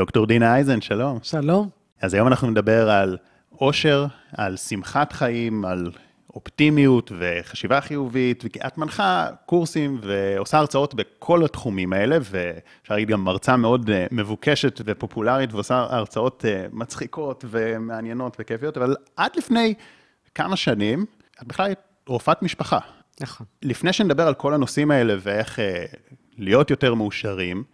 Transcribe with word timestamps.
דוקטור 0.00 0.26
דינה 0.26 0.54
אייזן, 0.54 0.80
שלום. 0.80 1.18
שלום. 1.22 1.68
אז 2.00 2.14
היום 2.14 2.28
אנחנו 2.28 2.50
נדבר 2.50 2.90
על 2.90 3.16
אושר, 3.60 4.06
על 4.36 4.56
שמחת 4.56 5.12
חיים, 5.12 5.64
על 5.64 5.90
אופטימיות 6.34 7.12
וחשיבה 7.18 7.80
חיובית, 7.80 8.44
ואת 8.44 8.78
מנחה 8.78 9.26
קורסים 9.46 10.00
ועושה 10.02 10.58
הרצאות 10.58 10.94
בכל 10.94 11.44
התחומים 11.44 11.92
האלה, 11.92 12.18
ואפשר 12.20 12.94
להגיד 12.94 13.08
גם 13.08 13.24
מרצה 13.24 13.56
מאוד 13.56 13.90
אה, 13.90 14.06
מבוקשת 14.10 14.80
ופופולרית, 14.84 15.52
ועושה 15.52 15.86
הרצאות 15.90 16.44
אה, 16.48 16.66
מצחיקות 16.72 17.44
ומעניינות 17.48 18.36
וכיפיות, 18.40 18.76
אבל 18.76 18.96
עד 19.16 19.30
לפני 19.36 19.74
כמה 20.34 20.56
שנים, 20.56 21.06
את 21.42 21.46
בכלל 21.46 21.66
היית 21.66 21.78
רופאת 22.06 22.42
משפחה. 22.42 22.78
נכון. 23.20 23.46
לפני 23.62 23.92
שנדבר 23.92 24.26
על 24.26 24.34
כל 24.34 24.54
הנושאים 24.54 24.90
האלה 24.90 25.14
ואיך 25.20 25.58
אה, 25.58 25.84
להיות 26.38 26.70
יותר 26.70 26.94
מאושרים, 26.94 27.64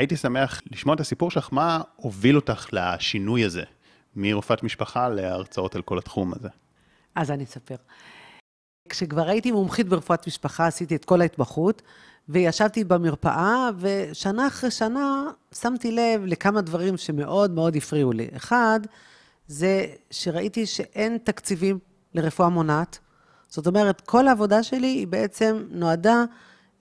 הייתי 0.00 0.16
שמח 0.16 0.60
לשמוע 0.70 0.94
את 0.94 1.00
הסיפור 1.00 1.30
שלך, 1.30 1.48
מה 1.52 1.80
הוביל 1.96 2.36
אותך 2.36 2.66
לשינוי 2.72 3.44
הזה, 3.44 3.62
מרופאת 4.16 4.62
משפחה 4.62 5.08
להרצאות 5.08 5.74
על 5.74 5.82
כל 5.82 5.98
התחום 5.98 6.32
הזה. 6.34 6.48
אז 7.14 7.30
אני 7.30 7.44
אספר. 7.44 7.74
כשכבר 8.88 9.28
הייתי 9.28 9.52
מומחית 9.52 9.88
ברפואת 9.88 10.26
משפחה, 10.26 10.66
עשיתי 10.66 10.96
את 10.96 11.04
כל 11.04 11.20
ההתמחות, 11.20 11.82
וישבתי 12.28 12.84
במרפאה, 12.84 13.70
ושנה 13.78 14.46
אחרי 14.46 14.70
שנה 14.70 15.30
שמתי 15.54 15.92
לב 15.92 16.22
לכמה 16.26 16.60
דברים 16.60 16.96
שמאוד 16.96 17.50
מאוד 17.50 17.76
הפריעו 17.76 18.12
לי. 18.12 18.28
אחד, 18.36 18.80
זה 19.46 19.86
שראיתי 20.10 20.66
שאין 20.66 21.18
תקציבים 21.24 21.78
לרפואה 22.14 22.48
מונעת. 22.48 22.98
זאת 23.48 23.66
אומרת, 23.66 24.00
כל 24.00 24.28
העבודה 24.28 24.62
שלי 24.62 24.86
היא 24.86 25.06
בעצם 25.06 25.64
נועדה 25.70 26.24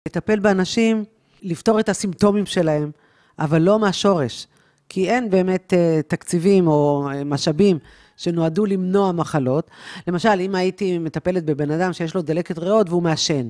לטפל 0.09 0.39
באנשים, 0.39 1.05
לפתור 1.45 1.80
את 1.80 1.89
הסימפטומים 1.89 2.47
שלהם, 2.47 2.91
אבל 3.39 3.62
לא 3.62 3.79
מהשורש. 3.79 4.47
כי 4.89 5.11
אין 5.11 5.30
באמת 5.30 5.73
uh, 5.73 6.03
תקציבים 6.09 6.69
או 6.69 7.09
uh, 7.11 7.25
משאבים 7.25 7.79
שנועדו 8.17 8.67
למנוע 8.67 9.12
מחלות. 9.12 9.70
למשל, 10.06 10.41
אם 10.41 10.55
הייתי 10.55 10.98
מטפלת 10.98 11.45
בבן 11.45 11.70
אדם 11.70 11.92
שיש 11.92 12.15
לו 12.15 12.22
דלקת 12.22 12.59
ריאות 12.59 12.91
והוא 12.91 13.03
מעשן, 13.03 13.48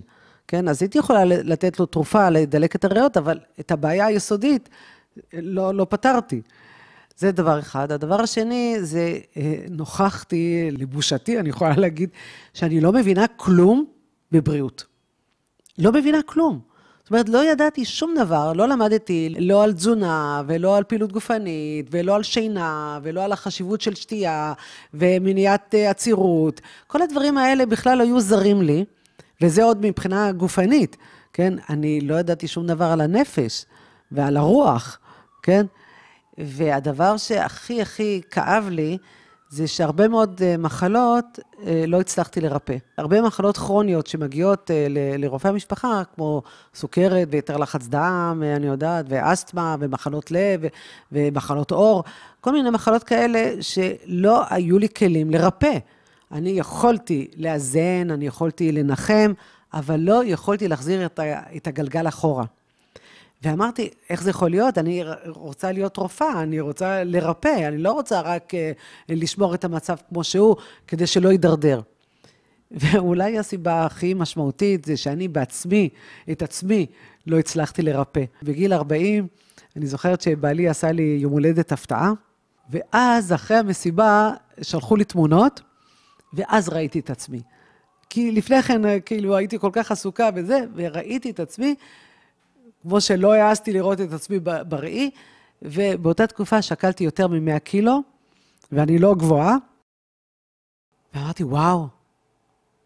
כן? 0.48 0.68
אז 0.68 0.82
הייתי 0.82 0.98
יכולה 0.98 1.24
לתת 1.24 1.80
לו 1.80 1.86
תרופה 1.86 2.30
לדלקת 2.30 2.84
הריאות, 2.84 3.16
אבל 3.16 3.38
את 3.60 3.70
הבעיה 3.70 4.06
היסודית 4.06 4.68
לא, 5.32 5.74
לא 5.74 5.86
פתרתי. 5.90 6.42
זה 7.16 7.32
דבר 7.32 7.58
אחד. 7.58 7.92
הדבר 7.92 8.20
השני, 8.20 8.76
זה 8.80 9.18
אה, 9.36 9.54
נוכחתי, 9.70 10.68
לבושתי, 10.70 11.38
אני 11.38 11.48
יכולה 11.48 11.76
להגיד, 11.76 12.10
שאני 12.54 12.80
לא 12.80 12.92
מבינה 12.92 13.26
כלום 13.36 13.84
בבריאות. 14.32 14.84
לא 15.78 15.92
מבינה 15.92 16.18
כלום. 16.26 16.60
זאת 17.04 17.10
אומרת, 17.10 17.28
לא 17.28 17.44
ידעתי 17.44 17.84
שום 17.84 18.14
דבר, 18.18 18.52
לא 18.52 18.68
למדתי 18.68 19.34
לא 19.38 19.64
על 19.64 19.72
תזונה, 19.72 20.42
ולא 20.46 20.76
על 20.76 20.84
פעילות 20.84 21.12
גופנית, 21.12 21.86
ולא 21.90 22.14
על 22.14 22.22
שינה, 22.22 22.98
ולא 23.02 23.24
על 23.24 23.32
החשיבות 23.32 23.80
של 23.80 23.94
שתייה, 23.94 24.52
ומניעת 24.94 25.74
אה, 25.74 25.90
עצירות. 25.90 26.60
כל 26.86 27.02
הדברים 27.02 27.38
האלה 27.38 27.66
בכלל 27.66 28.00
היו 28.00 28.20
זרים 28.20 28.62
לי, 28.62 28.84
וזה 29.40 29.64
עוד 29.64 29.86
מבחינה 29.86 30.32
גופנית, 30.32 30.96
כן? 31.32 31.54
אני 31.70 32.00
לא 32.00 32.14
ידעתי 32.14 32.48
שום 32.48 32.66
דבר 32.66 32.84
על 32.84 33.00
הנפש 33.00 33.64
ועל 34.12 34.36
הרוח, 34.36 34.98
כן? 35.42 35.66
והדבר 36.38 37.16
שהכי 37.16 37.82
הכי 37.82 38.20
כאב 38.30 38.68
לי, 38.70 38.98
זה 39.54 39.68
שהרבה 39.68 40.08
מאוד 40.08 40.40
אה, 40.44 40.56
מחלות 40.56 41.38
אה, 41.66 41.84
לא 41.86 42.00
הצלחתי 42.00 42.40
לרפא. 42.40 42.76
הרבה 42.98 43.22
מחלות 43.22 43.56
כרוניות 43.56 44.06
שמגיעות 44.06 44.70
אה, 44.70 44.86
לרופאי 45.18 45.50
המשפחה, 45.50 46.02
כמו 46.14 46.42
סוכרת 46.74 47.28
ויתר 47.30 47.56
לחץ 47.56 47.86
דם, 47.86 48.42
אני 48.56 48.66
יודעת, 48.66 49.06
ואסתמה, 49.08 49.76
ומחלות 49.80 50.30
לב, 50.30 50.60
ומחלות 51.12 51.70
עור, 51.70 52.04
כל 52.40 52.52
מיני 52.52 52.70
מחלות 52.70 53.02
כאלה 53.02 53.50
שלא 53.60 54.42
היו 54.50 54.78
לי 54.78 54.88
כלים 54.88 55.30
לרפא. 55.30 55.78
אני 56.32 56.50
יכולתי 56.50 57.28
לאזן, 57.36 58.10
אני 58.10 58.26
יכולתי 58.26 58.72
לנחם, 58.72 59.32
אבל 59.74 60.00
לא 60.00 60.24
יכולתי 60.24 60.68
להחזיר 60.68 61.06
את 61.56 61.66
הגלגל 61.66 62.08
אחורה. 62.08 62.44
ואמרתי, 63.44 63.88
איך 64.10 64.22
זה 64.22 64.30
יכול 64.30 64.50
להיות? 64.50 64.78
אני 64.78 65.02
רוצה 65.26 65.72
להיות 65.72 65.96
רופאה, 65.96 66.42
אני 66.42 66.60
רוצה 66.60 67.04
לרפא, 67.04 67.68
אני 67.68 67.78
לא 67.78 67.92
רוצה 67.92 68.20
רק 68.20 68.52
uh, 68.54 68.56
לשמור 69.08 69.54
את 69.54 69.64
המצב 69.64 69.96
כמו 70.08 70.24
שהוא, 70.24 70.56
כדי 70.86 71.06
שלא 71.06 71.28
יידרדר. 71.28 71.80
ואולי 72.80 73.38
הסיבה 73.38 73.86
הכי 73.86 74.14
משמעותית 74.14 74.84
זה 74.84 74.96
שאני 74.96 75.28
בעצמי, 75.28 75.88
את 76.30 76.42
עצמי, 76.42 76.86
לא 77.26 77.38
הצלחתי 77.38 77.82
לרפא. 77.82 78.24
בגיל 78.42 78.72
40, 78.72 79.26
אני 79.76 79.86
זוכרת 79.86 80.20
שבעלי 80.20 80.68
עשה 80.68 80.92
לי 80.92 81.18
יום 81.20 81.32
הולדת 81.32 81.72
הפתעה, 81.72 82.12
ואז 82.70 83.32
אחרי 83.32 83.56
המסיבה 83.56 84.30
שלחו 84.62 84.96
לי 84.96 85.04
תמונות, 85.04 85.60
ואז 86.32 86.68
ראיתי 86.68 86.98
את 86.98 87.10
עצמי. 87.10 87.42
כי 88.10 88.32
לפני 88.32 88.62
כן, 88.62 89.00
כאילו, 89.00 89.36
הייתי 89.36 89.58
כל 89.58 89.70
כך 89.72 89.90
עסוקה 89.90 90.30
בזה, 90.30 90.58
וראיתי 90.74 91.30
את 91.30 91.40
עצמי, 91.40 91.74
כמו 92.88 93.00
שלא 93.00 93.32
העזתי 93.32 93.72
לראות 93.72 94.00
את 94.00 94.12
עצמי 94.12 94.38
בראי, 94.68 95.10
ובאותה 95.62 96.26
תקופה 96.26 96.62
שקלתי 96.62 97.04
יותר 97.04 97.28
מ-100 97.28 97.58
קילו, 97.58 98.02
ואני 98.72 98.98
לא 98.98 99.14
גבוהה, 99.14 99.56
ואמרתי, 101.14 101.44
וואו, 101.44 101.86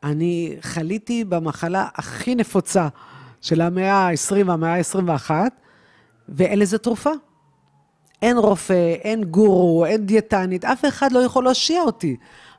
אני 0.03 0.57
חליתי 0.61 1.25
במחלה 1.25 1.89
הכי 1.95 2.35
נפוצה 2.35 2.89
של 3.41 3.61
המאה 3.61 3.93
ה-20 3.93 4.47
והמאה 4.47 4.75
ה-21, 4.75 5.31
ואין 6.29 6.59
לזה 6.59 6.79
תרופה. 6.79 7.11
אין 8.23 8.39
רופא, 8.39 8.95
אין 8.95 9.25
גורו, 9.25 9.85
אין 9.87 10.07
דיאטנית, 10.07 10.65
אף 10.65 10.85
אחד 10.85 11.13
לא 11.13 11.19
יכול 11.19 11.45
להושיע 11.45 11.83
אותי. 11.83 12.17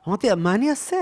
אמרתי, 0.08 0.34
מה 0.34 0.54
אני 0.54 0.70
אעשה? 0.70 1.00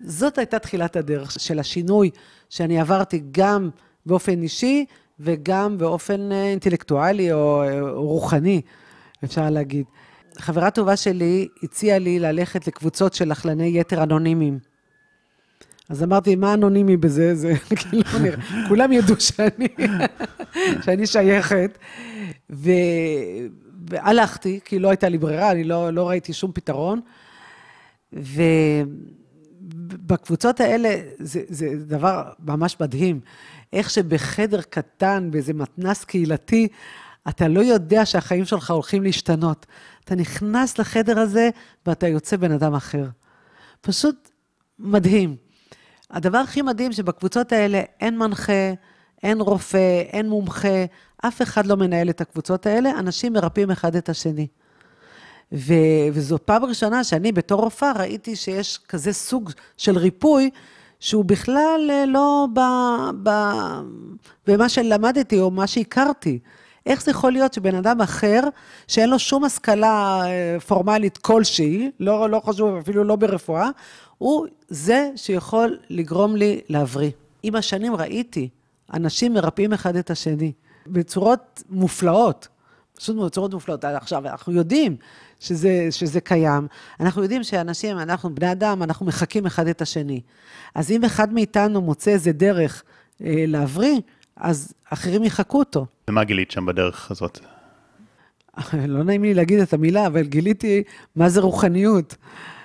זאת 0.00 0.38
הייתה 0.38 0.58
תחילת 0.58 0.96
הדרך 0.96 1.40
של 1.40 1.58
השינוי 1.58 2.10
שאני 2.50 2.80
עברתי 2.80 3.22
גם 3.30 3.70
באופן 4.06 4.42
אישי 4.42 4.84
וגם 5.20 5.78
באופן 5.78 6.32
אה, 6.32 6.44
אינטלקטואלי 6.44 7.32
או, 7.32 7.62
אה, 7.62 7.90
רוחני, 7.90 8.60
אפשר 9.24 9.50
להגיד. 9.50 9.84
חברה 10.38 10.70
טובה 10.70 10.96
שלי 10.96 11.48
הציעה 11.62 11.98
לי 11.98 12.18
ללכת 12.18 12.66
לקבוצות 12.66 13.14
של 13.14 13.32
אכלני 13.32 13.80
יתר 13.80 14.02
אנונימיים. 14.02 14.58
אז 15.88 16.02
אמרתי, 16.02 16.36
מה 16.36 16.54
אנונימי 16.54 16.96
בזה? 16.96 17.34
זה 17.42 17.54
כאילו 17.76 18.02
נראה, 18.22 18.38
כולם 18.68 18.92
ידעו 18.92 19.14
שאני, 19.18 19.68
שאני 20.84 21.06
שייכת. 21.06 21.78
ו... 22.50 22.70
והלכתי, 23.90 24.60
כי 24.64 24.78
לא 24.78 24.88
הייתה 24.88 25.08
לי 25.08 25.18
ברירה, 25.18 25.50
אני 25.50 25.64
לא, 25.64 25.90
לא 25.90 26.08
ראיתי 26.08 26.32
שום 26.32 26.52
פתרון. 26.52 27.00
ובקבוצות 29.72 30.60
האלה, 30.60 30.96
זה, 31.18 31.40
זה 31.48 31.68
דבר 31.86 32.22
ממש 32.44 32.76
מדהים. 32.80 33.20
איך 33.72 33.90
שבחדר 33.90 34.62
קטן, 34.62 35.28
באיזה 35.30 35.54
מתנס 35.54 36.04
קהילתי, 36.04 36.68
אתה 37.28 37.48
לא 37.48 37.60
יודע 37.60 38.06
שהחיים 38.06 38.44
שלך 38.44 38.70
הולכים 38.70 39.02
להשתנות. 39.02 39.66
אתה 40.04 40.14
נכנס 40.14 40.78
לחדר 40.78 41.18
הזה 41.18 41.50
ואתה 41.86 42.08
יוצא 42.08 42.36
בן 42.36 42.52
אדם 42.52 42.74
אחר. 42.74 43.04
פשוט 43.80 44.30
מדהים. 44.78 45.36
הדבר 46.10 46.38
הכי 46.38 46.62
מדהים 46.62 46.92
שבקבוצות 46.92 47.52
האלה 47.52 47.82
אין 48.00 48.18
מנחה, 48.18 48.72
אין 49.22 49.40
רופא, 49.40 50.00
אין 50.00 50.28
מומחה, 50.28 50.84
אף 51.26 51.42
אחד 51.42 51.66
לא 51.66 51.76
מנהל 51.76 52.10
את 52.10 52.20
הקבוצות 52.20 52.66
האלה, 52.66 52.90
אנשים 52.98 53.32
מרפאים 53.32 53.70
אחד 53.70 53.96
את 53.96 54.08
השני. 54.08 54.46
ו- 55.52 56.08
וזו 56.12 56.38
פעם 56.44 56.64
ראשונה 56.64 57.04
שאני 57.04 57.32
בתור 57.32 57.60
רופאה 57.60 57.92
ראיתי 57.92 58.36
שיש 58.36 58.78
כזה 58.88 59.12
סוג 59.12 59.50
של 59.76 59.98
ריפוי 59.98 60.50
שהוא 61.00 61.24
בכלל 61.24 61.88
אה, 61.90 62.04
לא 62.06 62.46
ב, 62.54 62.60
ב, 63.22 63.30
במה 64.46 64.68
שלמדתי 64.68 65.40
או 65.40 65.50
מה 65.50 65.66
שהכרתי. 65.66 66.38
איך 66.86 67.02
זה 67.02 67.10
יכול 67.10 67.32
להיות 67.32 67.54
שבן 67.54 67.74
אדם 67.74 68.00
אחר, 68.00 68.40
שאין 68.86 69.10
לו 69.10 69.18
שום 69.18 69.44
השכלה 69.44 70.20
אה, 70.24 70.60
פורמלית 70.60 71.18
כלשהי, 71.18 71.90
לא, 72.00 72.30
לא 72.30 72.40
חשוב, 72.40 72.76
אפילו 72.76 73.04
לא 73.04 73.16
ברפואה, 73.16 73.70
הוא 74.18 74.46
זה 74.68 75.10
שיכול 75.16 75.78
לגרום 75.90 76.36
לי 76.36 76.60
להבריא. 76.68 77.10
עם 77.42 77.54
השנים 77.54 77.94
ראיתי 77.94 78.48
אנשים 78.94 79.34
מרפאים 79.34 79.72
אחד 79.72 79.96
את 79.96 80.10
השני 80.10 80.52
בצורות 80.86 81.62
מופלאות, 81.70 82.48
פשוט 82.96 83.16
בצורות 83.16 83.54
מופלאות. 83.54 83.84
עכשיו, 83.84 84.26
אנחנו 84.26 84.52
יודעים 84.52 84.96
שזה, 85.40 85.86
שזה 85.90 86.20
קיים. 86.20 86.66
אנחנו 87.00 87.22
יודעים 87.22 87.42
שאנשים, 87.42 87.98
אנחנו 87.98 88.34
בני 88.34 88.52
אדם, 88.52 88.82
אנחנו 88.82 89.06
מחקים 89.06 89.46
אחד 89.46 89.66
את 89.66 89.82
השני. 89.82 90.20
אז 90.74 90.90
אם 90.90 91.04
אחד 91.04 91.32
מאיתנו 91.32 91.80
מוצא 91.80 92.10
איזה 92.10 92.32
דרך 92.32 92.82
אה, 93.24 93.44
להבריא, 93.46 94.00
אז 94.36 94.74
אחרים 94.90 95.24
יחקו 95.24 95.58
אותו. 95.58 95.86
ומה 96.10 96.24
גילית 96.24 96.50
שם 96.50 96.66
בדרך 96.66 97.10
הזאת? 97.10 97.38
לא 98.88 99.04
נעים 99.04 99.22
לי 99.22 99.34
להגיד 99.34 99.60
את 99.60 99.72
המילה, 99.72 100.06
אבל 100.06 100.22
גיליתי 100.22 100.82
מה 101.16 101.28
זה 101.28 101.40
רוחניות. 101.40 102.16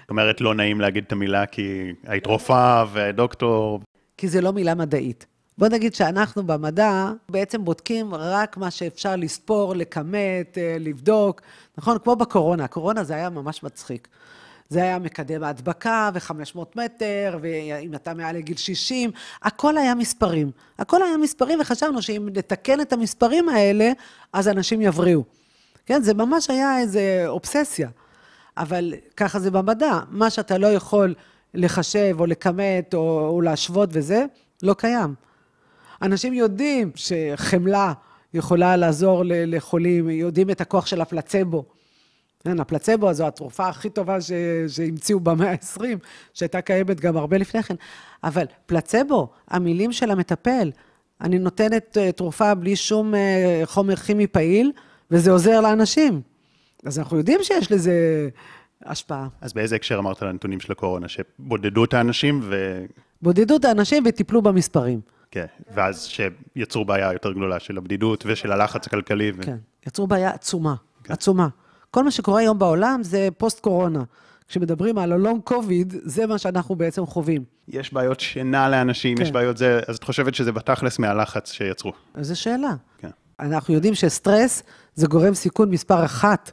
זאת 0.02 0.10
אומרת, 0.10 0.42
לא 0.42 0.56
נעים 0.56 0.82
להגיד 0.82 1.04
את 1.08 1.12
המילה 1.12 1.46
כי 1.46 1.92
היית 2.08 2.26
רופאה 2.26 2.86
ודוקטור. 2.94 3.80
כי 4.18 4.28
זה 4.28 4.42
לא 4.42 4.54
מילה 4.54 4.76
מדעית. 4.76 5.26
בוא 5.58 5.68
נגיד 5.68 5.96
שאנחנו 5.96 6.44
במדע 6.44 7.12
בעצם 7.30 7.66
בודקים 7.66 8.14
רק 8.14 8.58
מה 8.58 8.72
שאפשר 8.72 9.16
לספור, 9.16 9.76
לכמת, 9.76 10.58
אה, 10.58 10.78
לבדוק, 10.80 11.42
נכון? 11.78 11.98
כמו 12.04 12.16
בקורונה, 12.16 12.64
הקורונה 12.64 13.04
זה 13.04 13.14
היה 13.14 13.30
ממש 13.30 13.64
מצחיק. 13.64 14.08
זה 14.70 14.84
היה 14.84 15.00
מקדם 15.00 15.44
ההדבקה 15.44 16.10
ו-500 16.14 16.60
מטר, 16.76 17.38
ואם 17.42 17.96
אתה 17.96 18.14
מעל 18.14 18.36
לגיל 18.36 18.58
60, 18.58 19.12
הכל 19.42 19.78
היה 19.78 19.96
מספרים. 19.96 20.52
הכל 20.80 21.04
היה 21.04 21.18
מספרים, 21.18 21.60
וחשבנו 21.62 22.02
שאם 22.02 22.30
נתקן 22.34 22.82
את 22.82 22.94
המספרים 22.94 23.50
האלה, 23.50 23.92
אז 24.34 24.48
אנשים 24.48 24.82
יבריאו. 24.82 25.24
כן, 25.86 26.02
זה 26.02 26.14
ממש 26.14 26.50
היה 26.50 26.80
איזו 26.80 27.00
אובססיה. 27.28 27.90
אבל 28.58 28.94
ככה 29.18 29.40
זה 29.40 29.52
במדע, 29.52 30.00
מה 30.10 30.30
שאתה 30.30 30.58
לא 30.58 30.68
יכול 30.68 31.14
לחשב 31.54 32.16
או 32.20 32.26
לכמת 32.26 32.94
או, 32.94 33.28
או 33.28 33.42
להשוות 33.42 33.90
וזה, 33.92 34.26
לא 34.64 34.74
קיים. 34.74 35.16
אנשים 36.04 36.34
יודעים 36.34 36.92
שחמלה 36.96 37.94
יכולה 38.34 38.76
לעזור 38.76 39.24
לחולים, 39.28 40.10
יודעים 40.10 40.50
את 40.50 40.62
הכוח 40.62 40.86
של 40.86 41.02
הפלצבו. 41.02 41.66
כן, 42.44 42.60
הפלצבו 42.60 43.14
זו 43.14 43.28
התרופה 43.28 43.68
הכי 43.68 43.90
טובה 43.90 44.22
ש... 44.22 44.32
שהמציאו 44.68 45.20
במאה 45.20 45.52
ה-20, 45.52 45.82
שהייתה 46.34 46.62
קיימת 46.62 47.00
גם 47.00 47.18
הרבה 47.18 47.38
לפני 47.38 47.64
כן. 47.64 47.76
אבל 48.24 48.46
פלצבו, 48.66 49.30
המילים 49.48 49.92
של 49.92 50.12
המטפל, 50.12 50.72
אני 51.22 51.40
נותנת 51.40 51.98
אה, 51.98 52.12
תרופה 52.12 52.56
בלי 52.56 52.76
שום 52.76 53.16
אה, 53.16 53.62
חומר 53.66 53.96
כימי 53.96 54.28
פעיל, 54.28 54.72
וזה 55.12 55.32
עוזר 55.32 55.62
לאנשים. 55.62 56.22
אז 56.86 57.00
אנחנו 57.00 57.18
יודעים 57.18 57.40
שיש 57.44 57.72
לזה 57.72 58.30
השפעה. 58.86 59.28
אז 59.42 59.54
באיזה 59.54 59.76
הקשר 59.76 60.00
אמרת 60.00 60.22
על 60.22 60.28
הנתונים 60.28 60.60
של 60.60 60.72
הקורונה? 60.72 61.08
שבודדו 61.08 61.84
את 61.84 61.94
האנשים 61.94 62.40
ו... 62.44 62.86
בודדו 63.22 63.56
את 63.56 63.66
האנשים 63.66 64.04
וטיפלו 64.06 64.42
במספרים. 64.42 65.02
כן, 65.34 65.46
ואז 65.74 66.04
שיצרו 66.06 66.86
בעיה 66.86 67.14
יותר 67.14 67.32
גדולה 67.32 67.60
של 67.60 67.78
הבדידות 67.78 68.24
ושל 68.28 68.52
הלחץ 68.52 68.88
הכלכלי. 68.88 69.32
ו... 69.36 69.44
כן, 69.44 69.58
יצרו 69.88 70.08
בעיה 70.08 70.30
עצומה, 70.30 70.76
כן. 71.04 71.14
עצומה. 71.14 71.48
כל 71.92 72.04
מה 72.04 72.12
שקורה 72.12 72.40
היום 72.40 72.60
בעולם 72.60 73.00
זה 73.04 73.30
פוסט-קורונה. 73.38 74.04
כשמדברים 74.48 74.98
על 74.98 75.12
הלונג 75.12 75.42
קוביד, 75.42 75.94
זה 76.04 76.28
מה 76.28 76.38
שאנחנו 76.38 76.76
בעצם 76.76 77.06
חווים. 77.06 77.44
יש 77.68 77.94
בעיות 77.94 78.20
שינה 78.20 78.70
לאנשים, 78.70 79.18
כן. 79.18 79.24
יש 79.24 79.32
בעיות 79.32 79.58
זה, 79.58 79.80
אז 79.88 79.98
את 79.98 80.04
חושבת 80.04 80.36
שזה 80.36 80.52
בתכלס 80.52 81.00
מהלחץ 81.00 81.52
שיצרו. 81.52 81.92
זו 82.22 82.40
שאלה. 82.40 82.74
כן. 82.98 83.10
אנחנו 83.40 83.74
יודעים 83.74 83.96
שסטרס 83.96 84.64
זה 84.96 85.08
גורם 85.08 85.34
סיכון 85.34 85.70
מספר 85.70 86.06
אחת 86.06 86.52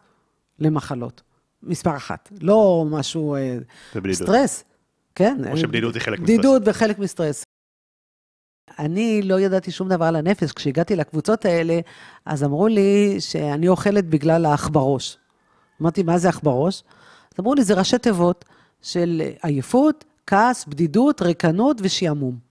למחלות. 0.58 1.22
מספר 1.62 1.96
אחת, 1.96 2.32
לא 2.40 2.84
משהו... 2.90 3.34
אה, 3.34 3.58
ובדידות. 3.94 4.28
סטרס, 4.28 4.64
כן. 5.14 5.38
או 5.50 5.56
שבדידות 5.56 5.94
היא 5.94 6.02
חלק 6.02 6.20
מסטרס. 6.20 6.36
בדידות 6.36 6.62
וחלק 6.64 6.98
מסטרס. 6.98 7.44
אני 8.78 9.22
לא 9.22 9.40
ידעתי 9.40 9.70
שום 9.70 9.88
דבר 9.88 10.04
על 10.04 10.16
הנפש. 10.16 10.52
כשהגעתי 10.52 10.96
לקבוצות 10.96 11.44
האלה, 11.44 11.80
אז 12.24 12.44
אמרו 12.44 12.68
לי 12.68 13.16
שאני 13.20 13.68
אוכלת 13.68 14.08
בגלל 14.08 14.46
האח 14.46 14.68
בראש. 14.68 15.16
אמרתי, 15.82 16.02
מה 16.02 16.18
זה 16.18 16.28
אח 16.28 16.40
בראש? 16.42 16.82
אז 17.34 17.40
אמרו 17.40 17.54
לי, 17.54 17.64
זה 17.64 17.74
ראשי 17.74 17.98
תיבות 17.98 18.44
של 18.82 19.22
עייפות, 19.42 20.04
כעס, 20.26 20.64
בדידות, 20.64 21.22
ריקנות 21.22 21.76
ושעמום. 21.82 22.50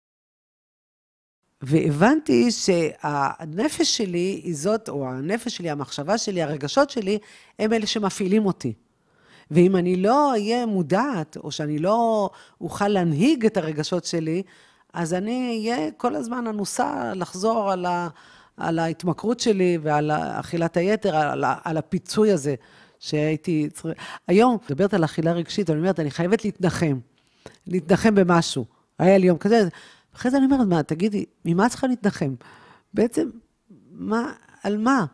והבנתי 1.61 2.51
שהנפש 2.51 3.97
שלי 3.97 4.41
היא 4.43 4.55
זאת, 4.55 4.89
או 4.89 5.07
הנפש 5.07 5.57
שלי, 5.57 5.69
המחשבה 5.69 6.17
שלי, 6.17 6.41
הרגשות 6.41 6.89
שלי, 6.89 7.19
הם 7.59 7.73
אלה 7.73 7.87
שמפעילים 7.87 8.45
אותי. 8.45 8.73
ואם 9.51 9.75
אני 9.75 9.95
לא 9.95 10.31
אהיה 10.31 10.65
מודעת, 10.65 11.37
או 11.37 11.51
שאני 11.51 11.79
לא 11.79 12.29
אוכל 12.61 12.87
להנהיג 12.87 13.45
את 13.45 13.57
הרגשות 13.57 14.05
שלי, 14.05 14.43
אז 14.97 15.13
אני 15.13 15.47
אהיה 15.49 15.91
כל 15.91 16.15
הזמן 16.15 16.47
אנוסה 16.47 17.13
לחזור 17.15 17.71
על, 17.71 17.85
ה, 17.85 18.07
על 18.57 18.79
ההתמכרות 18.79 19.39
שלי 19.39 19.77
ועל 19.81 20.11
אכילת 20.11 20.77
היתר, 20.77 21.15
על, 21.15 21.43
על 21.63 21.77
הפיצוי 21.77 22.31
הזה 22.31 22.55
שהייתי 22.99 23.69
צריכה... 23.73 23.89
היום, 24.27 24.57
מדברת 24.65 24.93
על 24.93 25.05
אכילה 25.05 25.31
רגשית, 25.31 25.69
אני 25.69 25.79
אומרת, 25.79 25.99
אני 25.99 26.11
חייבת 26.11 26.45
להתנחם, 26.45 26.99
להתנחם 27.67 28.15
במשהו. 28.15 28.65
היה 28.99 29.17
לי 29.17 29.27
יום 29.27 29.37
כזה, 29.37 29.67
אחרי 30.15 30.31
זה 30.31 30.37
אני 30.37 30.45
אומרת, 30.45 30.67
מה, 30.67 30.83
תגידי, 30.83 31.25
ממה 31.45 31.69
צריכה 31.69 31.87
להתנחם? 31.87 32.35
בעצם, 32.93 33.29
מה, 33.91 34.33
על 34.63 34.77
מה? 34.77 35.05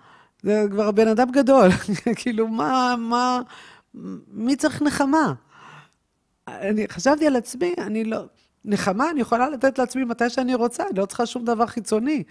זה 0.44 0.66
כבר 0.72 0.92
בן 0.92 1.08
אדם 1.08 1.32
גדול, 1.32 1.70
כאילו, 2.20 2.48
מה, 2.48 2.96
מה, 2.98 3.42
מי 4.28 4.56
צריך 4.56 4.82
נחמה? 4.82 5.34
אני 6.48 6.88
חשבתי 6.88 7.28
על 7.28 7.36
עצמי, 7.36 7.74
אני 7.78 8.04
לא... 8.04 8.24
נחמה 8.66 9.10
אני 9.10 9.22
יכולה 9.22 9.50
לתת 9.50 9.80
לעצמי 9.80 10.04
מתי 10.04 10.30
שאני 10.30 10.56
רוצה, 10.56 10.84
אני 10.90 11.00
לא 11.00 11.06
צריכה 11.06 11.26
שום 11.26 11.46
דבר 11.46 11.66
חיצוני. 11.66 12.24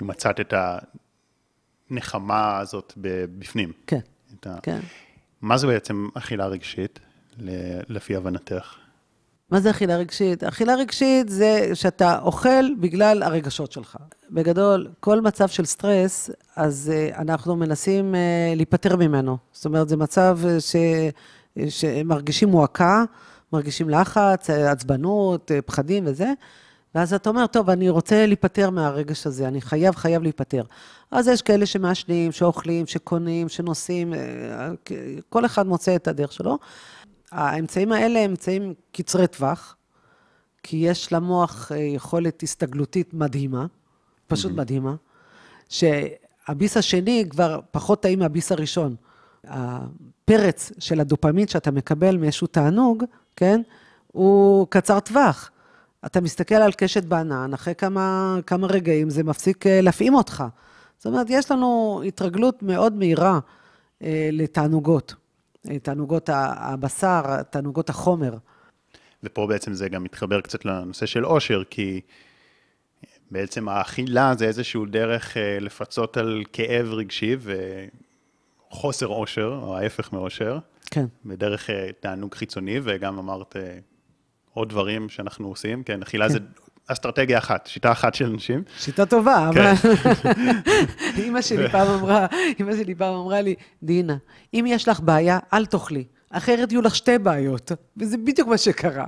מצאת 0.00 0.40
את 0.40 0.54
הנחמה 1.90 2.58
הזאת 2.58 2.92
בפנים. 2.96 3.72
כן, 3.86 4.00
ה... 4.46 4.60
כן. 4.60 4.80
מה 5.42 5.58
זה 5.58 5.66
בעצם 5.66 6.08
אכילה 6.14 6.46
רגשית, 6.46 7.00
לפי 7.88 8.16
הבנתך? 8.16 8.74
מה 9.50 9.60
זה 9.60 9.70
אכילה 9.70 9.96
רגשית? 9.96 10.44
אכילה 10.44 10.74
רגשית 10.74 11.28
זה 11.28 11.70
שאתה 11.74 12.18
אוכל 12.18 12.74
בגלל 12.80 13.22
הרגשות 13.22 13.72
שלך. 13.72 13.96
בגדול, 14.30 14.88
כל 15.00 15.20
מצב 15.20 15.48
של 15.48 15.64
סטרס, 15.64 16.30
אז 16.56 16.92
uh, 16.92 17.18
אנחנו 17.18 17.56
מנסים 17.56 18.14
uh, 18.14 18.56
להיפטר 18.56 18.96
ממנו. 18.96 19.38
זאת 19.52 19.64
אומרת, 19.64 19.88
זה 19.88 19.96
מצב 19.96 20.38
ש... 20.58 20.76
שמרגישים 21.68 22.48
מועקה, 22.48 23.04
מרגישים 23.52 23.90
לחץ, 23.90 24.50
עצבנות, 24.50 25.50
פחדים 25.66 26.04
וזה, 26.06 26.32
ואז 26.94 27.14
אתה 27.14 27.30
אומר, 27.30 27.46
טוב, 27.46 27.70
אני 27.70 27.88
רוצה 27.88 28.26
להיפטר 28.26 28.70
מהרגש 28.70 29.26
הזה, 29.26 29.48
אני 29.48 29.60
חייב, 29.60 29.94
חייב 29.94 30.22
להיפטר. 30.22 30.62
אז 31.10 31.28
יש 31.28 31.42
כאלה 31.42 31.66
שמעשנים, 31.66 32.32
שאוכלים, 32.32 32.86
שקונים, 32.86 33.48
שנוסעים, 33.48 34.14
אה, 34.14 34.70
כל 35.28 35.44
אחד 35.44 35.66
מוצא 35.66 35.96
את 35.96 36.08
הדרך 36.08 36.32
שלו. 36.32 36.58
האמצעים 37.32 37.92
האלה 37.92 38.18
הם 38.18 38.30
אמצעים 38.30 38.74
קצרי 38.92 39.26
טווח, 39.26 39.76
כי 40.62 40.76
יש 40.76 41.12
למוח 41.12 41.72
אה, 41.72 41.78
יכולת 41.78 42.42
הסתגלותית 42.42 43.14
מדהימה, 43.14 43.66
פשוט 44.26 44.52
mm-hmm. 44.52 44.54
מדהימה, 44.54 44.94
שהביס 45.68 46.76
השני 46.76 47.24
כבר 47.30 47.60
פחות 47.70 48.02
טעים 48.02 48.18
מהביס 48.18 48.52
הראשון. 48.52 48.96
הפרץ 49.44 50.72
של 50.78 51.00
הדופמין 51.00 51.48
שאתה 51.48 51.70
מקבל 51.70 52.16
מאיזשהו 52.16 52.46
תענוג, 52.46 53.04
כן? 53.38 53.60
הוא 54.12 54.66
קצר 54.70 55.00
טווח. 55.00 55.50
אתה 56.06 56.20
מסתכל 56.20 56.54
על 56.54 56.72
קשת 56.72 57.04
בענן, 57.04 57.54
אחרי 57.54 57.74
כמה, 57.74 58.36
כמה 58.46 58.66
רגעים 58.66 59.10
זה 59.10 59.24
מפסיק 59.24 59.66
אה, 59.66 59.80
להפעים 59.80 60.14
אותך. 60.14 60.44
זאת 60.98 61.06
אומרת, 61.06 61.26
יש 61.30 61.50
לנו 61.50 62.02
התרגלות 62.06 62.62
מאוד 62.62 62.94
מהירה 62.94 63.38
אה, 64.02 64.28
לתענוגות. 64.32 65.14
אה, 65.70 65.78
תענוגות 65.78 66.30
הבשר, 66.32 67.42
תענוגות 67.42 67.90
החומר. 67.90 68.34
ופה 69.22 69.46
בעצם 69.46 69.72
זה 69.72 69.88
גם 69.88 70.04
מתחבר 70.04 70.40
קצת 70.40 70.64
לנושא 70.64 71.06
של 71.06 71.24
עושר, 71.24 71.62
כי 71.70 72.00
בעצם 73.30 73.68
האכילה 73.68 74.34
זה 74.38 74.44
איזשהו 74.44 74.86
דרך 74.86 75.36
אה, 75.36 75.58
לפצות 75.60 76.16
על 76.16 76.44
כאב 76.52 76.86
רגשי 76.92 77.36
וחוסר 78.70 79.06
עושר, 79.06 79.58
או 79.62 79.76
ההפך 79.76 80.12
מעושר. 80.12 80.58
כן. 80.90 81.04
בדרך 81.24 81.70
אה, 81.70 81.88
תענוג 82.00 82.34
חיצוני, 82.34 82.80
וגם 82.82 83.18
אמרת 83.18 83.56
אה, 83.56 83.78
עוד 84.52 84.68
דברים 84.68 85.08
שאנחנו 85.08 85.48
עושים, 85.48 85.82
כן, 85.82 86.02
אכילה 86.02 86.26
כן. 86.26 86.32
זה 86.32 86.38
אסטרטגיה 86.86 87.38
אחת, 87.38 87.66
שיטה 87.66 87.92
אחת 87.92 88.14
של 88.14 88.26
אנשים. 88.26 88.62
שיטה 88.78 89.06
טובה, 89.06 89.50
כן. 89.54 89.60
אבל... 89.60 89.72
אימא 91.22 91.42
שלי 91.42 91.68
פעם 91.68 91.88
אמרה, 91.88 92.26
אימא 92.58 92.76
שלי 92.76 92.94
פעם 92.94 93.14
אמרה 93.14 93.40
לי, 93.40 93.54
דינה, 93.82 94.16
אם 94.54 94.64
יש 94.68 94.88
לך 94.88 95.00
בעיה, 95.00 95.38
אל 95.52 95.66
תאכלי, 95.66 96.04
אחרת 96.30 96.72
יהיו 96.72 96.82
לך 96.82 96.96
שתי 96.96 97.18
בעיות, 97.18 97.72
וזה 97.96 98.16
בדיוק 98.16 98.48
מה 98.48 98.58
שקרה. 98.58 99.06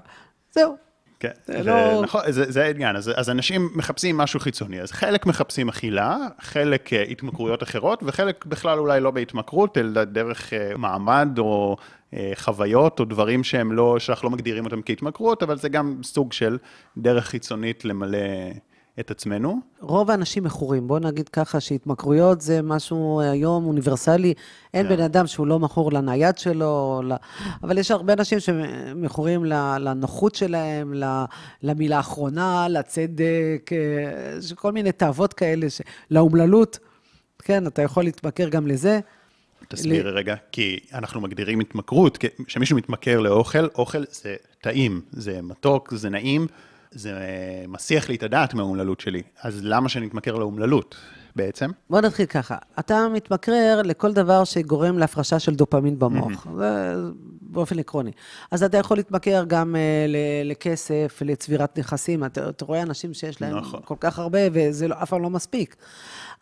זהו. 0.52 0.89
כן, 1.20 1.30
זה, 1.46 1.62
לא... 1.62 2.02
נכון, 2.02 2.20
זה, 2.28 2.52
זה 2.52 2.64
העניין, 2.64 2.96
אז, 2.96 3.10
אז 3.16 3.30
אנשים 3.30 3.70
מחפשים 3.74 4.16
משהו 4.16 4.40
חיצוני, 4.40 4.80
אז 4.80 4.92
חלק 4.92 5.26
מחפשים 5.26 5.68
אכילה, 5.68 6.16
חלק 6.40 6.88
uh, 6.92 7.10
התמכרויות 7.10 7.62
אחרות, 7.62 8.02
וחלק 8.06 8.46
בכלל 8.46 8.78
אולי 8.78 9.00
לא 9.00 9.10
בהתמכרות, 9.10 9.78
אלא 9.78 10.04
דרך 10.04 10.52
uh, 10.52 10.78
מעמד 10.78 11.28
או 11.38 11.76
uh, 12.10 12.16
חוויות 12.34 13.00
או 13.00 13.04
דברים 13.04 13.44
שהם 13.44 13.72
לא, 13.72 13.98
שאנחנו 13.98 14.28
לא 14.28 14.34
מגדירים 14.34 14.64
אותם 14.64 14.82
כהתמכרות, 14.82 15.42
אבל 15.42 15.58
זה 15.58 15.68
גם 15.68 16.00
סוג 16.02 16.32
של 16.32 16.58
דרך 16.96 17.24
חיצונית 17.24 17.84
למלא 17.84 18.18
את 19.00 19.10
עצמנו. 19.10 19.60
רוב 19.80 20.10
האנשים 20.10 20.44
מכורים, 20.44 20.88
בואו 20.88 20.98
נגיד 20.98 21.28
ככה 21.28 21.60
שהתמכרויות 21.60 22.40
זה 22.40 22.62
משהו 22.62 23.20
היום 23.20 23.66
אוניברסלי, 23.66 24.34
אין 24.74 24.86
yeah. 24.86 24.88
כן. 24.88 24.96
בן 24.96 25.02
אדם 25.02 25.26
שהוא 25.26 25.46
לא 25.46 25.58
מכור 25.58 25.92
לנייד 25.92 26.38
שלו, 26.38 27.02
ל... 27.04 27.12
אבל 27.62 27.78
יש 27.78 27.90
הרבה 27.90 28.12
אנשים 28.12 28.40
שמכורים 28.40 29.44
לנוחות 29.80 30.34
שלהם, 30.34 30.94
למילה 31.62 31.96
האחרונה, 31.96 32.68
לצדק, 32.68 33.70
אה, 33.72 34.54
כל 34.54 34.72
מיני 34.72 34.92
תאוות 34.92 35.32
כאלה, 35.32 35.70
ש... 35.70 35.80
לאומללות, 36.10 36.78
כן, 37.38 37.66
אתה 37.66 37.82
יכול 37.82 38.04
להתמכר 38.04 38.48
גם 38.48 38.66
לזה. 38.66 39.00
תסבירי 39.68 40.02
ל... 40.02 40.08
רגע, 40.08 40.34
כי 40.52 40.80
אנחנו 40.94 41.20
מגדירים 41.20 41.60
התמכרות, 41.60 42.18
כשמישהו 42.46 42.76
מתמכר 42.76 43.20
לאוכל, 43.20 43.66
אוכל 43.66 44.04
זה 44.10 44.36
טעים, 44.60 45.00
זה 45.12 45.42
מתוק, 45.42 45.94
זה 45.94 46.10
נעים. 46.10 46.46
זה 46.94 47.12
מסיח 47.68 48.08
לי 48.08 48.16
את 48.16 48.22
הדעת 48.22 48.54
מהאומללות 48.54 49.00
שלי, 49.00 49.22
אז 49.42 49.60
למה 49.62 49.88
שאני 49.88 50.06
אתמכר 50.06 50.34
לאומללות 50.34 50.96
בעצם? 51.36 51.70
בוא 51.90 52.00
נתחיל 52.00 52.26
ככה. 52.26 52.56
אתה 52.78 53.06
מתמכרר 53.12 53.82
לכל 53.84 54.12
דבר 54.12 54.44
שגורם 54.44 54.98
להפרשה 54.98 55.38
של 55.38 55.54
דופמין 55.54 55.98
במוח. 55.98 56.46
זה 56.56 56.94
באופן 57.42 57.78
עקרוני. 57.78 58.10
אז 58.50 58.62
אתה 58.62 58.78
יכול 58.78 58.96
להתמכר 58.96 59.44
גם 59.46 59.74
uh, 59.74 60.08
ל- 60.08 60.50
לכסף, 60.50 61.18
לצבירת 61.24 61.78
נכסים. 61.78 62.24
אתה, 62.24 62.48
אתה 62.48 62.64
רואה 62.64 62.82
אנשים 62.82 63.14
שיש 63.14 63.40
להם 63.42 63.56
נכון. 63.56 63.80
כל 63.84 63.94
כך 64.00 64.18
הרבה, 64.18 64.38
וזה 64.52 64.88
לא, 64.88 64.94
אף 65.02 65.10
פעם 65.10 65.22
לא 65.22 65.30
מספיק. 65.30 65.76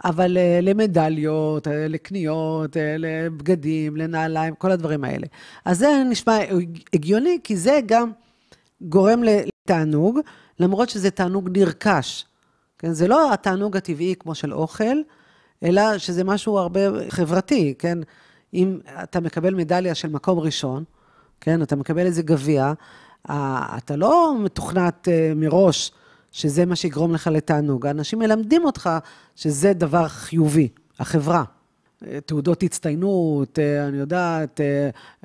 אבל 0.05 0.37
uh, 0.37 0.65
למדליות, 0.65 1.67
uh, 1.67 1.71
לקניות, 1.71 2.77
uh, 2.77 2.79
לבגדים, 2.99 3.97
לנעליים, 3.97 4.55
כל 4.55 4.71
הדברים 4.71 5.05
האלה. 5.05 5.27
אז 5.65 5.79
זה 5.79 6.03
נשמע 6.11 6.39
הגיוני, 6.95 7.39
כי 7.45 7.57
זה 7.57 7.81
גם 7.87 8.11
גורם 8.81 9.23
לתענוג, 9.69 10.19
למרות 10.61 10.89
שזה 10.89 11.11
תענוג 11.11 11.59
נרכש. 11.59 12.25
כן? 12.79 12.93
זה 12.93 13.09
לא 13.09 13.33
התענוג 13.33 13.77
הטבעי 13.77 14.15
כמו 14.19 14.35
של 14.35 14.55
אוכל, 14.55 14.85
אלא 15.63 15.99
שזה 15.99 16.25
משהו 16.25 16.59
הרבה 16.59 16.81
חברתי, 17.09 17.75
כן? 17.79 17.99
אם 18.55 18.79
אתה 19.03 19.21
מקבל 19.21 19.55
מדליה 19.55 19.95
של 19.95 20.09
מקום 20.09 20.39
ראשון, 20.39 20.85
כן? 21.41 21.63
אתה 21.63 21.77
מקבל 21.77 22.07
איזה 22.07 22.23
גביע, 22.23 22.73
אה, 23.31 23.77
אתה 23.77 23.97
לא 23.97 24.35
מתוכנת 24.45 25.09
אה, 25.09 25.33
מראש 25.37 25.93
שזה 26.33 26.67
מה 26.67 26.77
שיגרום 26.77 27.15
לך 27.15 27.27
לתענוג. 27.27 27.87
האנשים 27.87 28.19
מלמדים 28.19 28.65
אותך 28.65 28.91
שזה 29.37 29.73
דבר 29.73 30.09
חיובי, 30.09 30.69
החברה. 30.99 31.45
אה, 32.07 32.21
תעודות 32.21 32.63
הצטיינות, 32.63 33.59
אני 33.89 33.97
יודעת, 33.97 34.61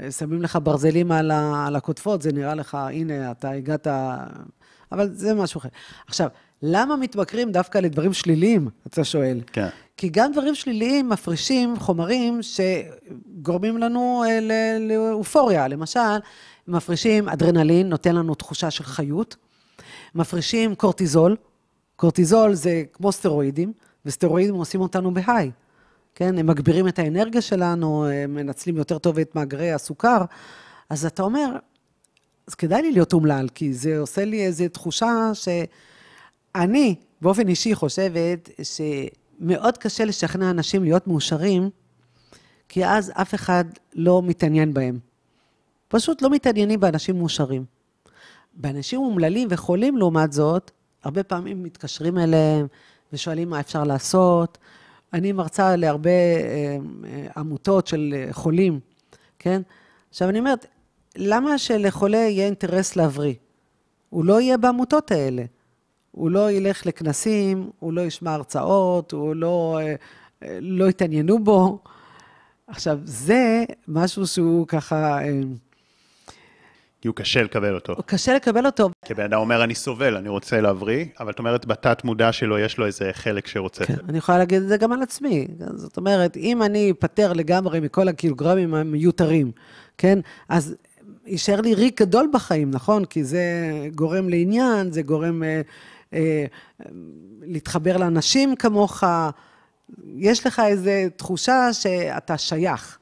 שמים 0.10 0.42
לך 0.42 0.58
ברזלים 0.64 1.12
על 1.12 1.32
ה- 1.32 1.66
על 1.68 1.76
הקוטפות, 1.76 2.22
זה 2.22 2.32
נראה 2.32 2.56
לך, 2.56 2.76
הנה, 2.76 3.32
אתה 3.32 3.50
הגעת... 3.52 3.88
אבל 4.92 5.10
זה 5.14 5.34
משהו 5.34 5.58
אחר. 5.60 5.70
עכשיו, 6.08 6.28
למה 6.62 6.96
מתמכרים 6.96 7.52
דווקא 7.52 7.78
לדברים 7.78 8.14
שליליים, 8.14 8.70
אתה 8.88 9.04
שואל? 9.04 9.42
כן. 9.52 9.68
כי 9.98 10.10
גם 10.10 10.32
דברים 10.32 10.56
שליליים 10.56 11.10
מפרישים 11.10 11.80
חומרים 11.80 12.40
שגורמים 12.42 13.78
לנו 13.78 14.24
אה, 14.28 14.40
לאופוריה. 14.80 15.68
למשל, 15.68 16.00
מפרישים 16.68 17.30
אדרנלין, 17.30 17.90
נותן 17.90 18.16
לנו 18.16 18.36
תחושה 18.36 18.72
של 18.72 18.84
חיות. 18.84 19.36
מפרישים 20.16 20.76
קורטיזול. 20.76 21.36
קורטיזול 21.96 22.54
זה 22.54 22.84
כמו 22.94 23.12
סטרואידים, 23.12 23.74
וסטרואידים 24.06 24.56
עושים 24.56 24.82
אותנו 24.82 25.14
בהיי. 25.14 25.52
כן, 26.16 26.38
הם 26.38 26.48
מגבירים 26.48 26.88
את 26.88 27.00
האנרגיה 27.00 27.42
שלנו, 27.42 28.06
הם 28.06 28.34
מנצלים 28.34 28.78
יותר 28.78 28.98
טוב 28.98 29.20
את 29.20 29.36
מאגרי 29.36 29.72
הסוכר. 29.72 30.22
אז 30.90 31.06
אתה 31.06 31.24
אומר, 31.24 31.56
אז 32.48 32.56
כדאי 32.56 32.82
לי 32.82 32.92
להיות 32.92 33.14
אומלל, 33.14 33.48
כי 33.56 33.74
זה 33.74 34.00
עושה 34.00 34.26
לי 34.26 34.46
איזו 34.46 34.64
תחושה 34.72 35.32
שאני, 35.34 36.96
באופן 37.22 37.48
אישי, 37.48 37.76
חושבת 37.76 38.50
שמאוד 38.64 39.78
קשה 39.78 40.06
לשכנע 40.06 40.50
אנשים 40.50 40.84
להיות 40.84 41.08
מאושרים, 41.08 41.70
כי 42.70 42.86
אז 42.86 43.12
אף 43.16 43.36
אחד 43.36 43.66
לא 43.94 44.22
מתעניין 44.22 44.74
בהם. 44.74 45.00
פשוט 45.88 46.22
לא 46.22 46.30
מתעניינים 46.30 46.80
באנשים 46.80 47.18
מאושרים. 47.18 47.66
באנשים 48.54 49.00
אומללים 49.00 49.48
וחולים, 49.52 49.98
לעומת 49.98 50.34
זאת, 50.34 50.72
הרבה 51.04 51.24
פעמים 51.24 51.64
מתקשרים 51.64 52.18
אליהם 52.18 52.68
ושואלים 53.14 53.50
מה 53.50 53.60
אפשר 53.60 53.84
לעשות. 53.84 54.58
אני 55.14 55.32
מרצה 55.32 55.76
להרבה 55.76 56.10
אה, 56.10 56.78
עמותות 57.38 57.88
של 57.88 58.14
אה, 58.16 58.34
חולים, 58.34 58.80
כן? 59.40 59.62
עכשיו, 60.10 60.30
אני 60.30 60.40
אומרת, 60.40 60.66
למה 61.16 61.58
שלחולה 61.58 62.18
יהיה 62.18 62.46
אינטרס 62.46 62.96
להבריא? 62.96 63.34
הוא 64.10 64.26
לא 64.26 64.42
יהיה 64.42 64.58
בעמותות 64.58 65.12
האלה. 65.12 65.44
הוא 66.12 66.32
לא 66.32 66.52
ילך 66.52 66.86
לכנסים, 66.86 67.70
הוא 67.80 67.94
לא 67.94 68.02
ישמע 68.02 68.34
הרצאות, 68.34 69.12
הוא 69.12 69.36
לא, 69.36 69.80
אה, 69.82 69.96
אה, 70.44 70.58
לא 70.62 70.90
יתעניינו 70.90 71.44
בו. 71.44 71.80
עכשיו, 72.68 73.00
זה 73.06 73.64
משהו 73.88 74.28
שהוא 74.28 74.68
ככה, 74.68 75.24
אה, 75.24 75.42
כי 77.04 77.08
הוא 77.08 77.16
קשה 77.16 77.44
לקבל 77.44 77.76
אותו. 77.76 77.96
קשה 78.06 78.36
לקבל 78.36 78.66
אותו. 78.66 78.90
כי 79.06 79.14
בן 79.14 79.24
אדם 79.24 79.40
אומר, 79.40 79.64
אני 79.64 79.76
סובל, 79.76 80.18
אני 80.18 80.30
רוצה 80.30 80.62
להבריא, 80.62 81.06
אבל 81.20 81.32
את 81.32 81.40
אומרת, 81.40 81.66
בתת 81.66 82.04
מודע 82.04 82.32
שלו 82.32 82.60
יש 82.60 82.78
לו 82.78 82.86
איזה 82.86 83.10
חלק 83.14 83.48
שרוצה. 83.48 83.86
כן, 83.86 83.94
אני 84.10 84.18
יכולה 84.18 84.38
להגיד 84.38 84.62
את 84.62 84.68
זה 84.68 84.78
גם 84.78 84.92
על 84.92 85.02
עצמי. 85.02 85.48
זאת 85.76 85.98
אומרת, 85.98 86.38
אם 86.38 86.64
אני 86.64 86.92
אפטר 86.92 87.34
לגמרי 87.34 87.80
מכל 87.80 88.08
הקילוגרמים 88.08 88.74
המיותרים, 88.74 89.52
כן, 89.98 90.20
אז 90.50 90.76
יישאר 91.26 91.62
לי 91.62 91.74
ריק 91.74 92.02
גדול 92.02 92.30
בחיים, 92.34 92.72
נכון? 92.72 93.06
כי 93.06 93.24
זה 93.24 93.44
גורם 93.96 94.30
לעניין, 94.30 94.92
זה 94.92 95.02
גורם 95.02 95.44
אה, 95.44 95.62
אה, 96.14 96.46
להתחבר 97.42 97.98
לאנשים 97.98 98.56
כמוך. 98.56 99.04
יש 100.16 100.48
לך 100.48 100.62
איזו 100.68 100.92
תחושה 101.16 101.74
שאתה 101.74 102.38
שייך. 102.38 102.98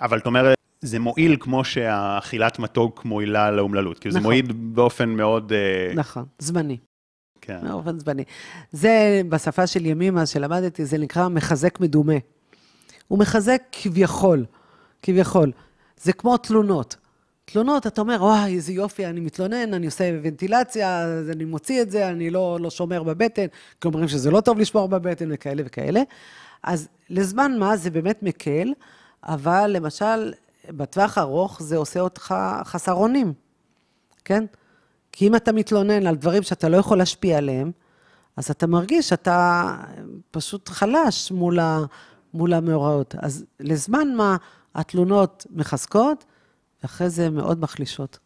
אבל 0.00 0.18
את 0.18 0.26
אומרת, 0.26 0.61
זה 0.82 0.98
מועיל 0.98 1.36
כמו 1.40 1.64
שהאכילת 1.64 2.58
מתוק 2.58 3.04
מועילה 3.04 3.50
לאומללות. 3.50 3.98
כאילו 3.98 4.12
זה 4.12 4.18
נכון. 4.18 4.30
מועיל 4.30 4.52
באופן 4.52 5.08
מאוד... 5.08 5.52
אה, 5.52 5.94
נכון, 5.94 6.24
זמני. 6.38 6.76
כן. 7.40 7.58
באופן 7.68 7.98
זמני. 7.98 8.24
זה, 8.72 9.22
בשפה 9.28 9.66
של 9.66 9.86
ימימה 9.86 10.26
שלמדתי, 10.26 10.84
זה 10.84 10.98
נקרא 10.98 11.28
מחזק 11.28 11.80
מדומה. 11.80 12.16
הוא 13.08 13.18
מחזק 13.18 13.62
כביכול, 13.72 14.44
כביכול. 15.02 15.52
זה 16.02 16.12
כמו 16.12 16.36
תלונות. 16.36 16.96
תלונות, 17.44 17.86
אתה 17.86 18.00
אומר, 18.00 18.16
וואי, 18.20 18.54
איזה 18.54 18.72
יופי, 18.72 19.06
אני 19.06 19.20
מתלונן, 19.20 19.74
אני 19.74 19.86
עושה 19.86 20.18
ונטילציה, 20.22 21.04
אני 21.32 21.44
מוציא 21.44 21.82
את 21.82 21.90
זה, 21.90 22.08
אני 22.08 22.30
לא, 22.30 22.58
לא 22.60 22.70
שומר 22.70 23.02
בבטן, 23.02 23.46
כי 23.80 23.88
אומרים 23.88 24.08
שזה 24.08 24.30
לא 24.30 24.40
טוב 24.40 24.58
לשמור 24.58 24.88
בבטן 24.88 25.28
וכאלה 25.32 25.62
וכאלה. 25.66 26.02
אז 26.62 26.88
לזמן 27.10 27.58
מה 27.58 27.76
זה 27.76 27.90
באמת 27.90 28.22
מקל, 28.22 28.72
אבל 29.24 29.70
למשל, 29.74 30.32
בטווח 30.68 31.18
הארוך 31.18 31.62
זה 31.62 31.76
עושה 31.76 32.00
אותך 32.00 32.34
חסר 32.64 32.92
אונים, 32.92 33.32
כן? 34.24 34.44
כי 35.12 35.28
אם 35.28 35.36
אתה 35.36 35.52
מתלונן 35.52 36.06
על 36.06 36.16
דברים 36.16 36.42
שאתה 36.42 36.68
לא 36.68 36.76
יכול 36.76 36.98
להשפיע 36.98 37.38
עליהם, 37.38 37.70
אז 38.36 38.50
אתה 38.50 38.66
מרגיש 38.66 39.08
שאתה 39.08 39.66
פשוט 40.30 40.68
חלש 40.68 41.32
מול, 41.32 41.58
ה, 41.58 41.80
מול 42.34 42.54
המאורעות. 42.54 43.14
אז 43.18 43.44
לזמן 43.60 44.14
מה 44.16 44.36
התלונות 44.74 45.46
מחזקות, 45.50 46.24
ואחרי 46.82 47.10
זה 47.10 47.30
מאוד 47.30 47.60
מחלישות. 47.60 48.18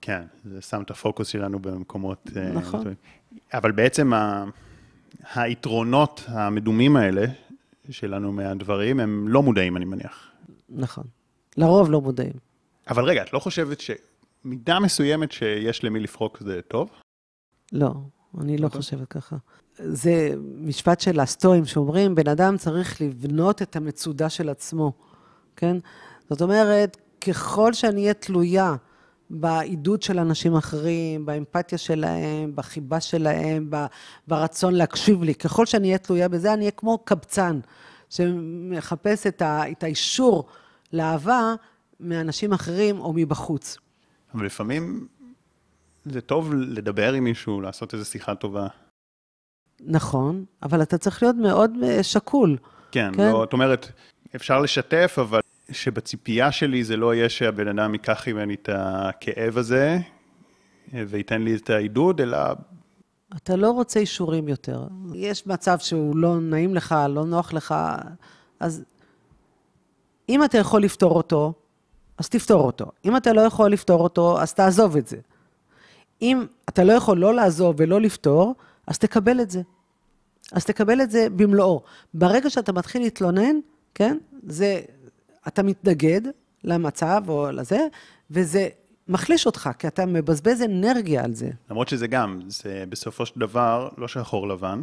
כן, 0.00 0.22
זה 0.44 0.60
שם 0.60 0.82
את 0.82 0.90
הפוקוס 0.90 1.28
שלנו 1.28 1.58
במקומות... 1.58 2.30
אה, 2.36 2.52
נכון. 2.52 2.94
אבל 3.52 3.72
בעצם 3.72 4.12
ה... 4.12 4.44
היתרונות 5.34 6.24
המדומים 6.28 6.96
האלה 6.96 7.26
שלנו 7.90 8.32
מהדברים, 8.32 9.00
הם 9.00 9.28
לא 9.28 9.42
מודעים, 9.42 9.76
אני 9.76 9.84
מניח. 9.84 10.29
נכון. 10.70 11.04
לרוב 11.56 11.90
לא 11.90 12.00
מודעים. 12.00 12.32
אבל 12.88 13.04
רגע, 13.04 13.22
את 13.22 13.32
לא 13.32 13.38
חושבת 13.38 13.78
שמידה 13.80 14.80
מסוימת 14.80 15.32
שיש 15.32 15.84
למי 15.84 16.00
לפרוק 16.00 16.38
זה 16.40 16.60
טוב? 16.68 16.90
לא, 17.72 17.90
אני 18.40 18.58
לא 18.58 18.66
אוקיי. 18.66 18.80
חושבת 18.80 19.08
ככה. 19.08 19.36
זה 19.78 20.34
משפט 20.56 21.00
של 21.00 21.20
הסטואים 21.20 21.64
שאומרים, 21.64 22.14
בן 22.14 22.28
אדם 22.28 22.56
צריך 22.56 23.00
לבנות 23.00 23.62
את 23.62 23.76
המצודה 23.76 24.28
של 24.28 24.48
עצמו, 24.48 24.92
כן? 25.56 25.76
זאת 26.30 26.42
אומרת, 26.42 26.96
ככל 27.20 27.72
שאני 27.72 28.02
אהיה 28.02 28.14
תלויה 28.14 28.74
בעידוד 29.30 30.02
של 30.02 30.18
אנשים 30.18 30.56
אחרים, 30.56 31.26
באמפתיה 31.26 31.78
שלהם, 31.78 32.52
בחיבה 32.54 33.00
שלהם, 33.00 33.70
ברצון 34.28 34.74
להקשיב 34.74 35.22
לי, 35.22 35.34
ככל 35.34 35.66
שאני 35.66 35.86
אהיה 35.86 35.98
תלויה 35.98 36.28
בזה, 36.28 36.52
אני 36.52 36.60
אהיה 36.60 36.70
כמו 36.70 36.98
קבצן 36.98 37.60
שמחפש 38.10 39.26
את, 39.26 39.42
ה, 39.42 39.70
את 39.70 39.82
האישור 39.82 40.46
לאהבה 40.92 41.54
מאנשים 42.00 42.52
אחרים 42.52 43.00
או 43.00 43.12
מבחוץ. 43.12 43.78
אבל 44.34 44.46
לפעמים 44.46 45.06
זה 46.04 46.20
טוב 46.20 46.54
לדבר 46.54 47.12
עם 47.12 47.24
מישהו, 47.24 47.60
לעשות 47.60 47.94
איזו 47.94 48.04
שיחה 48.04 48.34
טובה. 48.34 48.66
נכון, 49.80 50.44
אבל 50.62 50.82
אתה 50.82 50.98
צריך 50.98 51.22
להיות 51.22 51.36
מאוד 51.36 51.76
אה, 51.82 52.02
שקול. 52.02 52.56
כן, 52.92 53.10
כן. 53.16 53.30
לא, 53.32 53.44
את 53.44 53.52
אומרת, 53.52 53.92
אפשר 54.36 54.60
לשתף, 54.60 55.16
אבל 55.20 55.40
שבציפייה 55.70 56.52
שלי 56.52 56.84
זה 56.84 56.96
לא 56.96 57.14
יהיה 57.14 57.28
שהבן 57.28 57.68
אדם 57.68 57.92
ייקח 57.92 58.28
ממני 58.28 58.54
את 58.54 58.68
הכאב 58.72 59.58
הזה 59.58 59.98
אה, 60.94 61.02
וייתן 61.08 61.42
לי 61.42 61.56
את 61.56 61.70
העידוד, 61.70 62.20
אלא 62.20 62.38
אתה 63.36 63.56
לא 63.56 63.70
רוצה 63.70 64.00
אישורים 64.00 64.48
יותר. 64.48 64.86
יש 65.14 65.46
מצב 65.46 65.78
שהוא 65.78 66.16
לא 66.16 66.40
נעים 66.40 66.74
לך, 66.74 66.94
לא 67.08 67.24
נוח 67.24 67.52
לך, 67.52 67.74
אז 68.60 68.84
אם 70.30 70.44
אתה 70.44 70.58
יכול 70.58 70.82
לפתור 70.82 71.16
אותו, 71.16 71.52
אז 72.18 72.28
תפתור 72.28 72.66
אותו. 72.66 72.86
אם 73.04 73.16
אתה 73.16 73.32
לא 73.32 73.40
יכול 73.40 73.72
לפתור 73.72 74.00
אותו, 74.00 74.40
אז 74.40 74.54
תעזוב 74.54 74.96
את 74.96 75.08
זה. 75.08 75.16
אם 76.22 76.44
אתה 76.68 76.84
לא 76.84 76.92
יכול 76.92 77.18
לא 77.18 77.34
לעזוב 77.34 77.74
ולא 77.78 78.00
לפתור, 78.00 78.54
אז 78.86 78.98
תקבל 78.98 79.40
את 79.40 79.50
זה. 79.50 79.62
אז 80.52 80.64
תקבל 80.64 81.00
את 81.02 81.10
זה 81.10 81.26
במלואו. 81.36 81.82
ברגע 82.14 82.50
שאתה 82.50 82.72
מתחיל 82.72 83.02
להתלונן, 83.02 83.56
כן, 83.94 84.18
זה, 84.46 84.80
אתה 85.48 85.62
מתנגד 85.62 86.20
למצב 86.64 87.22
או 87.28 87.50
לזה, 87.50 87.86
וזה 88.30 88.68
מחליש 89.08 89.46
אותך, 89.46 89.70
כי 89.78 89.86
אתה 89.86 90.06
מבזבז 90.06 90.62
אנרגיה 90.62 91.24
על 91.24 91.34
זה. 91.34 91.50
למרות 91.70 91.88
שזה 91.88 92.06
גם, 92.06 92.40
זה 92.46 92.84
בסופו 92.88 93.26
של 93.26 93.40
דבר 93.40 93.88
לא 93.98 94.08
שחור 94.08 94.48
לבן. 94.48 94.82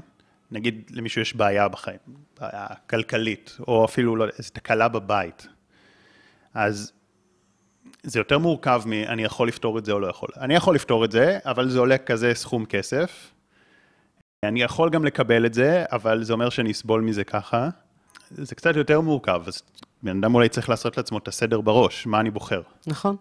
נגיד 0.51 0.91
למישהו 0.93 1.21
יש 1.21 1.35
בעיה 1.35 1.67
בחיים, 1.67 1.99
בעיה 2.39 2.67
כלכלית, 2.89 3.57
או 3.67 3.85
אפילו 3.85 4.15
לא, 4.15 4.25
איזו 4.37 4.49
תקלה 4.53 4.87
בבית. 4.87 5.47
אז 6.53 6.91
זה 8.03 8.19
יותר 8.19 8.37
מורכב 8.37 8.81
מ- 8.85 8.93
אני 8.93 9.23
יכול 9.23 9.47
לפתור 9.47 9.77
את 9.79 9.85
זה 9.85 9.91
או 9.91 9.99
לא 9.99 10.07
יכול. 10.07 10.29
אני 10.37 10.55
יכול 10.55 10.75
לפתור 10.75 11.05
את 11.05 11.11
זה, 11.11 11.39
אבל 11.45 11.69
זה 11.69 11.79
עולה 11.79 11.97
כזה 11.97 12.31
סכום 12.33 12.65
כסף. 12.65 13.31
אני 14.43 14.61
יכול 14.61 14.89
גם 14.89 15.05
לקבל 15.05 15.45
את 15.45 15.53
זה, 15.53 15.85
אבל 15.91 16.23
זה 16.23 16.33
אומר 16.33 16.49
שאני 16.49 16.71
אסבול 16.71 17.01
מזה 17.01 17.23
ככה. 17.23 17.69
זה 18.31 18.55
קצת 18.55 18.75
יותר 18.75 19.01
מורכב, 19.01 19.43
אז 19.47 19.61
בן 20.03 20.17
אדם 20.17 20.35
אולי 20.35 20.49
צריך 20.49 20.69
לעשות 20.69 20.97
לעצמו 20.97 21.17
את 21.17 21.27
הסדר 21.27 21.61
בראש, 21.61 22.07
מה 22.07 22.19
אני 22.19 22.31
בוחר. 22.31 22.61
נכון, 22.87 23.15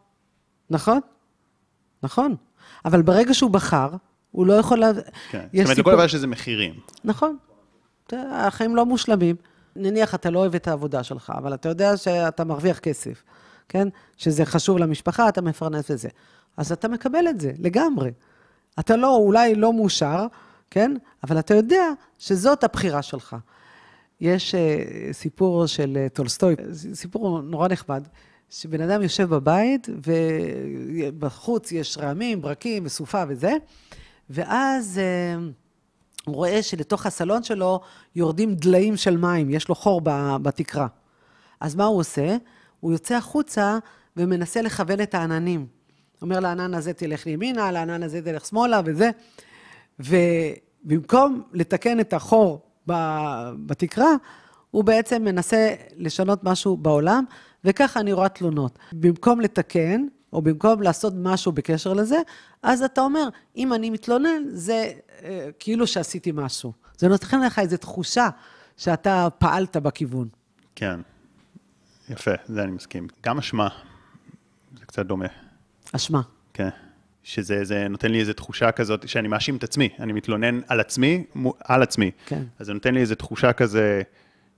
נכון, 0.70 1.00
נכון. 2.02 2.36
אבל 2.84 3.02
ברגע 3.02 3.34
שהוא 3.34 3.50
בחר, 3.50 3.90
הוא 4.36 4.46
לא 4.46 4.52
יכול... 4.52 4.82
כן. 5.30 5.46
זאת 5.52 5.64
אומרת, 5.64 5.78
לכל 5.78 5.92
דבר 5.92 6.04
יש 6.04 6.14
איזה 6.14 6.26
מחירים. 6.26 6.74
נכון. 7.04 7.36
החיים 8.12 8.76
לא 8.76 8.86
מושלמים. 8.86 9.36
נניח, 9.76 10.14
אתה 10.14 10.30
לא 10.30 10.38
אוהב 10.38 10.54
את 10.54 10.68
העבודה 10.68 11.02
שלך, 11.02 11.32
אבל 11.36 11.54
אתה 11.54 11.68
יודע 11.68 11.96
שאתה 11.96 12.44
מרוויח 12.44 12.78
כסף, 12.78 13.22
כן? 13.68 13.88
שזה 14.16 14.44
חשוב 14.44 14.78
למשפחה, 14.78 15.28
אתה 15.28 15.42
מפרנס 15.42 15.90
וזה. 15.90 16.08
אז 16.56 16.72
אתה 16.72 16.88
מקבל 16.88 17.28
את 17.28 17.40
זה, 17.40 17.52
לגמרי. 17.58 18.10
אתה 18.80 18.96
לא, 18.96 19.16
אולי 19.16 19.54
לא 19.54 19.72
מאושר, 19.72 20.26
כן? 20.70 20.94
אבל 21.24 21.38
אתה 21.38 21.54
יודע 21.54 21.84
שזאת 22.18 22.64
הבחירה 22.64 23.02
שלך. 23.02 23.36
יש 24.20 24.54
uh, 24.54 24.58
סיפור 25.12 25.66
של 25.66 26.06
uh, 26.06 26.14
טולסטוי, 26.14 26.54
סיפור 26.94 27.40
נורא 27.40 27.68
נחמד, 27.68 28.08
שבן 28.50 28.80
אדם 28.80 29.02
יושב 29.02 29.28
בבית, 29.28 29.88
ובחוץ 30.06 31.72
יש 31.72 31.98
רעמים, 31.98 32.42
ברקים 32.42 32.86
וסופה 32.86 33.24
וזה, 33.28 33.52
ואז... 34.30 35.00
Uh, 35.00 35.66
הוא 36.26 36.34
רואה 36.34 36.62
שלתוך 36.62 37.06
הסלון 37.06 37.42
שלו 37.42 37.80
יורדים 38.16 38.54
דליים 38.54 38.96
של 38.96 39.16
מים, 39.16 39.50
יש 39.50 39.68
לו 39.68 39.74
חור 39.74 40.00
בתקרה. 40.42 40.86
אז 41.60 41.74
מה 41.74 41.84
הוא 41.84 41.98
עושה? 41.98 42.36
הוא 42.80 42.92
יוצא 42.92 43.14
החוצה 43.14 43.78
ומנסה 44.16 44.62
לכוון 44.62 45.00
את 45.00 45.14
העננים. 45.14 45.66
אומר 46.22 46.40
לענן 46.40 46.74
הזה 46.74 46.92
תלך 46.92 47.26
לימינה, 47.26 47.72
לענן 47.72 48.02
הזה 48.02 48.22
תלך 48.22 48.46
שמאלה 48.46 48.80
וזה. 48.84 49.10
ובמקום 50.00 51.42
לתקן 51.52 52.00
את 52.00 52.12
החור 52.12 52.60
בתקרה, 53.66 54.10
הוא 54.70 54.84
בעצם 54.84 55.22
מנסה 55.24 55.74
לשנות 55.96 56.44
משהו 56.44 56.76
בעולם, 56.76 57.24
וככה 57.64 58.00
אני 58.00 58.12
רואה 58.12 58.28
תלונות. 58.28 58.78
במקום 58.92 59.40
לתקן, 59.40 60.06
או 60.36 60.42
במקום 60.42 60.82
לעשות 60.82 61.12
משהו 61.16 61.52
בקשר 61.52 61.92
לזה, 61.92 62.16
אז 62.62 62.82
אתה 62.82 63.00
אומר, 63.00 63.28
אם 63.56 63.72
אני 63.72 63.90
מתלונן, 63.90 64.42
זה 64.48 64.92
אה, 65.22 65.48
כאילו 65.58 65.86
שעשיתי 65.86 66.32
משהו. 66.34 66.72
זה 66.98 67.08
נותן 67.08 67.40
לך 67.40 67.58
איזו 67.58 67.76
תחושה 67.76 68.28
שאתה 68.76 69.28
פעלת 69.38 69.76
בכיוון. 69.76 70.28
כן. 70.74 71.00
יפה, 72.08 72.30
זה 72.46 72.62
אני 72.62 72.70
מסכים. 72.72 73.08
גם 73.24 73.38
אשמה, 73.38 73.68
זה 74.78 74.86
קצת 74.86 75.06
דומה. 75.06 75.26
אשמה. 75.92 76.20
כן. 76.54 76.68
שזה 77.22 77.64
זה 77.64 77.88
נותן 77.88 78.10
לי 78.12 78.20
איזו 78.20 78.32
תחושה 78.32 78.72
כזאת, 78.72 79.08
שאני 79.08 79.28
מאשים 79.28 79.56
את 79.56 79.64
עצמי, 79.64 79.88
אני 79.98 80.12
מתלונן 80.12 80.60
על 80.68 80.80
עצמי, 80.80 81.24
מו- 81.34 81.54
על 81.64 81.82
עצמי. 81.82 82.10
כן. 82.26 82.42
אז 82.58 82.66
זה 82.66 82.72
נותן 82.74 82.94
לי 82.94 83.00
איזו 83.00 83.14
תחושה 83.14 83.52
כזה, 83.52 84.02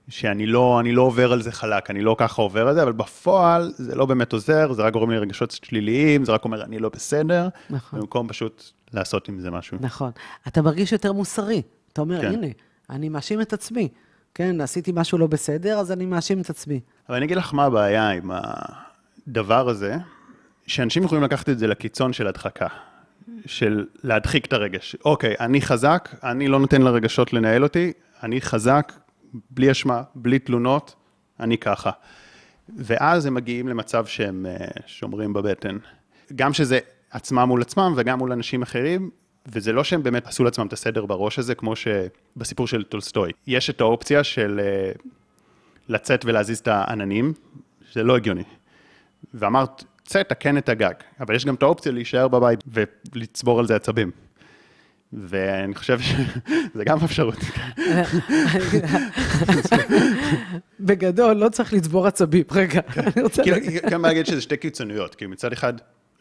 שאני 0.09 0.45
לא, 0.45 0.79
אני 0.79 0.91
לא 0.91 1.01
עובר 1.01 1.33
על 1.33 1.41
זה 1.41 1.51
חלק, 1.51 1.89
אני 1.89 2.01
לא 2.01 2.15
ככה 2.19 2.41
עובר 2.41 2.67
על 2.67 2.73
זה, 2.73 2.83
אבל 2.83 2.91
בפועל 2.91 3.71
זה 3.75 3.95
לא 3.95 4.05
באמת 4.05 4.33
עוזר, 4.33 4.73
זה 4.73 4.81
רק 4.81 4.93
גורם 4.93 5.09
לי 5.11 5.17
רגשות 5.17 5.51
שליליים, 5.51 6.25
זה 6.25 6.31
רק 6.31 6.45
אומר, 6.45 6.63
אני 6.63 6.79
לא 6.79 6.89
בסדר, 6.89 7.47
נכון. 7.69 7.99
במקום 7.99 8.27
פשוט 8.27 8.63
לעשות 8.93 9.29
עם 9.29 9.39
זה 9.39 9.51
משהו. 9.51 9.77
נכון. 9.81 10.11
אתה 10.47 10.61
מרגיש 10.61 10.91
יותר 10.91 11.13
מוסרי. 11.13 11.61
אתה 11.93 12.01
אומר, 12.01 12.21
כן. 12.21 12.27
הנה, 12.27 12.47
אני 12.89 13.09
מאשים 13.09 13.41
את 13.41 13.53
עצמי. 13.53 13.87
כן, 14.33 14.61
עשיתי 14.61 14.91
משהו 14.95 15.17
לא 15.17 15.27
בסדר, 15.27 15.79
אז 15.79 15.91
אני 15.91 16.05
מאשים 16.05 16.41
את 16.41 16.49
עצמי. 16.49 16.79
אבל 17.09 17.17
אני 17.17 17.25
אגיד 17.25 17.37
לך 17.37 17.53
מה 17.53 17.65
הבעיה 17.65 18.09
עם 18.09 18.31
הדבר 18.33 19.69
הזה, 19.69 19.95
שאנשים 20.67 21.03
יכולים 21.03 21.23
לקחת 21.23 21.49
את 21.49 21.59
זה 21.59 21.67
לקיצון 21.67 22.13
של 22.13 22.27
הדחקה, 22.27 22.67
של 23.45 23.85
להדחיק 24.03 24.45
את 24.45 24.53
הרגש. 24.53 24.95
אוקיי, 25.05 25.35
אני 25.39 25.61
חזק, 25.61 26.09
אני 26.23 26.47
לא 26.47 26.59
נותן 26.59 26.81
לרגשות 26.81 27.33
לנהל 27.33 27.63
אותי, 27.63 27.93
אני 28.23 28.41
חזק, 28.41 28.93
בלי 29.49 29.71
אשמה, 29.71 30.03
בלי 30.15 30.39
תלונות, 30.39 30.95
אני 31.39 31.57
ככה. 31.57 31.91
ואז 32.77 33.25
הם 33.25 33.33
מגיעים 33.33 33.67
למצב 33.67 34.05
שהם 34.05 34.45
אה, 34.45 34.67
שומרים 34.85 35.33
בבטן. 35.33 35.77
גם 36.35 36.53
שזה 36.53 36.79
עצמם 37.11 37.39
מול 37.39 37.61
עצמם 37.61 37.93
וגם 37.97 38.17
מול 38.17 38.31
אנשים 38.31 38.61
אחרים, 38.61 39.09
וזה 39.45 39.73
לא 39.73 39.83
שהם 39.83 40.03
באמת 40.03 40.27
עשו 40.27 40.43
לעצמם 40.43 40.67
את 40.67 40.73
הסדר 40.73 41.05
בראש 41.05 41.39
הזה, 41.39 41.55
כמו 41.55 41.73
שבסיפור 41.75 42.67
של 42.67 42.83
טולסטוי. 42.83 43.31
יש 43.47 43.69
את 43.69 43.81
האופציה 43.81 44.23
של 44.23 44.59
אה, 44.63 44.91
לצאת 45.89 46.25
ולהזיז 46.25 46.59
את 46.59 46.67
העננים, 46.67 47.33
שזה 47.89 48.03
לא 48.03 48.15
הגיוני. 48.15 48.43
ואמרת, 49.33 49.83
צא, 50.03 50.23
תקן 50.23 50.57
את 50.57 50.69
הגג. 50.69 50.93
אבל 51.19 51.35
יש 51.35 51.45
גם 51.45 51.55
את 51.55 51.63
האופציה 51.63 51.91
להישאר 51.91 52.27
בבית 52.27 52.59
ולצבור 52.67 53.59
על 53.59 53.67
זה 53.67 53.75
עצבים. 53.75 54.11
ואני 55.13 55.75
חושב 55.75 55.99
שזה 55.99 56.83
גם 56.85 56.97
אפשרות. 57.03 57.37
בגדול, 60.79 61.33
לא 61.33 61.49
צריך 61.49 61.73
לצבור 61.73 62.07
עצבים. 62.07 62.43
רגע, 62.51 62.81
אני 62.97 63.23
רוצה 63.23 63.43
כאילו, 63.43 63.57
להגיד. 63.57 63.81
גם 63.89 64.05
להגיד 64.05 64.25
שזה 64.25 64.41
שתי 64.41 64.57
קיצוניות, 64.57 65.15
כי 65.15 65.25
מצד 65.25 65.53
אחד 65.53 65.73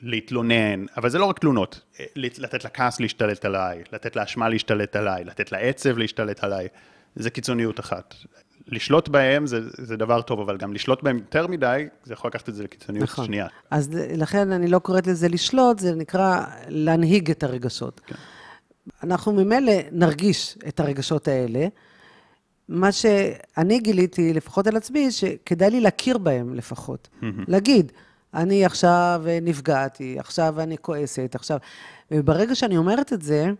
להתלונן, 0.03 0.85
אבל 0.97 1.11
זה 1.11 1.19
לא 1.19 1.25
רק 1.25 1.39
תלונות, 1.39 1.81
אה, 2.01 2.05
לתת 2.17 2.65
לכעס 2.65 3.01
להשתלט 3.01 3.45
עליי, 3.45 3.83
לתת 3.93 4.17
לאשמה 4.17 4.49
להשתלט 4.49 4.97
עליי, 4.97 5.25
לתת 5.25 5.53
לעצב 5.53 5.99
להשתלט 5.99 6.45
עליי, 6.45 6.69
זה 7.17 7.31
קיצוניות 7.31 7.81
אחת. 7.81 8.15
לשלוט 8.67 9.09
בהם 9.09 9.47
זה, 9.47 9.61
זה 9.69 9.97
דבר 9.97 10.23
טוב, 10.23 10.41
אבל 10.41 10.57
גם 10.57 10.73
לשלוט 10.73 11.03
בהם 11.03 11.17
יותר 11.17 11.47
מדי, 11.47 11.87
זה 12.05 12.13
יכול 12.13 12.29
לקחת 12.29 12.49
את 12.49 12.55
זה 12.55 12.63
לקיצוניות 12.65 13.09
נכון. 13.09 13.27
שנייה. 13.27 13.47
אז 13.71 13.91
לכן 14.17 14.53
אני 14.53 14.69
לא 14.69 14.79
קוראת 14.79 15.07
לזה 15.07 15.29
לשלוט, 15.29 15.79
זה 15.79 15.95
נקרא 15.95 16.45
להנהיג 16.69 17.31
את 17.31 17.43
הרגשות. 17.43 18.01
כן. 18.07 18.15
אנחנו 19.03 19.33
ממילא 19.33 19.73
נרגיש 19.93 20.59
את 20.69 20.81
הרגשות 20.81 21.29
האלה. 21.29 21.67
מה 22.69 22.93
שאני 22.93 23.79
גיליתי, 23.81 24.33
לפחות 24.33 24.67
על 24.67 24.77
עצמי, 24.77 25.11
שכדאי 25.11 25.71
לי 25.71 25.81
להכיר 25.81 26.19
בהם 26.19 26.55
לפחות. 26.55 27.09
להגיד, 27.49 27.93
אני 28.35 28.65
עכשיו 28.65 29.23
נפגעתי, 29.43 30.19
עכשיו 30.19 30.61
אני 30.61 30.79
כועסת, 30.79 31.35
עכשיו... 31.35 31.59
וברגע 32.11 32.55
שאני 32.55 32.77
אומרת 32.77 33.13
את 33.13 33.23
זה, 33.23 33.51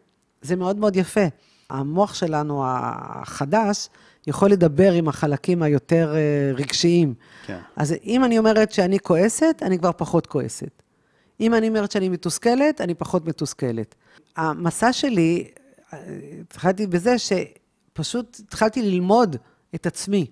זה 0.43 0.57
מאוד 0.57 0.77
מאוד 0.77 0.97
יפה. 0.97 1.25
המוח 1.71 2.15
שלנו 2.15 2.63
החדש 2.67 3.89
יכול 4.27 4.51
לדבר 4.51 4.93
עם 4.93 5.09
החלקים 5.09 5.63
היותר 5.63 6.15
אה, 6.15 6.53
רגשיים. 6.55 7.15
כן. 7.47 7.59
אז 7.77 7.95
אם 8.05 8.25
אני 8.25 8.39
אומרת 8.39 8.73
שאני 8.73 8.99
כועסת, 8.99 9.63
אני 9.63 9.79
כבר 9.79 9.91
פחות 9.97 10.27
כועסת. 10.27 10.83
אם 11.41 11.55
אני 11.55 11.69
אומרת 11.69 11.91
שאני 11.91 12.09
מתוסכלת, 12.09 12.81
אני 12.81 12.95
פחות 12.95 13.27
מתוסכלת. 13.27 13.95
המסע 14.37 14.93
שלי, 14.93 15.49
אה, 15.93 15.99
התחלתי 16.41 16.87
בזה 16.87 17.15
שפשוט 17.19 18.41
התחלתי 18.45 18.83
ללמוד 18.83 19.37
את 19.75 19.87
עצמי. 19.87 20.27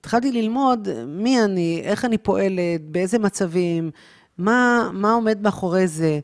התחלתי 0.00 0.32
ללמוד 0.32 0.88
מי 1.06 1.44
אני, 1.44 1.80
איך 1.84 2.04
אני 2.04 2.18
פועלת, 2.18 2.80
באיזה 2.90 3.18
מצבים, 3.18 3.90
מה, 4.38 4.90
מה 4.92 5.12
עומד 5.12 5.42
מאחורי 5.42 5.88
זה. 5.88 6.20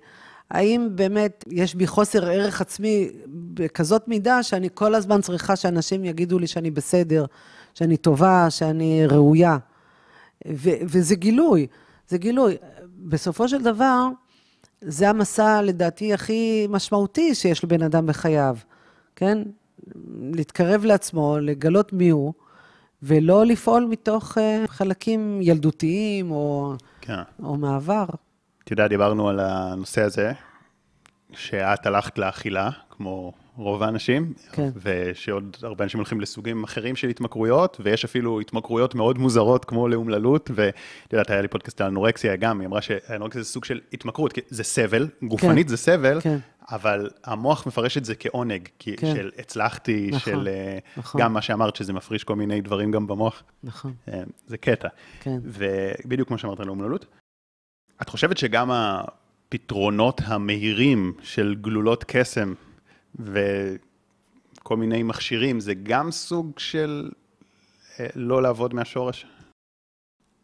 האם 0.51 0.89
באמת 0.95 1.45
יש 1.51 1.75
בי 1.75 1.87
חוסר 1.87 2.27
ערך 2.27 2.61
עצמי 2.61 3.11
בכזאת 3.27 4.09
מידה 4.09 4.43
שאני 4.43 4.69
כל 4.75 4.95
הזמן 4.95 5.21
צריכה 5.21 5.57
שאנשים 5.57 6.05
יגידו 6.05 6.39
לי 6.39 6.47
שאני 6.47 6.71
בסדר, 6.71 7.25
שאני 7.75 7.97
טובה, 7.97 8.51
שאני 8.51 9.07
ראויה. 9.07 9.59
ו- 10.49 10.81
וזה 10.83 11.15
גילוי, 11.15 11.67
זה 12.09 12.19
גילוי. 12.19 12.57
בסופו 12.97 13.49
של 13.49 13.63
דבר, 13.63 14.09
זה 14.83 15.11
המסע, 15.11 15.63
לדעתי, 15.63 16.15
הכי 16.15 16.67
משמעותי 16.71 17.35
שיש 17.35 17.65
לבן 17.65 17.83
אדם 17.83 18.07
בחייו, 18.07 18.57
כן? 19.17 19.39
להתקרב 20.21 20.85
לעצמו, 20.85 21.39
לגלות 21.41 21.93
מי 21.93 22.09
הוא, 22.09 22.33
ולא 23.03 23.47
לפעול 23.47 23.87
מתוך 23.91 24.39
uh, 24.39 24.41
חלקים 24.67 25.39
ילדותיים 25.43 26.31
או, 26.31 26.75
כן. 27.01 27.23
או 27.43 27.57
מעבר. 27.57 28.05
אתה 28.65 28.73
יודע, 28.73 28.89
דיברנו 28.89 29.29
על 29.29 29.41
הנושא 29.41 30.03
הזה, 30.03 30.33
שאת 31.33 31.87
הלכת 31.87 32.19
לאכילה, 32.19 32.71
כמו 32.91 33.33
רוב 33.57 33.83
האנשים, 33.83 34.33
כן. 34.53 34.69
ושעוד 34.83 35.57
הרבה 35.63 35.85
אנשים 35.85 36.01
הולכים 36.01 36.21
לסוגים 36.21 36.65
אחרים 36.65 36.97
של 36.97 37.09
התמכרויות, 37.09 37.81
ויש 37.85 38.05
אפילו 38.05 38.41
התמכרויות 38.41 38.95
מאוד 38.95 39.19
מוזרות, 39.19 39.65
כמו 39.65 39.89
לאומללות, 39.89 40.51
ואת 40.55 40.75
יודעת, 41.13 41.31
היה 41.31 41.43
לי 41.43 41.49
פודקאסט 41.49 41.81
על 41.81 41.87
אנורקסיה 41.87 42.37
גם, 42.37 42.61
היא 42.61 42.69
אמרה 42.69 42.83
שאנורקסיה 42.83 43.43
זה 43.43 43.49
סוג 43.49 43.65
של 43.65 43.81
התמכרות, 43.93 44.33
כי 44.33 44.41
זה 44.49 44.65
סבל, 44.65 45.09
גופנית 45.23 45.69
זה 45.69 45.77
סבל, 45.77 46.21
כן. 46.21 46.39
אבל 46.71 47.11
המוח 47.25 47.67
מפרש 47.67 47.97
את 47.97 48.05
זה 48.05 48.15
כעונג, 48.15 48.69
כי 48.79 48.97
כן. 48.97 49.15
של 49.15 49.31
הצלחתי, 49.39 50.11
נכון, 50.13 50.33
של 50.33 50.49
אה, 50.49 50.79
נכון. 50.97 51.21
גם 51.21 51.33
מה 51.33 51.43
שאמרת, 51.43 51.77
שזה 51.77 51.93
מפריש 51.93 52.25
כל 52.25 52.37
מיני 52.37 52.61
דברים 52.61 52.91
גם 52.91 53.07
במוח. 53.07 53.43
נכון, 53.65 53.93
אה, 54.09 54.23
זה 54.47 54.57
קטע. 54.57 54.89
כן. 55.21 55.39
ובדיוק 55.43 56.29
כמו 56.29 56.39
שאמרת 56.39 56.61
על 56.61 56.67
האומללות. 56.67 57.07
את 58.03 58.09
חושבת 58.09 58.39
שגם 58.39 58.71
הפתרונות 58.71 60.21
המהירים 60.25 61.13
של 61.23 61.55
גלולות 61.61 62.05
קסם 62.09 62.55
וכל 63.19 64.77
מיני 64.77 65.03
מכשירים, 65.03 65.61
זה 65.61 65.75
גם 65.75 66.11
סוג 66.11 66.53
של 66.59 67.11
אה, 68.01 68.07
לא 68.15 68.43
לעבוד 68.43 68.75
מהשורש? 68.75 69.27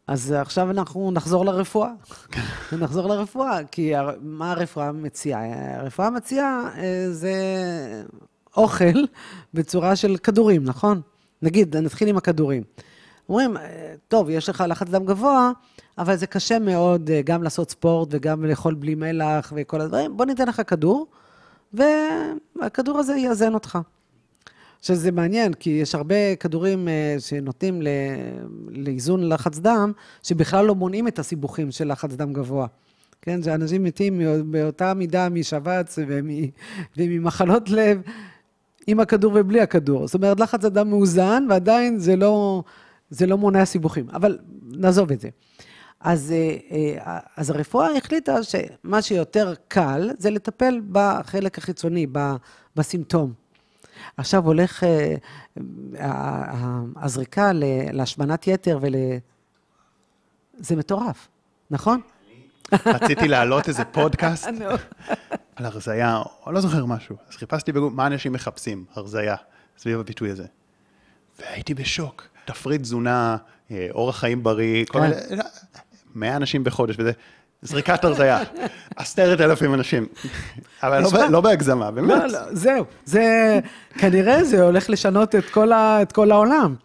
אז 0.07 0.31
עכשיו 0.31 0.71
אנחנו 0.71 1.11
נחזור 1.11 1.45
לרפואה. 1.45 1.91
נחזור 2.81 3.07
לרפואה, 3.07 3.63
כי 3.71 3.95
הר- 3.95 4.17
מה 4.21 4.51
הרפואה 4.51 4.91
מציעה? 4.91 5.41
הרפואה 5.79 6.09
מציעה 6.09 6.69
אה, 6.77 7.05
זה 7.11 7.33
אוכל 8.57 9.03
בצורה 9.53 9.95
של 9.95 10.17
כדורים, 10.17 10.63
נכון? 10.63 11.01
נגיד, 11.41 11.77
נתחיל 11.77 12.07
עם 12.07 12.17
הכדורים. 12.17 12.63
אומרים, 13.29 13.57
אה, 13.57 13.93
טוב, 14.07 14.29
יש 14.29 14.49
לך 14.49 14.63
לחץ 14.67 14.87
דם 14.89 15.05
גבוה, 15.05 15.51
אבל 15.97 16.15
זה 16.15 16.27
קשה 16.27 16.59
מאוד 16.59 17.09
גם 17.23 17.43
לעשות 17.43 17.71
ספורט 17.71 18.07
וגם 18.11 18.45
לאכול 18.45 18.73
בלי 18.73 18.95
מלח 18.95 19.53
וכל 19.55 19.81
הדברים. 19.81 20.17
בוא 20.17 20.25
ניתן 20.25 20.47
לך 20.47 20.61
כדור, 20.67 21.07
והכדור 21.73 22.99
הזה 22.99 23.15
יאזן 23.17 23.53
אותך. 23.53 23.77
שזה 24.81 25.11
מעניין, 25.11 25.53
כי 25.53 25.69
יש 25.69 25.95
הרבה 25.95 26.35
כדורים 26.35 26.87
אה, 26.87 27.15
שנותנים 27.19 27.81
לאיזון 28.71 29.29
לחץ 29.29 29.57
דם, 29.59 29.91
שבכלל 30.23 30.65
לא 30.65 30.75
מונעים 30.75 31.07
את 31.07 31.19
הסיבוכים 31.19 31.71
של 31.71 31.91
לחץ 31.91 32.13
דם 32.13 32.33
גבוה. 32.33 32.67
כן, 33.21 33.43
שאנשים 33.43 33.83
מתים 33.83 34.21
באותה 34.51 34.93
מידה 34.93 35.29
משבץ 35.29 35.99
ומ- 36.07 36.29
וממחלות 36.97 37.69
לב 37.69 38.01
עם 38.87 38.99
הכדור 38.99 39.33
ובלי 39.35 39.61
הכדור. 39.61 40.07
זאת 40.07 40.15
אומרת, 40.15 40.39
לחץ 40.39 40.65
הדם 40.65 40.89
מאוזן, 40.89 41.45
ועדיין 41.49 41.99
זה 41.99 42.15
לא, 42.15 42.63
זה 43.09 43.25
לא 43.27 43.37
מונע 43.37 43.65
סיבוכים. 43.65 44.05
אבל 44.13 44.37
נעזוב 44.63 45.11
את 45.11 45.19
זה. 45.19 45.29
אז, 45.99 46.31
אה, 46.31 46.57
אה, 46.71 47.19
אז 47.37 47.49
הרפואה 47.49 47.97
החליטה 47.97 48.35
שמה 48.43 49.01
שיותר 49.01 49.53
קל 49.67 50.11
זה 50.17 50.29
לטפל 50.29 50.81
בחלק 50.91 51.57
החיצוני, 51.57 52.07
בסימפטום. 52.75 53.33
עכשיו 54.17 54.45
הולך 54.45 54.83
אה, 54.83 55.15
הזריקה 56.95 57.51
להשמנת 57.93 58.47
יתר 58.47 58.79
ול... 58.81 58.95
זה 60.57 60.75
מטורף, 60.75 61.27
נכון? 61.71 62.01
רציתי 62.85 63.27
להעלות 63.27 63.67
איזה 63.67 63.85
פודקאסט 63.85 64.47
על 65.55 65.65
הרזייה, 65.65 66.21
או 66.45 66.51
לא 66.51 66.61
זוכר 66.61 66.85
משהו. 66.85 67.15
אז 67.29 67.35
חיפשתי 67.35 67.71
בגוגל, 67.71 67.95
מה 67.95 68.07
אנשים 68.07 68.33
מחפשים? 68.33 68.85
הרזייה, 68.93 69.35
סביב 69.77 69.99
הביטוי 69.99 70.31
הזה. 70.31 70.45
והייתי 71.39 71.73
בשוק. 71.73 72.27
תפריט 72.45 72.81
תזונה, 72.81 73.37
אורח 73.91 74.19
חיים 74.19 74.43
בריא, 74.43 74.85
כל 74.85 74.99
כן. 74.99 75.09
מיני, 75.29 75.41
100 76.15 76.35
אנשים 76.35 76.63
בחודש 76.63 76.95
וזה. 76.99 77.11
זריקת 77.61 78.03
הרזייה, 78.03 78.43
עשרת 78.95 79.41
אלפים 79.41 79.73
אנשים. 79.73 80.05
אבל 80.83 81.03
לא, 81.03 81.29
לא 81.29 81.41
בהגזמה, 81.41 81.91
באמת. 81.91 82.09
לא, 82.09 82.25
לא, 82.27 82.39
זהו. 82.51 82.85
זה, 83.05 83.59
כנראה 83.97 84.43
זה 84.43 84.63
הולך 84.63 84.89
לשנות 84.89 85.35
את 85.35 85.45
כל, 85.49 85.71
ה, 85.71 86.01
את 86.01 86.11
כל 86.11 86.31
העולם. 86.31 86.75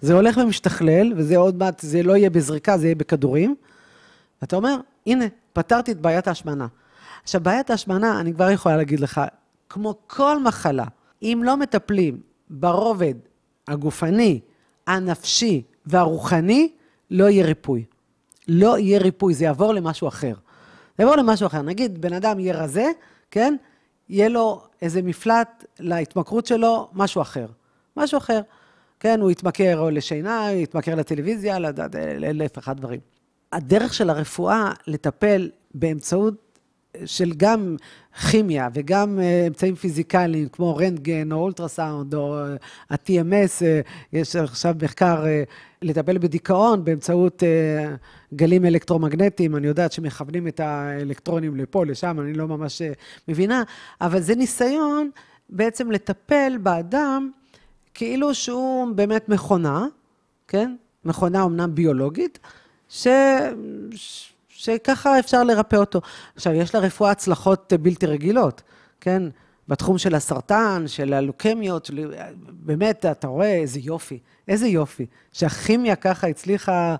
זה 0.00 0.14
הולך 0.14 0.36
ומשתכלל, 0.36 1.12
וזה 1.16 1.36
עוד 1.36 1.56
מעט, 1.56 1.80
זה 1.80 2.02
לא 2.02 2.16
יהיה 2.16 2.30
בזריקה, 2.30 2.78
זה 2.78 2.86
יהיה 2.86 2.94
בכדורים. 2.94 3.54
ואתה 4.42 4.56
אומר, 4.56 4.76
הנה, 5.06 5.24
פתרתי 5.52 5.92
את 5.92 6.00
בעיית 6.00 6.28
ההשמנה. 6.28 6.66
עכשיו, 7.22 7.40
בעיית 7.40 7.70
ההשמנה, 7.70 8.20
אני 8.20 8.34
כבר 8.34 8.50
יכולה 8.50 8.76
להגיד 8.76 9.00
לך, 9.00 9.20
כמו 9.68 9.94
כל 10.06 10.42
מחלה, 10.42 10.84
אם 11.22 11.40
לא 11.44 11.56
מטפלים 11.56 12.20
ברובד 12.50 13.14
הגופני, 13.68 14.40
הנפשי 14.86 15.62
והרוחני, 15.86 16.68
לא 17.10 17.28
יהיה 17.28 17.46
ריפוי. 17.46 17.84
לא 18.52 18.78
יהיה 18.78 18.98
ריפוי, 18.98 19.34
זה 19.34 19.44
יעבור 19.44 19.74
למשהו 19.74 20.08
אחר. 20.08 20.34
זה 20.98 21.04
יעבור 21.04 21.16
למשהו 21.16 21.46
אחר. 21.46 21.62
נגיד, 21.62 22.00
בן 22.00 22.12
אדם 22.12 22.40
יהיה 22.40 22.62
רזה, 22.62 22.90
כן? 23.30 23.56
יהיה 24.08 24.28
לו 24.28 24.62
איזה 24.82 25.02
מפלט 25.02 25.64
להתמכרות 25.80 26.46
שלו, 26.46 26.88
משהו 26.92 27.22
אחר. 27.22 27.46
משהו 27.96 28.18
אחר. 28.18 28.40
כן, 29.00 29.20
הוא 29.20 29.30
יתמכר 29.30 29.78
או 29.78 29.90
לשינה, 29.90 30.48
הוא 30.48 30.58
יתמכר 30.58 30.94
לטלוויזיה, 30.94 31.58
לדעת, 31.58 31.94
אלף 31.96 32.58
אחד 32.58 32.76
דברים. 32.76 33.00
הדרך 33.52 33.94
של 33.94 34.10
הרפואה 34.10 34.72
לטפל 34.86 35.50
באמצעות 35.74 36.58
של 37.04 37.32
גם 37.36 37.76
כימיה 38.30 38.68
וגם 38.74 39.20
אה, 39.20 39.46
אמצעים 39.46 39.74
פיזיקליים, 39.74 40.48
כמו 40.48 40.76
רנטגן 40.76 41.32
או 41.32 41.36
אולטרסאונד 41.36 42.14
או 42.14 42.38
אה, 42.38 42.56
ה-TMS, 42.90 43.64
אה, 43.64 43.80
יש 44.12 44.36
עכשיו 44.36 44.74
מחקר 44.82 45.24
לטפל 45.82 46.18
בדיכאון 46.18 46.84
באמצעות 46.84 47.42
גלים 48.34 48.64
אלקטרומגנטיים, 48.64 49.56
אני 49.56 49.66
יודעת 49.66 49.92
שמכוונים 49.92 50.48
את 50.48 50.60
האלקטרונים 50.60 51.56
לפה, 51.56 51.86
לשם, 51.86 52.20
אני 52.20 52.32
לא 52.32 52.48
ממש 52.48 52.82
מבינה, 53.28 53.62
אבל 54.00 54.20
זה 54.20 54.34
ניסיון 54.34 55.10
בעצם 55.48 55.90
לטפל 55.90 56.56
באדם 56.62 57.30
כאילו 57.94 58.34
שהוא 58.34 58.88
באמת 58.94 59.28
מכונה, 59.28 59.86
כן? 60.48 60.76
מכונה 61.04 61.44
אמנם 61.44 61.74
ביולוגית, 61.74 62.38
ש... 62.88 63.06
שככה 64.60 65.18
אפשר 65.18 65.44
לרפא 65.44 65.76
אותו. 65.76 66.00
עכשיו, 66.36 66.52
יש 66.52 66.74
לרפואה 66.74 67.10
הצלחות 67.10 67.72
בלתי 67.80 68.06
רגילות, 68.06 68.62
כן? 69.00 69.22
בתחום 69.68 69.98
של 69.98 70.14
הסרטן, 70.14 70.84
של 70.86 71.12
הלוקמיות, 71.12 71.84
של... 71.84 72.14
באמת, 72.36 73.06
אתה 73.06 73.26
רואה 73.26 73.54
איזה 73.54 73.80
יופי, 73.80 74.18
איזה 74.48 74.68
יופי, 74.68 75.06
שהכימיה 75.32 75.96
ככה 75.96 76.26
הצליחה, 76.26 76.96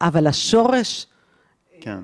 אבל 0.00 0.26
השורש, 0.26 1.06
כן. 1.80 1.98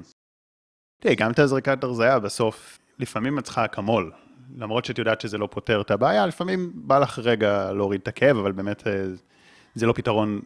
תראי, 1.01 1.15
גם 1.15 1.31
את 1.31 1.39
הזריקת 1.39 1.85
הרזייה, 1.85 2.19
בסוף, 2.19 2.79
לפעמים 2.99 3.39
את 3.39 3.45
צריכה 3.45 3.65
אקמול. 3.65 4.13
למרות 4.57 4.85
שאת 4.85 4.99
יודעת 4.99 5.21
שזה 5.21 5.39
לא 5.39 5.49
פותר 5.51 5.81
את 5.81 5.91
הבעיה, 5.91 6.27
לפעמים 6.27 6.73
בא 6.75 6.99
לך 6.99 7.19
רגע 7.19 7.73
להוריד 7.73 8.01
את 8.01 8.09
הכאב, 8.09 8.37
אבל 8.37 8.53
באמת 8.53 8.87
אה, 8.87 9.05
זה 9.75 9.87
לא 9.87 9.93
פתרון 9.93 10.41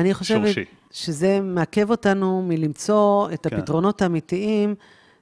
אני 0.00 0.14
חושבת 0.14 0.46
שורשי. 0.46 0.64
שזה 0.90 1.40
מעכב 1.40 1.90
אותנו 1.90 2.42
מלמצוא 2.48 3.30
את 3.32 3.46
כן. 3.46 3.56
הפתרונות 3.56 4.02
האמיתיים, 4.02 4.74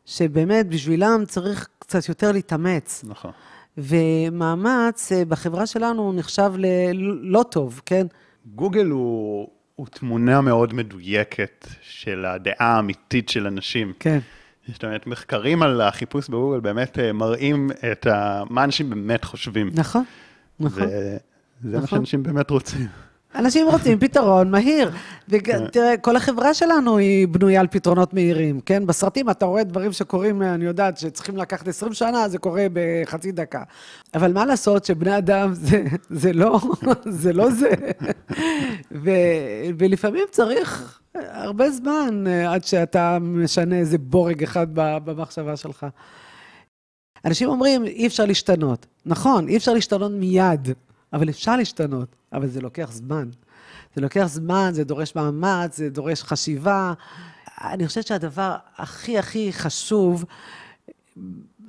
שבאמת 0.07 0.69
בשבילם 0.69 1.25
צריך 1.27 1.69
קצת 1.79 2.09
יותר 2.09 2.33
להתאמץ. 2.33 3.05
נכון. 3.07 3.31
ומאמץ 3.79 5.13
אה, 5.13 5.25
בחברה 5.25 5.67
שלנו 5.67 6.13
נחשב 6.13 6.53
ללא 6.57 7.45
טוב, 7.51 7.81
כן? 7.87 8.07
גוגל 8.55 8.87
הוא, 8.87 9.49
הוא 9.77 9.87
תמונה 9.87 10.41
מאוד 10.41 10.75
מדויקת 10.75 11.67
של 11.81 12.25
הדעה 12.25 12.77
האמיתית 12.77 13.29
של 13.29 13.47
אנשים. 13.47 13.93
כן. 13.99 14.19
זאת 14.73 14.85
אומרת, 14.85 15.07
מחקרים 15.07 15.63
על 15.63 15.81
החיפוש 15.81 16.29
בגוגל 16.29 16.61
באמת 16.61 16.99
אה, 16.99 17.13
מראים 17.13 17.71
את 17.93 18.07
ה... 18.07 18.43
מה 18.51 18.65
אנשים 18.65 18.91
באמת 18.91 19.25
חושבים. 19.25 19.71
נכון, 19.75 20.05
נכון. 20.61 20.83
וזה 20.83 21.77
מה 21.77 21.83
נכון. 21.83 21.99
שאנשים 21.99 22.23
באמת 22.23 22.51
רוצים. 22.51 22.87
אנשים 23.37 23.67
רוצים 23.67 23.99
פתרון 23.99 24.51
מהיר. 24.51 24.91
ותראה, 25.29 25.97
כל 25.97 26.17
החברה 26.17 26.55
שלנו 26.55 26.97
היא 26.97 27.29
בנויה 27.29 27.61
על 27.61 27.67
פתרונות 27.67 28.15
מהירים, 28.15 28.61
כן? 28.61 28.87
בסרטים 28.87 29.31
אתה 29.31 29.47
רואה 29.47 29.65
דברים 29.65 29.93
שקורים, 29.93 30.43
אני 30.43 30.65
יודעת, 30.65 30.99
שצריכים 30.99 31.37
לקחת 31.37 31.69
20 31.69 31.93
שנה, 31.93 32.29
זה 32.29 32.39
קורה 32.39 32.67
בחצי 32.73 33.33
דקה. 33.33 33.63
אבל 34.15 34.33
מה 34.33 34.45
לעשות 34.45 34.85
שבני 34.85 35.19
אדם 35.19 35.55
זה, 35.69 35.85
זה 36.11 36.33
לא 36.33 36.61
זה. 37.05 37.33
לא 37.33 37.51
זה. 37.51 37.71
ו, 39.05 39.11
ולפעמים 39.79 40.25
צריך 40.31 41.01
הרבה 41.15 41.71
זמן 41.71 42.25
אה, 42.27 42.53
עד 42.53 42.65
שאתה 42.65 43.19
משנה 43.21 43.77
איזה 43.77 43.99
בורג 43.99 44.43
אחד 44.43 44.67
במחשבה 44.75 45.57
שלך. 45.57 45.87
אנשים 47.25 47.49
אומרים, 47.49 47.85
אי 47.85 48.07
אפשר 48.07 48.25
להשתנות. 48.25 48.87
נכון, 49.07 49.49
אי 49.49 49.57
אפשר 49.57 49.75
להשתנות 49.75 50.13
מיד, 50.13 50.69
אבל 51.13 51.29
אפשר 51.29 51.57
להשתנות, 51.57 52.17
אבל 52.37 52.47
זה 52.47 52.61
לוקח 52.61 52.91
זמן. 52.93 53.29
זה 53.95 54.01
לוקח 54.01 54.27
זמן, 54.27 54.71
זה 54.73 54.85
דורש 54.85 55.15
מאמץ, 55.17 55.77
זה 55.77 55.91
דורש 55.91 56.23
חשיבה. 56.23 56.93
אני 57.61 57.87
חושבת 57.87 58.07
שהדבר 58.07 58.57
הכי 58.77 59.19
הכי 59.19 59.53
חשוב, 59.53 60.25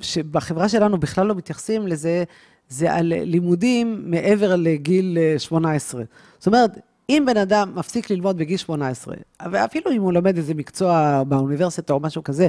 שבחברה 0.01 0.69
שלנו 0.69 0.97
בכלל 0.97 1.27
לא 1.27 1.36
מתייחסים 1.36 1.88
לזה, 1.88 2.23
זה 2.69 2.93
על 2.93 3.06
לימודים 3.06 4.12
מעבר 4.12 4.56
לגיל 4.56 5.17
אה, 5.17 5.39
18. 5.39 6.03
זאת 6.38 6.47
אומרת, 6.47 6.71
אם 7.10 7.23
בן 7.27 7.38
אדם 7.38 7.71
מפסיק 7.75 8.10
ללמוד 8.10 8.38
בגיל 8.38 8.58
18, 8.58 9.15
ואפילו 9.51 9.91
אם 9.91 10.01
הוא 10.01 10.13
לומד 10.13 10.38
איזה 10.38 10.53
מקצוע 10.53 11.23
באוניברסיטה 11.27 11.93
או 11.93 11.99
משהו 11.99 12.23
כזה, 12.23 12.47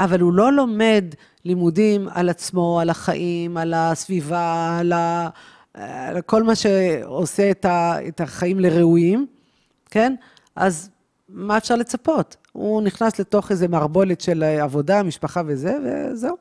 אבל 0.00 0.20
הוא 0.20 0.32
לא 0.32 0.52
לומד 0.52 1.04
לימודים 1.44 2.08
על 2.10 2.28
עצמו, 2.28 2.80
על 2.80 2.90
החיים, 2.90 3.56
על 3.56 3.74
הסביבה, 3.74 4.76
על, 4.80 4.92
ה... 4.92 5.28
על 5.76 6.20
כל 6.20 6.42
מה 6.42 6.54
שעושה 6.54 7.50
את, 7.50 7.64
ה... 7.64 8.08
את 8.08 8.20
החיים 8.20 8.60
לראויים, 8.60 9.26
כן? 9.90 10.14
אז 10.56 10.90
מה 11.28 11.56
אפשר 11.56 11.76
לצפות? 11.76 12.36
הוא 12.52 12.82
נכנס 12.82 13.18
לתוך 13.20 13.50
איזה 13.50 13.68
מערבולת 13.68 14.20
של 14.20 14.42
עבודה, 14.42 15.02
משפחה 15.02 15.42
וזה, 15.46 15.76
וזהו. 15.84 16.36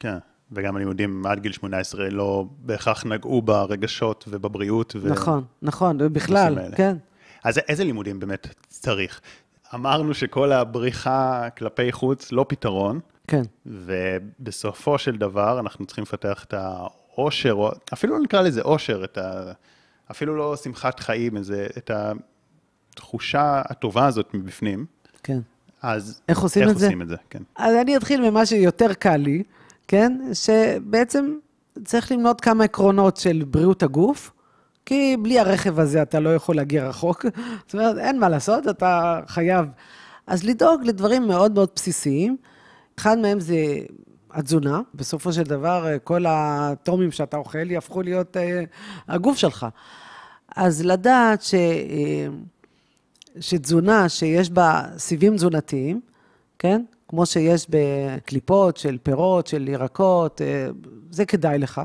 כן, 0.00 0.18
וגם 0.52 0.76
הלימודים 0.76 1.26
עד 1.26 1.40
גיל 1.40 1.52
18 1.52 2.10
לא 2.10 2.44
בהכרח 2.58 3.06
נגעו 3.06 3.42
ברגשות 3.42 4.24
ובבריאות. 4.28 4.96
ו... 4.96 5.08
נכון, 5.08 5.44
נכון, 5.62 5.98
בכלל, 6.12 6.36
הנושאים 6.36 6.64
האלה. 6.64 6.76
כן. 6.76 6.96
אז 7.44 7.58
איזה 7.68 7.84
לימודים 7.84 8.20
באמת 8.20 8.46
צריך? 8.68 9.20
אמרנו 9.74 10.14
שכל 10.14 10.52
הבריחה 10.52 11.48
כלפי 11.58 11.92
חוץ 11.92 12.32
לא 12.32 12.46
פתרון, 12.48 13.00
כן. 13.26 13.42
ובסופו 13.66 14.98
של 14.98 15.16
דבר 15.16 15.60
אנחנו 15.60 15.86
צריכים 15.86 16.02
לפתח 16.02 16.44
את 16.44 16.54
העושר, 17.18 17.52
או 17.52 17.70
אפילו 17.92 18.16
לא 18.16 18.22
נקרא 18.22 18.40
לזה 18.40 18.62
עושר, 18.62 19.04
את 19.04 19.18
ה... 19.18 19.52
אפילו 20.10 20.36
לא 20.36 20.56
שמחת 20.56 21.00
חיים, 21.00 21.36
איזה, 21.36 21.66
את 21.78 21.90
התחושה 22.94 23.62
הטובה 23.64 24.06
הזאת 24.06 24.34
מבפנים. 24.34 24.86
כן. 25.22 25.38
אז 25.82 26.20
איך 26.28 26.38
עושים 26.38 26.62
איך 26.62 26.70
את 26.70 26.78
זה? 26.78 26.86
עושים 26.86 27.02
את 27.02 27.08
זה? 27.08 27.16
כן. 27.30 27.42
אז 27.56 27.74
אני 27.74 27.96
אתחיל 27.96 28.30
ממה 28.30 28.46
שיותר 28.46 28.94
קל 28.94 29.16
לי, 29.16 29.42
כן? 29.88 30.20
שבעצם 30.32 31.34
צריך 31.84 32.12
למנות 32.12 32.40
כמה 32.40 32.64
עקרונות 32.64 33.16
של 33.16 33.44
בריאות 33.50 33.82
הגוף, 33.82 34.32
כי 34.86 35.16
בלי 35.22 35.38
הרכב 35.38 35.80
הזה 35.80 36.02
אתה 36.02 36.20
לא 36.20 36.34
יכול 36.34 36.56
להגיע 36.56 36.88
רחוק. 36.88 37.26
זאת 37.66 37.74
אומרת, 37.74 37.98
אין 37.98 38.20
מה 38.20 38.28
לעשות, 38.28 38.68
אתה 38.68 39.20
חייב. 39.26 39.66
אז 40.26 40.44
לדאוג 40.44 40.84
לדברים 40.84 41.26
מאוד 41.26 41.54
מאוד 41.54 41.68
בסיסיים. 41.76 42.36
אחד 42.98 43.18
מהם 43.18 43.40
זה 43.40 43.56
התזונה. 44.36 44.80
בסופו 44.94 45.32
של 45.32 45.42
דבר, 45.42 45.86
כל 46.04 46.24
הטומים 46.28 47.10
שאתה 47.10 47.36
אוכל 47.36 47.70
יהפכו 47.70 48.02
להיות 48.02 48.36
אה, 48.36 48.64
הגוף 49.08 49.36
שלך. 49.36 49.66
אז 50.56 50.84
לדעת 50.84 51.42
ש... 51.42 51.54
אה, 51.54 52.26
שתזונה 53.40 54.08
שיש 54.08 54.50
בה 54.50 54.82
סיבים 54.98 55.36
תזונתיים, 55.36 56.00
כן? 56.58 56.82
כמו 57.08 57.26
שיש 57.26 57.66
בקליפות 57.70 58.76
של 58.76 58.98
פירות, 59.02 59.46
של 59.46 59.68
ירקות, 59.68 60.42
אה, 60.42 60.68
זה 61.10 61.26
כדאי 61.26 61.58
לך, 61.58 61.80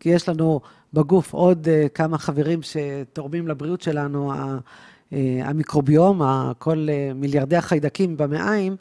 כי 0.00 0.08
יש 0.08 0.28
לנו 0.28 0.60
בגוף 0.92 1.32
עוד 1.32 1.68
אה, 1.68 1.88
כמה 1.88 2.18
חברים 2.18 2.60
שתורמים 2.62 3.48
לבריאות 3.48 3.82
שלנו, 3.82 4.32
אה, 4.32 5.18
המיקרוביום, 5.44 6.22
כל 6.58 6.88
מיליארדי 7.14 7.56
החיידקים 7.56 8.16
במעיים, 8.16 8.76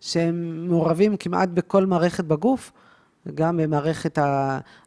שהם 0.00 0.66
מעורבים 0.68 1.16
כמעט 1.16 1.48
בכל 1.48 1.86
מערכת 1.86 2.24
בגוף, 2.24 2.72
גם 3.34 3.56
במערכת 3.56 4.18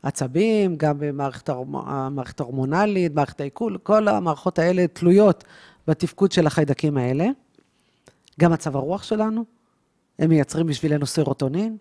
העצבים, 0.04 0.76
גם 0.76 1.00
במערכת 1.00 1.50
המערכת 1.50 2.39
ההורמונלית, 2.39 3.15
מערכת 3.15 3.41
העיכול, 3.41 3.78
כל 3.84 4.08
המערכות 4.08 4.60
האלה 4.60 4.88
תלויות 4.88 5.43
בתפקוד 5.88 6.32
של 6.32 6.47
החיידקים 6.47 6.97
האלה. 6.97 7.28
גם 8.39 8.52
מצב 8.52 8.76
הרוח 8.76 9.04
שלנו, 9.04 9.45
הם 10.19 10.30
מייצרים 10.30 10.67
בשבילנו 10.67 11.06
סרוטונין, 11.06 11.78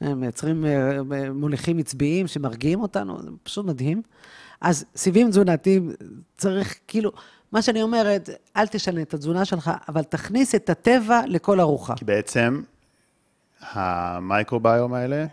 הם 0.00 0.20
מייצרים 0.20 0.64
אה, 0.64 1.02
מוליכים 1.32 1.78
עצביים 1.78 2.26
שמרגיעים 2.26 2.80
אותנו, 2.80 3.22
זה 3.22 3.30
פשוט 3.42 3.66
מדהים. 3.66 4.02
אז 4.60 4.84
סיבים 4.96 5.30
תזונתיים, 5.30 5.92
צריך, 6.36 6.78
כאילו, 6.88 7.12
מה 7.52 7.62
שאני 7.62 7.82
אומרת, 7.82 8.30
אל 8.56 8.66
תשנה 8.66 9.02
את 9.02 9.14
התזונה 9.14 9.44
שלך, 9.44 9.70
אבל 9.88 10.02
תכניס 10.02 10.54
את 10.54 10.70
הטבע 10.70 11.20
לכל 11.26 11.60
ארוחה. 11.60 11.94
כי 11.96 12.04
בעצם 12.04 12.62
המייקרוביום 13.60 14.94
האלה, 14.94 15.26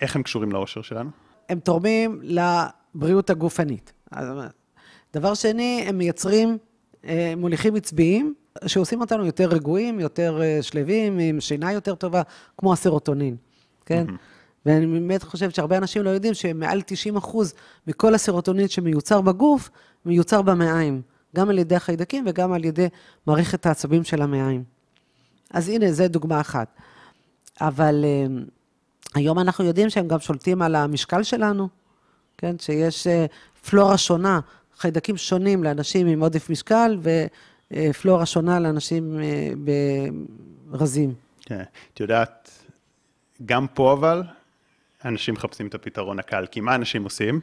איך 0.00 0.16
הם 0.16 0.22
קשורים 0.22 0.52
לאושר 0.52 0.82
שלנו? 0.82 1.10
הם 1.48 1.60
תורמים 1.60 2.20
לבריאות 2.22 3.30
הגופנית. 3.30 3.92
דבר 5.14 5.34
שני, 5.34 5.84
הם 5.88 5.98
מייצרים 5.98 6.58
אה, 7.04 7.34
מוליכים 7.36 7.76
עצביים, 7.76 8.34
שעושים 8.66 9.00
אותנו 9.00 9.26
יותר 9.26 9.48
רגועים, 9.48 10.00
יותר 10.00 10.42
אה, 10.42 10.58
שלווים, 10.62 11.18
עם 11.18 11.40
שינה 11.40 11.72
יותר 11.72 11.94
טובה, 11.94 12.22
כמו 12.58 12.72
הסרוטונין, 12.72 13.36
כן? 13.86 14.06
ואני 14.66 14.86
באמת 14.86 15.22
חושבת 15.22 15.54
שהרבה 15.54 15.76
אנשים 15.76 16.02
לא 16.02 16.10
יודעים 16.10 16.34
שמעל 16.34 16.82
90 16.86 17.16
אחוז 17.16 17.54
מכל 17.86 18.14
הסרוטונין 18.14 18.68
שמיוצר 18.68 19.20
בגוף, 19.20 19.70
מיוצר 20.06 20.42
במעיים, 20.42 21.02
גם 21.36 21.48
על 21.48 21.58
ידי 21.58 21.76
החיידקים 21.76 22.24
וגם 22.26 22.52
על 22.52 22.64
ידי 22.64 22.88
מערכת 23.26 23.66
העצבים 23.66 24.04
של 24.04 24.22
המעיים. 24.22 24.64
אז 25.50 25.68
הנה, 25.68 25.92
זו 25.92 26.08
דוגמה 26.08 26.40
אחת. 26.40 26.76
אבל 27.60 28.04
אה, 28.04 28.26
היום 29.14 29.38
אנחנו 29.38 29.64
יודעים 29.64 29.90
שהם 29.90 30.08
גם 30.08 30.20
שולטים 30.20 30.62
על 30.62 30.74
המשקל 30.74 31.22
שלנו, 31.22 31.68
כן? 32.38 32.58
שיש 32.58 33.06
אה, 33.06 33.26
פלורה 33.70 33.98
שונה, 33.98 34.40
חיידקים 34.78 35.16
שונים 35.16 35.64
לאנשים 35.64 36.06
עם 36.06 36.20
עודף 36.20 36.50
משקל, 36.50 36.98
ופלורה 37.72 38.26
שונה 38.26 38.60
לאנשים 38.60 39.20
אה, 39.20 39.48
ברזים. 40.70 41.14
כן. 41.40 41.62
את 41.94 42.00
יודעת, 42.00 42.50
גם 43.46 43.66
פה 43.74 43.92
אבל, 43.92 44.22
אנשים 45.04 45.34
מחפשים 45.34 45.66
את 45.66 45.74
הפתרון 45.74 46.18
הקל, 46.18 46.46
כי 46.50 46.60
מה 46.60 46.74
אנשים 46.74 47.04
עושים? 47.04 47.40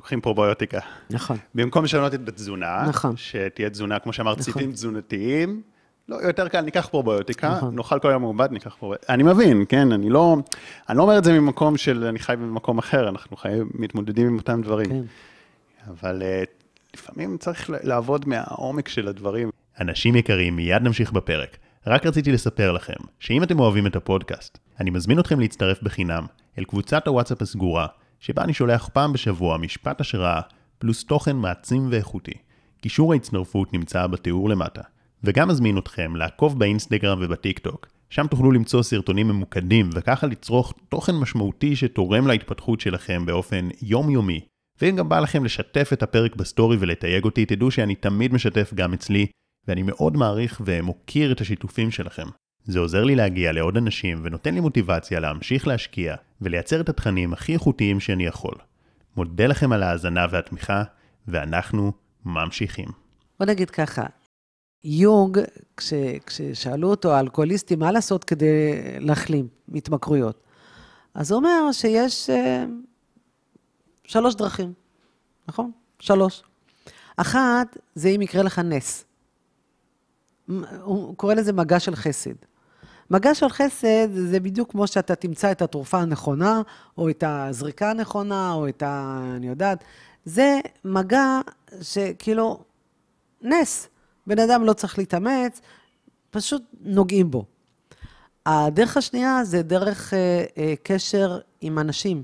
לוקחים 0.00 0.20
פרוביוטיקה. 0.20 0.78
נכון. 1.10 1.36
במקום 1.54 1.84
לשנות 1.84 2.14
את 2.14 2.28
התזונה, 2.28 2.84
נכון. 2.88 3.16
שתהיה 3.16 3.70
תזונה, 3.70 3.98
כמו 3.98 4.12
שאמרת, 4.12 4.38
נכון. 4.38 4.52
סיבים 4.52 4.72
תזונתיים, 4.72 5.62
לא, 6.08 6.16
יותר 6.16 6.48
קל, 6.48 6.60
ניקח 6.60 6.88
פרוביוטיקה, 6.90 7.48
נכון. 7.56 7.76
נאכל 7.76 7.98
כל 7.98 8.08
היום 8.08 8.22
מעובד, 8.22 8.52
ניקח 8.52 8.74
פרוביוטיקה. 8.78 9.14
אני 9.14 9.22
מבין, 9.22 9.64
כן, 9.68 9.92
אני 9.92 10.10
לא, 10.10 10.36
אני 10.88 10.98
לא 10.98 11.02
אומר 11.02 11.18
את 11.18 11.24
זה 11.24 11.32
ממקום 11.32 11.76
של 11.76 12.04
אני 12.04 12.18
חי 12.18 12.34
במקום 12.36 12.78
אחר, 12.78 13.08
אנחנו 13.08 13.36
חיים, 13.36 13.70
מתמודדים 13.74 14.26
עם 14.26 14.36
אותם 14.36 14.62
דברים. 14.62 14.86
כן. 14.90 15.02
אבל 15.90 16.22
uh, 16.22 16.48
לפעמים 16.94 17.36
צריך 17.36 17.70
ל- 17.70 17.76
לעבוד 17.82 18.28
מהעומק 18.28 18.88
של 18.88 19.08
הדברים. 19.08 19.50
אנשים 19.80 20.16
יקרים, 20.16 20.56
מיד 20.56 20.82
נמשיך 20.82 21.12
בפרק. 21.12 21.56
רק 21.86 22.06
רציתי 22.06 22.32
לספר 22.32 22.72
לכם, 22.72 23.00
שאם 23.18 23.42
אתם 23.42 23.60
אוהבים 23.60 23.86
את 23.86 23.96
הפודקאסט, 23.96 24.58
אני 24.80 24.90
מזמין 24.90 25.20
אתכם 25.20 25.40
להצטרף 25.40 25.82
בחינם 25.82 26.26
אל 26.58 26.64
קבוצת 26.64 27.06
הוואטסאפ 27.06 27.42
הסגורה, 27.42 27.86
שבה 28.20 28.44
אני 28.44 28.54
שולח 28.54 28.88
פעם 28.92 29.12
בשבוע 29.12 29.58
משפט 29.58 30.00
השראה, 30.00 30.40
פלוס 30.78 31.04
תוכן 31.04 31.36
מעצים 31.36 31.88
ואיכותי. 31.90 32.34
קישור 32.80 33.12
ההצטרפות 33.12 33.72
נמצא 33.72 34.06
בתיאור 34.06 34.48
למטה. 34.48 34.82
וגם 35.24 35.48
מזמין 35.48 35.78
אתכם 35.78 36.16
לעקוב 36.16 36.58
באינסטגרם 36.58 37.18
ובטיק 37.22 37.58
טוק. 37.58 37.86
שם 38.10 38.26
תוכלו 38.26 38.52
למצוא 38.52 38.82
סרטונים 38.82 39.28
ממוקדים, 39.28 39.90
וככה 39.94 40.26
לצרוך 40.26 40.74
תוכן 40.88 41.14
משמעותי 41.14 41.76
שתורם 41.76 42.26
להתפתחות 42.26 42.80
שלכם 42.80 43.26
באופן 43.26 43.68
יומיומי. 43.82 44.40
ואם 44.80 44.96
גם 44.96 45.08
בא 45.08 45.20
לכם 45.20 45.44
לשתף 45.44 45.90
את 45.92 46.02
הפרק 46.02 46.36
בסטורי 46.36 46.76
ולתייג 46.80 47.24
אותי, 47.24 47.46
תדעו 47.46 47.70
שאני 47.70 47.94
תמיד 47.94 48.34
משתף 48.34 48.74
גם 48.74 48.92
אצלי, 48.92 49.26
ואני 49.68 49.82
מאוד 49.82 50.16
מעריך 50.16 50.60
ומוקיר 50.64 51.32
את 51.32 51.40
השיתופים 51.40 51.90
שלכם. 51.90 52.26
זה 52.64 52.78
עוזר 52.78 53.04
לי 53.04 53.14
להגיע 53.14 53.52
לעוד 53.52 53.76
אנשים 53.76 54.20
ונותן 54.22 54.54
לי 54.54 54.60
מוטיבציה 54.60 55.20
להמשיך 55.20 55.66
להשקיע 55.66 56.16
ולייצר 56.40 56.80
את 56.80 56.88
התכנים 56.88 57.32
הכי 57.32 57.52
איכותיים 57.52 58.00
שאני 58.00 58.26
יכול. 58.26 58.54
מודה 59.16 59.46
לכם 59.46 59.72
על 59.72 59.82
ההאזנה 59.82 60.26
והתמיכה, 60.30 60.82
ואנחנו 61.28 61.92
ממשיכים. 62.24 62.88
בוא 63.38 63.46
נגיד 63.46 63.70
ככה, 63.70 64.06
יונג, 64.84 65.38
כש, 65.76 65.92
כששאלו 66.26 66.90
אותו, 66.90 67.12
האלכוהוליסטים, 67.12 67.78
מה 67.78 67.92
לעשות 67.92 68.24
כדי 68.24 68.72
להחלים 68.98 69.48
מהתמכרויות? 69.68 70.42
אז 71.14 71.30
הוא 71.30 71.36
אומר 71.38 71.72
שיש 71.72 72.30
אה, 72.30 72.64
שלוש 74.04 74.34
דרכים, 74.34 74.72
נכון? 75.48 75.70
שלוש. 75.98 76.42
אחת, 77.16 77.76
זה 77.94 78.08
אם 78.08 78.22
יקרה 78.22 78.42
לך 78.42 78.58
נס. 78.58 79.04
הוא 80.80 81.16
קורא 81.16 81.34
לזה 81.34 81.52
מגע 81.52 81.80
של 81.80 81.96
חסד. 81.96 82.34
מגע 83.10 83.34
של 83.34 83.48
חסד 83.48 84.08
זה 84.12 84.40
בדיוק 84.40 84.70
כמו 84.70 84.86
שאתה 84.86 85.14
תמצא 85.14 85.52
את 85.52 85.62
התרופה 85.62 85.98
הנכונה, 85.98 86.62
או 86.98 87.10
את 87.10 87.24
הזריקה 87.26 87.90
הנכונה, 87.90 88.52
או 88.52 88.68
את 88.68 88.82
ה... 88.82 89.20
אני 89.36 89.48
יודעת. 89.48 89.84
זה 90.24 90.60
מגע 90.84 91.40
שכאילו, 91.82 92.60
נס. 93.42 93.88
בן 94.26 94.38
אדם 94.38 94.64
לא 94.64 94.72
צריך 94.72 94.98
להתאמץ, 94.98 95.60
פשוט 96.30 96.62
נוגעים 96.80 97.30
בו. 97.30 97.44
הדרך 98.46 98.96
השנייה 98.96 99.44
זה 99.44 99.62
דרך 99.62 100.14
אה, 100.14 100.44
אה, 100.58 100.74
קשר 100.82 101.38
עם 101.60 101.78
אנשים, 101.78 102.22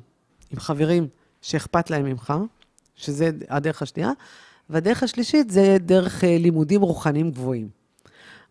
עם 0.51 0.61
חברים 0.61 1.09
שאכפת 1.43 1.91
להם 1.91 2.05
ממך, 2.05 2.35
שזה 2.97 3.31
הדרך 3.49 3.83
השנייה, 3.83 4.11
והדרך 4.71 5.03
השלישית 5.03 5.51
זה 5.51 5.77
דרך 5.81 6.25
אה, 6.25 6.39
לימודים 6.39 6.81
רוחניים 6.81 7.31
גבוהים. 7.31 7.76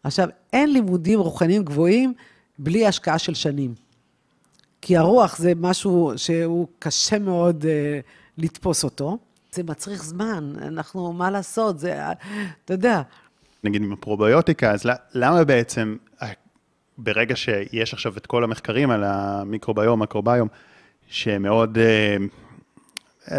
עכשיו, 0.05 0.27
אין 0.53 0.73
לימודים 0.73 1.19
רוחניים 1.19 1.63
גבוהים 1.63 2.13
בלי 2.59 2.87
השקעה 2.87 3.19
של 3.19 3.33
שנים. 3.33 3.73
כי 4.81 4.97
הרוח 4.97 5.37
זה 5.37 5.53
משהו 5.55 6.13
שהוא 6.15 6.67
קשה 6.79 7.19
מאוד 7.19 7.65
אה, 7.65 7.99
לתפוס 8.37 8.83
אותו. 8.83 9.17
זה 9.51 9.63
מצריך 9.63 10.03
זמן, 10.03 10.53
אנחנו, 10.61 11.13
מה 11.13 11.31
לעשות, 11.31 11.79
זה, 11.79 11.99
אה, 11.99 12.11
אתה 12.65 12.73
יודע, 12.73 13.01
נגיד 13.63 13.81
עם 13.81 13.91
הפרוביוטיקה, 13.93 14.71
אז 14.71 14.83
למה 15.13 15.43
בעצם, 15.43 15.95
ה- 16.21 16.25
ברגע 16.97 17.35
שיש 17.35 17.93
עכשיו 17.93 18.17
את 18.17 18.25
כל 18.25 18.43
המחקרים 18.43 18.91
על 18.91 19.03
המיקרוביום, 19.03 20.01
מקרוביום, 20.01 20.47
שמאוד, 21.07 21.77
אה, 21.77 22.17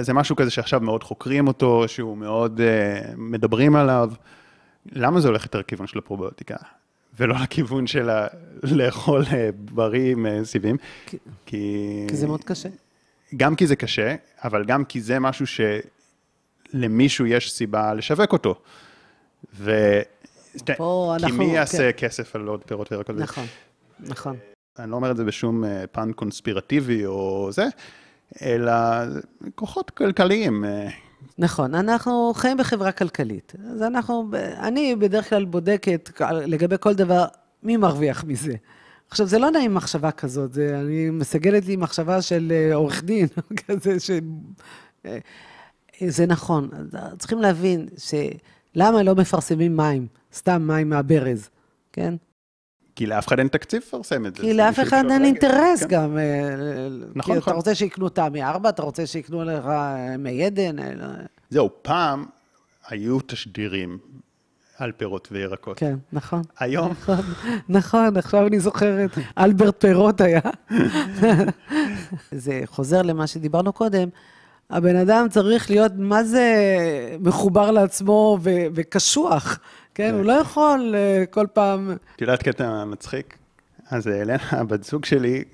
זה 0.03 0.13
משהו 0.13 0.37
כזה 0.37 0.51
שעכשיו 0.51 0.81
מאוד 0.81 1.03
חוקרים 1.03 1.49
אותו, 1.49 1.89
שהוא 1.89 2.17
מאוד 2.17 2.61
אה, 2.61 3.01
מדברים 3.17 3.77
עליו, 3.77 4.11
למה 4.93 5.21
זה 5.21 5.29
הולך 5.29 5.45
יותר 5.45 5.59
לכיוון 5.59 5.87
של 5.87 5.99
הפרוביוטיקה? 5.99 6.57
ולא 7.19 7.35
לכיוון 7.43 7.87
של 7.87 8.11
ה- 8.11 8.27
לאכול 8.63 9.23
אה, 9.33 9.49
בריא 9.55 10.13
עם 10.13 10.27
אה, 10.27 10.45
סיבים? 10.45 10.77
כי- 11.07 11.17
כי... 11.47 11.67
זה 12.13 12.27
מאוד 12.27 12.45
קשה. 12.45 12.69
גם 13.37 13.57
כי 13.57 13.67
זה 13.67 13.77
קשה, 13.77 14.15
אבל 14.45 14.65
גם 14.65 14.85
כי 14.85 15.01
זה 15.01 15.19
משהו 15.19 15.47
שלמישהו 16.73 17.27
יש 17.27 17.53
סיבה 17.53 17.95
לשווק 17.95 18.33
אותו. 18.33 18.55
ו... 19.55 19.73
פה 20.77 21.15
כי 21.19 21.25
אנחנו- 21.25 21.39
מי 21.39 21.55
יעשה 21.55 21.93
כן. 21.93 22.07
כסף 22.07 22.37
על 22.37 22.47
עוד 22.47 22.63
פירות 22.67 22.93
וירקות? 22.93 23.17
נכון, 23.17 23.45
נכון. 24.01 24.37
אני 24.79 24.91
לא 24.91 24.97
אומר 24.97 25.11
את 25.11 25.17
זה 25.17 25.25
בשום 25.25 25.65
אה, 25.65 25.85
פן 25.93 26.13
קונספירטיבי 26.13 27.07
או 27.07 27.49
זה, 27.53 27.65
אלא 28.43 28.73
כוחות 29.55 29.91
כלכליים. 29.91 30.65
אה. 31.29 31.35
נכון, 31.39 31.75
אנחנו 31.75 32.33
חיים 32.37 32.57
בחברה 32.57 32.93
כלכלית. 32.93 33.53
אז 33.71 33.83
אנחנו, 33.83 34.31
אני 34.59 34.97
בדרך 34.97 35.31
כלל 35.31 35.45
בודקת 35.45 36.21
לגבי 36.31 36.77
כל 36.81 36.95
דבר, 36.95 37.25
מי 37.63 37.77
מרוויח 37.77 38.25
מזה. 38.25 38.55
עכשיו, 39.11 39.27
זה 39.27 39.39
לא 39.39 39.51
נעים 39.51 39.75
מחשבה 39.75 40.11
כזאת, 40.11 40.53
זה, 40.53 40.81
אני 40.81 41.11
מסגלת 41.11 41.67
לי 41.67 41.77
מחשבה 41.77 42.23
של 42.23 42.53
אה, 42.53 42.75
עורך 42.75 43.05
דין, 43.05 43.27
כזה 43.67 44.01
ש... 44.01 44.11
זה 46.07 46.27
נכון, 46.27 46.69
צריכים 47.19 47.39
להבין 47.43 47.89
שלמה 47.97 49.03
לא 49.03 49.15
מפרסמים 49.15 49.77
מים, 49.77 50.07
סתם 50.35 50.63
מים 50.67 50.89
מהברז, 50.89 51.49
כן? 51.93 52.15
כי 52.97 53.07
לאף 53.07 53.29
אחד 53.29 53.39
אין 53.39 53.49
תקציב 53.49 53.83
לפרסם 53.87 54.27
את 54.27 54.37
זה. 54.37 54.43
כי 54.43 54.55
לאף 54.55 54.81
אחד 54.81 55.05
אין 55.11 55.25
אינטרס 55.25 55.81
כן. 55.81 55.89
גם. 55.89 56.19
אה, 56.19 56.25
נכון, 57.15 57.37
נכון. 57.37 57.39
אתה 57.39 57.53
רוצה 57.53 57.75
שיקנו 57.75 58.09
תמי 58.09 58.43
4, 58.45 58.69
אתה 58.69 58.83
רוצה 58.83 59.07
שיקנו 59.07 59.45
לך 59.45 59.67
אה, 59.67 60.17
מי 60.17 60.45
עדן. 60.45 60.79
אה, 60.79 60.95
לא. 60.95 61.07
זהו, 61.51 61.71
פעם 61.83 62.25
היו 62.89 63.19
תשדירים 63.27 63.99
על 64.79 64.93
פירות 64.93 65.29
וירקות. 65.33 65.79
כן, 65.79 65.97
נכון. 66.13 66.43
היום? 66.59 66.91
נכון, 66.91 67.25
נכון, 67.69 68.17
עכשיו 68.17 68.47
אני 68.47 68.61
זוכרת, 68.61 69.11
אלברט 69.39 69.81
פירות 69.81 70.21
היה. 70.21 70.41
זה 72.33 72.63
חוזר 72.65 73.03
למה 73.03 73.27
שדיברנו 73.27 73.73
קודם. 73.73 74.09
הבן 74.71 74.97
אדם 74.97 75.27
צריך 75.31 75.71
להיות, 75.71 75.93
מה 75.97 76.25
זה 76.25 76.55
מחובר 77.21 77.71
לעצמו 77.71 78.39
וקשוח. 78.75 79.59
כן, 79.97 80.15
הוא 80.15 80.25
לא 80.25 80.33
יכול 80.33 80.95
uh, 80.95 81.27
כל 81.27 81.47
פעם... 81.53 81.97
את 82.17 82.21
יודעת 82.21 82.43
קטע 82.43 82.85
מצחיק? 82.85 83.39
אז 83.91 84.09
אלנה, 84.09 84.37
הבת 84.51 84.85
זוג 84.85 85.05
שלי, 85.05 85.45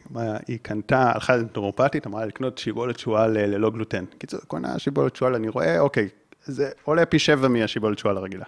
היא 0.48 0.59
קנתה, 0.62 1.11
הלכה 1.14 1.37
לנטורופטית, 1.37 2.07
אמרה 2.07 2.26
לקנות 2.26 2.59
שיבולת 2.59 2.98
שועל 2.98 3.38
ללא 3.38 3.70
גלוטן. 3.70 4.05
קיצור, 4.18 4.40
קונה 4.46 4.78
שיבולת 4.78 5.16
שועל, 5.16 5.35
אני 5.35 5.48
רואה, 5.48 5.81
אוקיי, 5.81 6.09
זה 6.44 6.70
עולה 6.85 7.07
פי 7.07 7.18
שבע 7.18 7.48
מהשיבולת 7.48 7.98
שועל 7.98 8.16
הרגילה. 8.16 8.44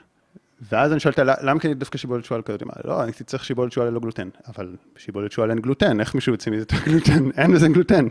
ואז 0.73 0.93
אני 0.93 1.01
שואלת, 1.01 1.19
למה 1.19 1.61
קנית 1.61 1.79
דווקא 1.79 1.99
שיבולת 1.99 2.25
שועל 2.25 2.43
כזאת? 2.43 2.63
לא, 2.85 3.03
אני 3.03 3.13
צריך 3.13 3.45
שיבולת 3.45 3.73
שועל 3.73 3.89
ללא 3.89 4.01
גלוטן. 4.01 4.29
אבל 4.49 4.77
בשיבולת 4.97 5.33
שועל 5.33 5.51
אין 5.51 5.59
גלוטן, 5.59 6.01
איך 6.01 6.15
מישהו 6.15 6.33
יוצא 6.33 6.51
מזה 6.51 6.63
את 6.67 6.73
הגלוטן? 6.73 7.31
אין 7.37 7.53
לזה 7.53 7.69
גלוטן. 7.69 8.07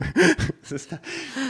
זה 0.68 0.78
סתם. 0.78 0.96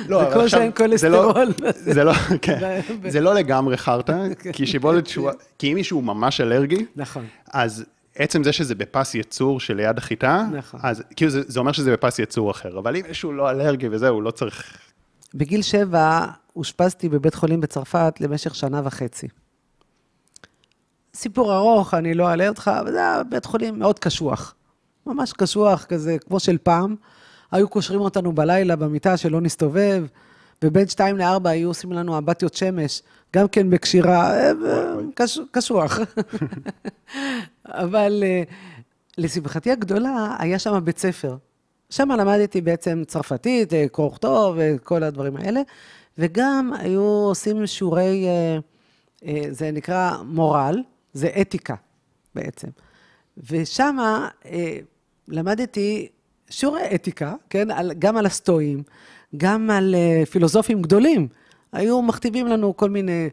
לא, 0.09 0.25
זה 0.25 0.31
כמו 0.35 0.49
שאין 0.49 0.71
כולסטרול. 0.77 1.53
זה 1.75 2.05
לא, 2.05 2.13
כן. 2.43 2.81
זה 3.09 3.21
לא 3.21 3.35
לגמרי 3.35 3.77
חרטא, 3.77 4.27
כי 4.53 4.67
שיבולת 4.67 5.07
שועל, 5.07 5.35
כי 5.59 5.73
אם 5.73 5.75
מישהו 5.75 6.03
ממש 6.03 6.41
אלרגי, 6.41 6.87
נכון. 6.97 7.25
אז 7.53 7.85
עצם 8.15 8.45
זה 8.45 8.53
שזה 8.53 8.75
בפס 8.75 9.15
ייצור 9.15 9.61
שליד 9.61 9.99
החיטה, 9.99 10.47
נכון. 10.53 10.81
אז 10.83 11.03
כאילו 11.17 11.31
זה, 11.31 11.43
זה 11.47 11.61
אומר 11.61 11.73
שזה 11.73 11.93
בפס 11.93 12.19
ייצור 12.19 12.51
אחר, 12.51 12.79
אבל 12.79 12.97
אם 12.97 13.03
מישהו 13.09 13.33
לא 13.33 13.51
אלרגי 13.51 13.89
וזהו, 13.89 14.15
הוא 14.15 14.23
לא 14.23 14.31
צריך... 14.31 14.79
בגיל 15.35 15.63
שבע 15.63 16.27
אושפזתי 16.57 17.09
בבית 17.09 17.35
חולים 17.35 17.61
בצרפת 17.61 18.15
למשך 18.21 18.55
שנה 18.55 18.81
וחצי. 18.85 19.29
סיפור 21.17 21.57
ארוך, 21.57 21.95
אני 21.95 22.15
לא 22.15 22.29
אעלה 22.29 22.49
אותך, 22.49 22.71
אבל 22.81 22.93
זה 22.93 22.99
היה 22.99 23.23
בית 23.23 23.45
חולים 23.45 23.79
מאוד 23.79 23.99
קשוח. 23.99 24.55
ממש 25.07 25.33
קשוח, 25.33 25.85
כזה, 25.85 26.17
כמו 26.19 26.41
של 26.41 26.59
פעם. 26.63 26.97
היו 27.53 27.69
קושרים 27.69 28.01
אותנו 28.01 28.33
בלילה 28.33 28.77
במיטה 28.77 29.17
שלא 29.17 29.41
נסתובב, 29.41 30.05
ובין 30.65 30.89
שתיים 30.89 31.17
לארבע 31.17 31.51
היו 31.51 31.69
עושים 31.69 31.93
לנו 31.93 32.19
אמבטיות 32.19 32.55
שמש, 32.55 33.03
גם 33.37 33.49
כן 33.49 33.71
בקשירה, 33.71 34.35
אה, 34.35 34.53
קש, 35.15 35.39
קשוח. 35.51 35.99
אבל 37.67 38.23
אה, 38.27 38.43
לשמחתי 39.19 39.71
הגדולה, 39.71 40.37
היה 40.39 40.59
שם 40.59 40.85
בית 40.85 40.99
ספר. 40.99 41.37
שם 41.91 42.11
למדתי 42.11 42.61
בעצם 42.61 43.03
צרפתית, 43.07 43.75
אה, 43.75 43.87
קרוא 43.93 44.09
וכתוב 44.09 44.55
וכל 44.59 45.03
הדברים 45.03 45.37
האלה, 45.37 45.61
וגם 46.19 46.73
היו 46.79 47.03
עושים 47.03 47.67
שיעורי, 47.67 48.27
זה 49.51 49.71
נקרא 49.71 50.13
מורל, 50.25 50.83
זה 51.17 51.29
אתיקה 51.41 51.75
בעצם. 52.35 52.69
ושם 53.51 53.97
אה, 54.47 54.79
למדתי 55.29 56.09
שיעורי 56.51 56.83
אתיקה, 56.95 57.35
כן? 57.51 57.71
על, 57.71 57.93
גם 57.99 58.17
על 58.17 58.27
הסטואים, 58.27 58.83
גם 59.37 59.71
על 59.71 59.95
אה, 59.95 60.27
פילוסופים 60.27 60.83
גדולים. 60.83 61.29
היו 61.73 62.03
מכתיבים 62.03 62.47
לנו 62.47 62.77
כל 62.77 62.91
מיני... 62.91 63.29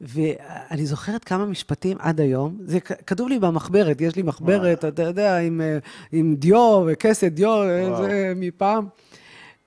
ואני 0.00 0.86
זוכרת 0.86 1.24
כמה 1.24 1.46
משפטים 1.46 1.96
עד 2.00 2.20
היום, 2.20 2.56
זה 2.64 2.80
כתוב 2.80 3.28
לי 3.28 3.38
במחברת, 3.38 4.00
יש 4.00 4.16
לי 4.16 4.22
מחברת, 4.22 4.78
וואו. 4.84 4.92
אתה 4.92 5.02
יודע, 5.02 5.38
עם, 5.38 5.60
אה, 5.60 5.78
עם 6.12 6.34
דיו 6.34 6.84
וכסת 6.86 7.32
דיו, 7.32 7.62
אה, 7.62 7.96
זה 7.96 8.32
מפעם. 8.36 8.86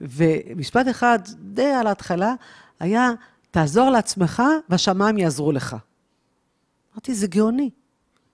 ומשפט 0.01 0.89
אחד, 0.89 1.19
די 1.39 1.65
על 1.65 1.87
ההתחלה, 1.87 2.33
היה, 2.79 3.11
תעזור 3.51 3.89
לעצמך 3.89 4.43
והשמיים 4.69 5.17
יעזרו 5.17 5.51
לך. 5.51 5.75
אמרתי, 6.95 7.13
זה 7.13 7.27
גאוני. 7.27 7.69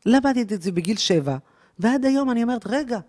למדתי 0.06 0.56
את 0.56 0.62
זה 0.62 0.71
בגיל 0.71 0.97
שבע, 0.97 1.38
ועד 1.80 2.06
היום 2.06 2.32
אני 2.32 2.43
אומרת, 2.43 2.67
רגע, 2.67 3.00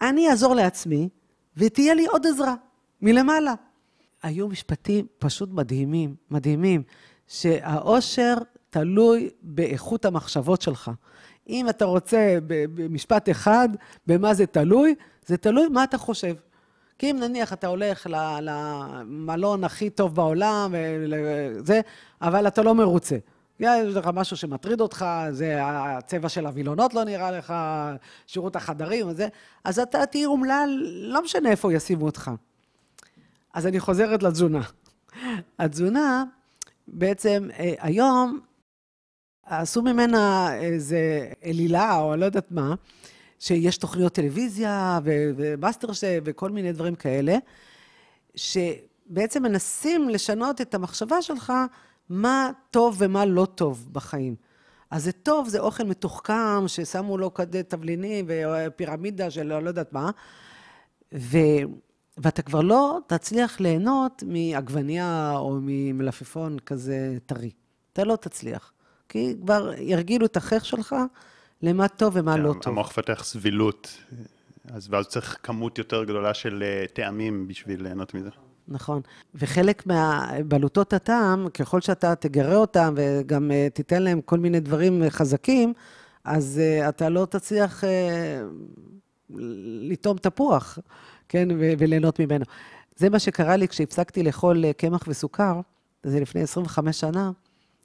אני 0.00 0.30
אעזור 0.30 0.54
לעצמי, 0.54 1.08
ותהיה 1.56 1.94
לי 1.94 2.06
עוד 2.06 2.26
עזרה, 2.26 2.54
מלמעלה. 3.02 3.54
היו 4.22 4.48
משפטים 4.48 5.06
פשוט 5.18 5.50
מדהימים, 5.52 6.14
מדהימים, 6.30 6.82
שהאושר 7.28 8.34
תלוי 8.70 9.30
באיכות 9.42 10.04
המחשבות 10.04 10.62
שלך. 10.62 10.90
אם 11.48 11.68
אתה 11.68 11.84
רוצה 11.84 12.38
במשפט 12.46 13.28
אחד, 13.30 13.68
במה 14.06 14.34
זה 14.34 14.46
תלוי, 14.46 14.94
זה 15.26 15.36
תלוי 15.36 15.68
מה 15.68 15.84
אתה 15.84 15.98
חושב. 15.98 16.34
כי 16.98 17.10
אם 17.10 17.16
נניח 17.20 17.52
אתה 17.52 17.66
הולך 17.66 18.06
למלון 18.40 19.64
הכי 19.64 19.90
טוב 19.90 20.14
בעולם, 20.14 20.74
וזה, 20.74 21.80
אבל 22.22 22.46
אתה 22.46 22.62
לא 22.62 22.74
מרוצה. 22.74 23.16
יש 23.60 23.94
לך 23.96 24.10
משהו 24.14 24.36
שמטריד 24.36 24.80
אותך, 24.80 25.06
זה 25.30 25.58
הצבע 25.62 26.28
של 26.28 26.46
הווילונות 26.46 26.94
לא 26.94 27.04
נראה 27.04 27.30
לך, 27.30 27.54
שירות 28.26 28.56
החדרים 28.56 29.08
וזה, 29.08 29.28
אז 29.64 29.78
אתה 29.78 30.06
תהיה 30.06 30.26
אומלל, 30.26 30.68
לא 30.82 31.24
משנה 31.24 31.50
איפה 31.50 31.72
ישימו 31.72 32.06
אותך. 32.06 32.30
אז 33.54 33.66
אני 33.66 33.80
חוזרת 33.80 34.22
לתזונה. 34.22 34.62
התזונה, 35.58 36.24
בעצם, 36.88 37.48
אה, 37.58 37.74
היום 37.78 38.40
עשו 39.46 39.82
ממנה 39.82 40.54
איזה 40.54 41.30
אלילה, 41.44 41.96
או 41.96 42.16
לא 42.16 42.24
יודעת 42.24 42.50
מה, 42.50 42.74
שיש 43.38 43.78
תוכניות 43.78 44.12
טלוויזיה 44.12 44.98
ומאסטר 45.04 45.92
שף 45.92 46.20
וכל 46.24 46.50
מיני 46.50 46.72
דברים 46.72 46.94
כאלה, 46.94 47.36
שבעצם 48.34 49.42
מנסים 49.42 50.08
לשנות 50.08 50.60
את 50.60 50.74
המחשבה 50.74 51.22
שלך 51.22 51.52
מה 52.08 52.50
טוב 52.70 52.96
ומה 52.98 53.24
לא 53.24 53.46
טוב 53.54 53.88
בחיים. 53.92 54.34
אז 54.90 55.04
זה 55.04 55.12
טוב, 55.12 55.48
זה 55.48 55.60
אוכל 55.60 55.84
מתוחכם, 55.84 56.68
ששמו 56.68 57.18
לו 57.18 57.34
כזה 57.34 57.62
תבלינים 57.62 58.26
ופירמידה 58.28 59.30
של 59.30 59.58
לא 59.58 59.68
יודעת 59.68 59.92
מה, 59.92 60.10
ו... 61.14 61.38
ואתה 62.18 62.42
כבר 62.42 62.60
לא 62.60 62.98
תצליח 63.06 63.60
ליהנות 63.60 64.22
מעגבנייה 64.26 65.32
או 65.36 65.58
ממלפפון 65.62 66.58
כזה 66.58 67.16
טרי. 67.26 67.50
אתה 67.92 68.04
לא 68.04 68.16
תצליח. 68.16 68.72
כי 69.08 69.34
כבר 69.42 69.72
ירגילו 69.78 70.26
את 70.26 70.36
החייך 70.36 70.64
שלך 70.64 70.96
למה 71.62 71.88
טוב 71.88 72.12
ומה 72.16 72.34
כן, 72.34 72.40
לא 72.40 72.52
טוב. 72.52 72.72
המוח 72.72 72.90
מפתח 72.90 73.24
סבילות, 73.24 73.98
אז 74.68 74.88
ואז 74.90 75.06
צריך 75.06 75.38
כמות 75.42 75.78
יותר 75.78 76.04
גדולה 76.04 76.34
של 76.34 76.62
אה, 76.62 76.84
טעמים 76.92 77.48
בשביל 77.48 77.82
ליהנות 77.82 78.14
מזה. 78.14 78.30
נכון. 78.68 79.00
וחלק 79.34 79.86
מהבלוטות 79.86 80.92
הטעם, 80.92 81.48
ככל 81.48 81.80
שאתה 81.80 82.14
תגרה 82.14 82.56
אותם 82.56 82.94
וגם 82.96 83.50
uh, 83.50 83.74
תיתן 83.74 84.02
להם 84.02 84.20
כל 84.20 84.38
מיני 84.38 84.60
דברים 84.60 85.02
חזקים, 85.08 85.72
אז 86.24 86.60
uh, 86.60 86.88
אתה 86.88 87.08
לא 87.08 87.26
תצליח 87.30 87.84
uh, 87.84 87.86
לטעום 89.90 90.18
תפוח, 90.18 90.78
כן, 91.28 91.48
ו- 91.50 91.72
וליהנות 91.78 92.20
ממנו. 92.20 92.44
זה 92.96 93.10
מה 93.10 93.18
שקרה 93.18 93.56
לי 93.56 93.68
כשהפסקתי 93.68 94.22
לאכול 94.22 94.72
קמח 94.72 95.04
וסוכר, 95.08 95.60
זה 96.02 96.20
לפני 96.20 96.42
25 96.42 97.00
שנה. 97.00 97.30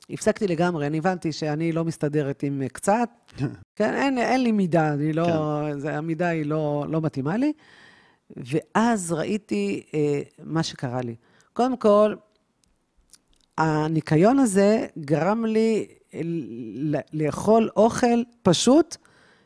הפסקתי 0.09 0.47
לגמרי, 0.47 0.88
אני 0.88 0.97
הבנתי 0.97 1.32
שאני 1.32 1.71
לא 1.71 1.86
מסתדרת 1.86 2.43
עם 2.43 2.61
קצת, 2.73 3.09
כן, 3.75 3.93
אין, 3.93 4.17
אין 4.17 4.43
לי 4.43 4.51
מידה, 4.51 4.93
אני 4.93 5.13
לא, 5.13 5.25
כן. 5.71 5.79
זה, 5.79 5.97
המידה 5.97 6.27
היא 6.27 6.45
לא, 6.45 6.86
לא 6.89 7.01
מתאימה 7.01 7.38
לי. 7.38 7.53
ואז 8.38 9.11
ראיתי 9.11 9.84
אה, 9.93 10.21
מה 10.43 10.63
שקרה 10.63 11.01
לי. 11.01 11.15
קודם 11.53 11.77
כל, 11.77 12.15
הניקיון 13.57 14.39
הזה 14.39 14.88
גרם 14.99 15.45
לי 15.45 15.88
לאכול 17.13 17.69
אוכל 17.75 18.23
פשוט 18.43 18.97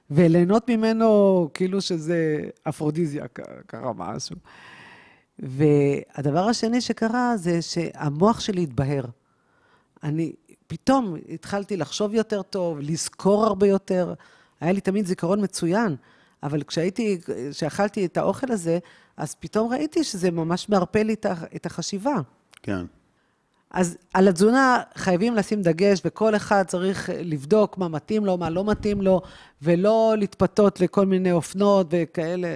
וליהנות 0.09 0.69
ממנו 0.69 1.49
כאילו 1.53 1.81
שזה 1.81 2.39
אפרודיזיה, 2.69 3.25
קרה 3.67 3.93
משהו. 3.93 4.36
והדבר 5.39 6.47
השני 6.49 6.81
שקרה 6.81 7.38
זה 7.38 7.61
שהמוח 7.61 8.39
שלי 8.39 8.63
התבהר. 8.63 9.05
אני 10.03 10.33
פתאום 10.67 11.15
התחלתי 11.29 11.77
לחשוב 11.77 12.13
יותר 12.13 12.41
טוב, 12.41 12.79
לזכור 12.79 13.45
הרבה 13.45 13.67
יותר. 13.67 14.13
היה 14.61 14.71
לי 14.71 14.81
תמיד 14.81 15.05
זיכרון 15.05 15.43
מצוין, 15.43 15.95
אבל 16.45 16.63
כשהייתי, 16.63 17.19
כשאכלתי 17.51 18.05
את 18.05 18.17
האוכל 18.17 18.51
הזה, 18.51 18.79
אז 19.17 19.35
פתאום 19.35 19.73
ראיתי 19.73 20.03
שזה 20.03 20.31
ממש 20.31 20.69
מערפל 20.69 21.03
לי 21.03 21.15
את 21.55 21.65
החשיבה. 21.65 22.15
כן. 22.63 22.85
אז 23.71 23.97
על 24.13 24.27
התזונה 24.27 24.81
חייבים 24.95 25.35
לשים 25.35 25.61
דגש, 25.61 26.01
וכל 26.05 26.35
אחד 26.35 26.63
צריך 26.67 27.09
לבדוק 27.13 27.77
מה 27.77 27.87
מתאים 27.87 28.25
לו, 28.25 28.37
מה 28.37 28.49
לא 28.49 28.65
מתאים 28.65 29.01
לו, 29.01 29.21
ולא 29.61 30.15
להתפתות 30.17 30.79
לכל 30.79 31.05
מיני 31.05 31.31
אופנות 31.31 31.87
וכאלה. 31.89 32.47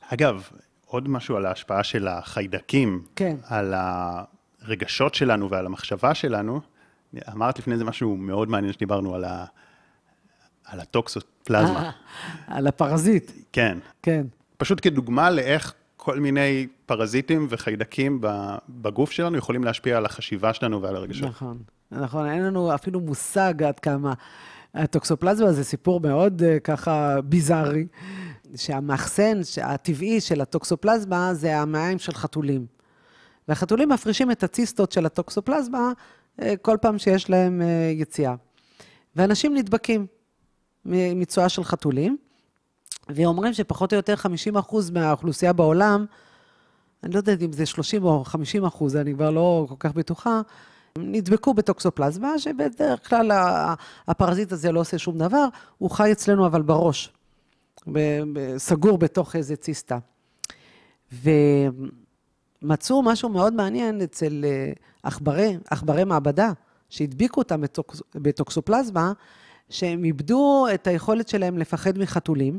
אגב, 0.00 0.48
עוד 0.86 1.08
משהו 1.08 1.36
על 1.36 1.46
ההשפעה 1.46 1.84
של 1.84 2.08
החיידקים, 2.08 3.02
כן. 3.16 3.36
על 3.46 3.74
הרגשות 3.76 5.14
שלנו 5.14 5.50
ועל 5.50 5.66
המחשבה 5.66 6.14
שלנו. 6.14 6.60
אמרת 7.32 7.58
לפני 7.58 7.76
זה 7.76 7.84
משהו 7.84 8.16
מאוד 8.16 8.48
מעניין 8.48 8.72
שדיברנו 8.72 9.14
על, 9.14 9.24
ה... 9.24 9.44
על 10.66 10.80
הטוקסופלזמה. 10.80 11.82
אה, 11.82 11.90
על 12.46 12.66
הפרזיט, 12.66 13.30
כן. 13.52 13.78
כן. 14.02 14.26
פשוט 14.56 14.78
כדוגמה 14.82 15.30
לאיך 15.30 15.74
כל 15.96 16.20
מיני 16.20 16.66
פרזיטים 16.86 17.46
וחיידקים 17.50 18.20
בגוף 18.68 19.10
שלנו 19.10 19.38
יכולים 19.38 19.64
להשפיע 19.64 19.96
על 19.96 20.06
החשיבה 20.06 20.54
שלנו 20.54 20.82
ועל 20.82 20.96
הרגשות. 20.96 21.28
נכון, 21.28 21.58
נכון, 21.90 22.26
אין 22.26 22.42
לנו 22.42 22.74
אפילו 22.74 23.00
מושג 23.00 23.62
עד 23.62 23.80
כמה. 23.80 24.14
הטוקסופלזמה 24.74 25.52
זה 25.52 25.64
סיפור 25.64 26.00
מאוד 26.00 26.42
אה, 26.42 26.60
ככה 26.60 27.20
ביזארי, 27.20 27.86
שהמאחסן 28.56 29.40
הטבעי 29.62 30.20
של 30.20 30.40
הטוקסופלזמה 30.40 31.34
זה 31.34 31.56
המעיים 31.56 31.98
של 31.98 32.14
חתולים. 32.14 32.66
והחתולים 33.48 33.88
מפרישים 33.88 34.30
את 34.30 34.42
הציסטות 34.42 34.92
של 34.92 35.06
הטוקסופלזמה 35.06 35.92
אה, 36.42 36.54
כל 36.62 36.76
פעם 36.80 36.98
שיש 36.98 37.30
להם 37.30 37.62
אה, 37.62 37.90
יציאה. 37.94 38.34
ואנשים 39.16 39.54
נדבקים 39.54 40.06
מצואה 40.88 41.48
של 41.48 41.64
חתולים, 41.64 42.16
ואומרים 43.08 43.52
שפחות 43.52 43.92
או 43.92 43.96
יותר 43.96 44.14
50% 44.54 44.74
מהאוכלוסייה 44.92 45.52
בעולם, 45.52 46.06
אני 47.02 47.12
לא 47.12 47.18
יודעת 47.18 47.42
אם 47.42 47.52
זה 47.52 47.66
30 47.66 48.04
או 48.04 48.24
50 48.24 48.64
אחוז, 48.64 48.96
אני 48.96 49.14
כבר 49.14 49.30
לא 49.30 49.66
כל 49.68 49.74
כך 49.78 49.92
בטוחה, 49.92 50.40
נדבקו 50.98 51.54
בטוקסופלזמה, 51.54 52.38
שבדרך 52.38 53.08
כלל 53.08 53.30
הפרזיט 54.08 54.52
הזה 54.52 54.72
לא 54.72 54.80
עושה 54.80 54.98
שום 54.98 55.18
דבר, 55.18 55.46
הוא 55.78 55.90
חי 55.90 56.12
אצלנו 56.12 56.46
אבל 56.46 56.62
בראש, 56.62 57.12
סגור 58.56 58.98
בתוך 58.98 59.36
איזה 59.36 59.56
ציסטה. 59.56 59.98
ומצאו 62.62 63.02
משהו 63.02 63.28
מאוד 63.28 63.54
מעניין 63.54 64.00
אצל 64.00 64.44
אה, 64.44 64.72
עכברי, 65.70 66.04
מעבדה, 66.06 66.52
שהדביקו 66.90 67.40
אותם 67.40 67.60
בטוקס, 67.60 68.02
בטוקסופלזמה, 68.14 69.12
שהם 69.70 70.04
איבדו 70.04 70.66
את 70.74 70.86
היכולת 70.86 71.28
שלהם 71.28 71.58
לפחד 71.58 71.98
מחתולים, 71.98 72.58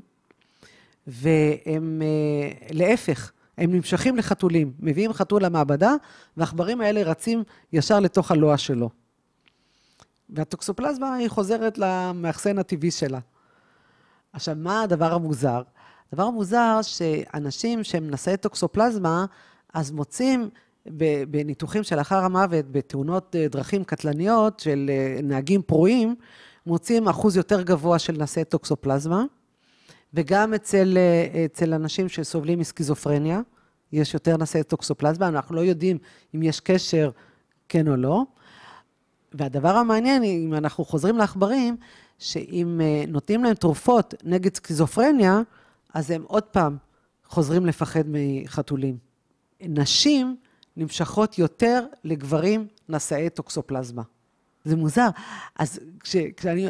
והם, 1.08 2.02
אה, 2.02 2.68
להפך, 2.72 3.32
הם 3.58 3.74
נמשכים 3.74 4.18
לחתולים. 4.18 4.74
מביאים 4.80 5.14
חתול 5.14 5.46
למעבדה, 5.46 5.94
והעכברים 6.38 6.82
האלה 6.82 7.04
רצים 7.04 7.44
ישר 7.74 8.00
לתוך 8.00 8.32
הלוע 8.32 8.58
שלו. 8.58 8.90
והטוקסופלזמה 10.30 11.16
היא 11.16 11.30
חוזרת 11.30 11.78
למאחסן 11.78 12.58
הטבעי 12.58 12.92
שלה. 12.92 13.20
עכשיו, 14.34 14.56
מה 14.58 14.82
הדבר 14.82 15.14
המוזר? 15.14 15.62
הדבר 16.12 16.24
המוזר 16.24 16.80
שאנשים 16.82 17.84
שהם 17.84 18.10
נשאי 18.10 18.38
טוקסופלזמה, 18.38 19.26
אז 19.74 19.92
מוצאים 19.92 20.50
בניתוחים 21.30 21.84
שלאחר 21.84 22.24
המוות, 22.24 22.72
בתאונות 22.72 23.36
אה, 23.36 23.48
דרכים 23.48 23.84
קטלניות 23.84 24.60
של 24.60 24.90
אה, 24.94 25.20
נהגים 25.24 25.62
פרועים, 25.62 26.16
מוצאים 26.68 27.08
אחוז 27.08 27.38
יותר 27.38 27.62
גבוה 27.62 28.00
של 28.00 28.14
נשאי 28.24 28.44
טוקסופלזמה, 28.44 29.24
וגם 30.14 30.54
אצל, 30.54 30.98
אה, 30.98 31.46
אצל 31.46 31.74
אנשים 31.74 32.10
שסובלים 32.10 32.60
מסכיזופרניה, 32.60 33.42
יש 33.92 34.14
יותר 34.14 34.38
נשאי 34.38 34.64
טוקסופלזמה, 34.64 35.28
אנחנו 35.28 35.56
לא 35.56 35.62
יודעים 35.62 35.98
אם 36.36 36.44
יש 36.44 36.60
קשר, 36.60 37.10
כן 37.70 37.88
או 37.88 37.96
לא. 37.96 38.24
והדבר 39.34 39.76
המעניין, 39.76 40.24
אם 40.24 40.54
אנחנו 40.54 40.86
חוזרים 40.86 41.18
לעכברים, 41.18 41.78
שאם 42.20 42.82
אה, 42.82 43.04
נותנים 43.08 43.44
להם 43.44 43.54
תרופות 43.54 44.14
נגד 44.24 44.56
סכיזופרניה, 44.56 45.42
אז 45.94 46.12
הם 46.12 46.24
עוד 46.28 46.44
פעם 46.44 46.78
חוזרים 47.26 47.66
לפחד 47.66 48.04
מחתולים. 48.06 48.98
נשים 49.62 50.36
נמשכות 50.78 51.38
יותר 51.38 51.86
לגברים 52.04 52.68
נשאי 52.90 53.30
טוקסופלזמה. 53.30 54.02
זה 54.68 54.76
מוזר. 54.76 55.08
אז 55.60 55.80
כש, 56.00 56.16
כשאני, 56.38 56.68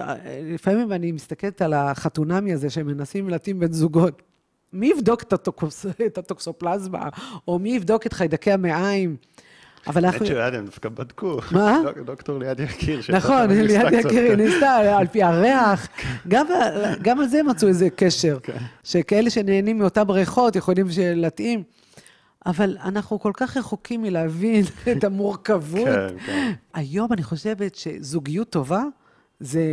לפעמים 0.53 0.91
אני 0.93 1.11
מסתכלת 1.11 1.61
על 1.61 1.73
החתונמי 1.73 2.53
הזה 2.53 2.69
שמנסים 2.69 3.29
להתאים 3.29 3.59
בין 3.59 3.73
זוגות. 3.73 4.21
מי 4.73 4.87
יבדוק 4.87 5.21
את, 5.23 5.33
הטוקס, 5.33 5.85
את 6.05 6.17
הטוקסופלזמה, 6.17 7.09
או 7.47 7.59
מי 7.59 7.69
יבדוק 7.69 8.05
את 8.05 8.13
חיידקי 8.13 8.51
המעיים? 8.51 9.15
אבל 9.87 10.05
אנחנו... 10.05 10.17
האמת 10.17 10.27
שיודעת, 10.27 10.53
הם 10.53 10.65
דווקא 10.65 10.89
בדקו. 10.89 11.37
מה? 11.51 11.79
דוק- 11.83 11.97
דוקטור 12.05 12.39
ליעד 12.39 12.59
יקיר. 12.59 13.01
נכון, 13.09 13.49
ליד. 13.49 13.93
יקיר, 13.93 14.35
ניסתה, 14.35 14.97
על 14.97 15.07
פי 15.07 15.23
הריח. 15.23 15.87
גם, 16.27 16.45
גם 17.01 17.19
על 17.19 17.27
זה 17.27 17.43
מצאו 17.43 17.67
איזה 17.67 17.89
קשר. 17.95 18.37
כן. 18.43 18.57
שכאלה 18.83 19.29
שנהנים 19.29 19.79
מאותן 19.79 20.09
ריחות 20.09 20.55
יכולים 20.55 20.85
להתאים. 20.99 21.63
אבל 22.47 22.77
אנחנו 22.83 23.19
כל 23.19 23.31
כך 23.33 23.57
רחוקים 23.57 24.01
מלהבין 24.01 24.65
את 24.91 25.03
המורכבות. 25.03 25.87
כן, 25.87 26.15
כן. 26.25 26.51
היום 26.73 27.13
אני 27.13 27.23
חושבת 27.23 27.75
שזוגיות 27.75 28.49
טובה 28.49 28.83
זה 29.39 29.63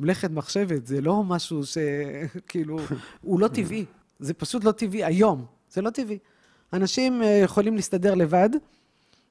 מלאכת 0.00 0.30
מחשבת, 0.30 0.86
זה 0.86 1.00
לא 1.00 1.24
משהו 1.24 1.62
שכאילו, 1.66 2.78
הוא 3.22 3.40
לא 3.40 3.48
טבעי. 3.48 3.84
זה 4.18 4.34
פשוט 4.34 4.64
לא 4.64 4.72
טבעי 4.72 5.04
היום, 5.04 5.44
זה 5.70 5.82
לא 5.82 5.90
טבעי. 5.90 6.18
אנשים 6.72 7.22
אה, 7.22 7.28
יכולים 7.28 7.76
להסתדר 7.76 8.14
לבד, 8.14 8.50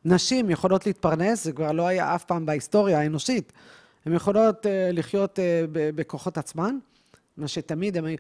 נשים 0.06 0.50
יכולות 0.50 0.86
להתפרנס, 0.86 1.44
זה 1.44 1.52
כבר 1.52 1.72
לא 1.72 1.88
היה 1.88 2.16
אף 2.16 2.26
פעם 2.26 2.46
בהיסטוריה 2.46 3.00
האנושית. 3.00 3.54
הן 4.06 4.14
יכולות 4.14 4.66
אה, 4.66 4.90
לחיות 4.94 5.40
אה, 5.40 5.64
בכוחות 5.72 6.38
עצמן, 6.38 6.78
מה 7.38 7.48
שתמיד 7.48 7.98
הם 7.98 8.06
היו... 8.06 8.18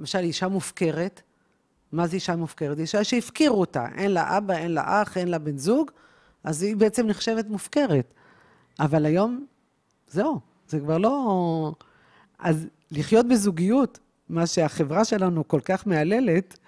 למשל, 0.00 0.18
אישה 0.18 0.48
מופקרת, 0.48 1.22
מה 1.92 2.06
זה 2.06 2.14
אישה 2.14 2.36
מופקרת? 2.36 2.78
אישה 2.78 3.04
שהפקירו 3.04 3.60
אותה, 3.60 3.86
אין 3.94 4.10
לה 4.10 4.38
אבא, 4.38 4.54
אין 4.54 4.72
לה 4.72 5.02
אח, 5.02 5.16
אין 5.16 5.28
לה 5.28 5.38
בן 5.38 5.58
זוג, 5.58 5.90
אז 6.44 6.62
היא 6.62 6.76
בעצם 6.76 7.06
נחשבת 7.06 7.46
מופקרת. 7.46 8.14
אבל 8.80 9.06
היום, 9.06 9.46
זהו, 10.08 10.40
זה 10.68 10.80
כבר 10.80 10.98
לא... 10.98 11.72
אז 12.38 12.66
לחיות 12.90 13.28
בזוגיות, 13.28 13.98
מה 14.28 14.46
שהחברה 14.46 15.04
שלנו 15.04 15.48
כל 15.48 15.60
כך 15.60 15.86
מהללת, 15.86 16.58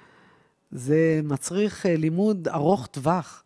זה 0.70 1.20
מצריך 1.24 1.86
אה, 1.86 1.96
לימוד 1.96 2.48
ארוך 2.48 2.86
טווח. 2.86 3.44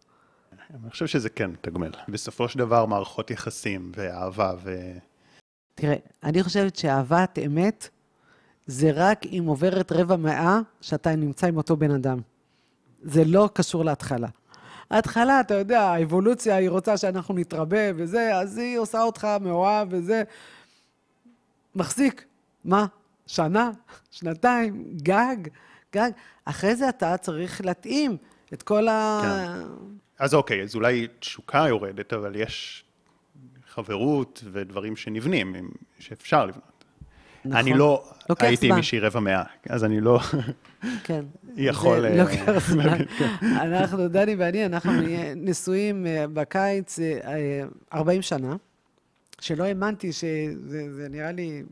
אני 0.70 0.91
חושב 0.91 1.07
שזה 1.07 1.29
כן 1.29 1.51
מתגמל. 1.51 1.91
בסופו 2.09 2.49
של 2.49 2.59
דבר, 2.59 2.87
מערכות 2.87 3.31
יחסים 3.31 3.93
ואהבה 3.97 4.53
ו... 4.62 4.93
תראה, 5.74 5.97
אני 6.24 6.43
חושבת 6.43 6.76
שאהבת 6.76 7.39
אמת 7.47 7.89
זה 8.68 8.90
רק 8.94 9.26
אם 9.26 9.44
עוברת 9.46 9.92
רבע 9.92 10.16
מאה 10.16 10.58
שאתה 10.80 11.16
נמצא 11.16 11.46
עם 11.46 11.56
אותו 11.56 11.76
בן 11.76 11.90
אדם. 11.90 12.18
זה 13.02 13.24
לא 13.24 13.48
קשור 13.52 13.84
להתחלה. 13.84 14.28
ההתחלה, 14.90 15.40
אתה 15.40 15.54
יודע, 15.54 15.80
האבולוציה, 15.80 16.56
היא 16.56 16.70
רוצה 16.70 16.96
שאנחנו 16.96 17.34
נתרבה 17.34 17.78
וזה, 17.96 18.36
אז 18.36 18.58
היא 18.58 18.78
עושה 18.78 19.02
אותך 19.02 19.28
מאוהב 19.40 19.88
וזה. 19.90 20.22
מחזיק. 21.74 22.24
מה? 22.64 22.86
שנה? 23.26 23.70
שנתיים? 24.10 24.84
גג? 25.02 25.36
גג. 25.94 26.10
אחרי 26.44 26.76
זה 26.76 26.88
אתה 26.88 27.16
צריך 27.16 27.60
להתאים 27.64 28.16
את 28.52 28.62
כל 28.62 28.88
ה... 28.88 29.20
כן. 29.22 29.62
אז 30.18 30.34
אוקיי, 30.34 30.62
אז 30.62 30.74
אולי 30.74 31.06
תשוקה 31.18 31.64
יורדת, 31.68 32.12
אבל 32.12 32.36
יש 32.36 32.84
חברות 33.68 34.44
ודברים 34.52 34.96
שנבנים, 34.96 35.70
שאפשר 35.98 36.46
לבנות. 36.46 36.67
נכון. 37.45 37.61
אני 37.61 37.74
לא 37.74 38.05
הייתי 38.41 38.68
עם. 38.68 38.74
מישהי 38.74 39.01
רבע 39.01 39.20
מאה, 39.20 39.43
אז 39.68 39.84
אני 39.84 40.01
לא... 40.01 40.20
כן. 41.05 41.24
יכול, 41.57 42.01
זה 42.01 42.09
אה, 42.09 42.16
לוקח 42.16 42.68
זמן. 42.70 42.86
להגיד, 42.86 43.09
אנחנו, 43.43 44.09
דני 44.09 44.34
ואני, 44.34 44.66
אנחנו 44.66 44.93
נהיה 45.01 45.34
נשואים 45.34 46.07
אה, 46.07 46.26
בקיץ 46.26 46.99
אה, 46.99 47.18
אה, 47.24 47.62
40 47.95 48.22
שנה, 48.22 48.57
שלא 49.41 49.64
האמנתי 49.64 50.12
שזה 50.12 50.95
זה 50.95 51.07
נראה 51.11 51.32
לי 51.32 51.62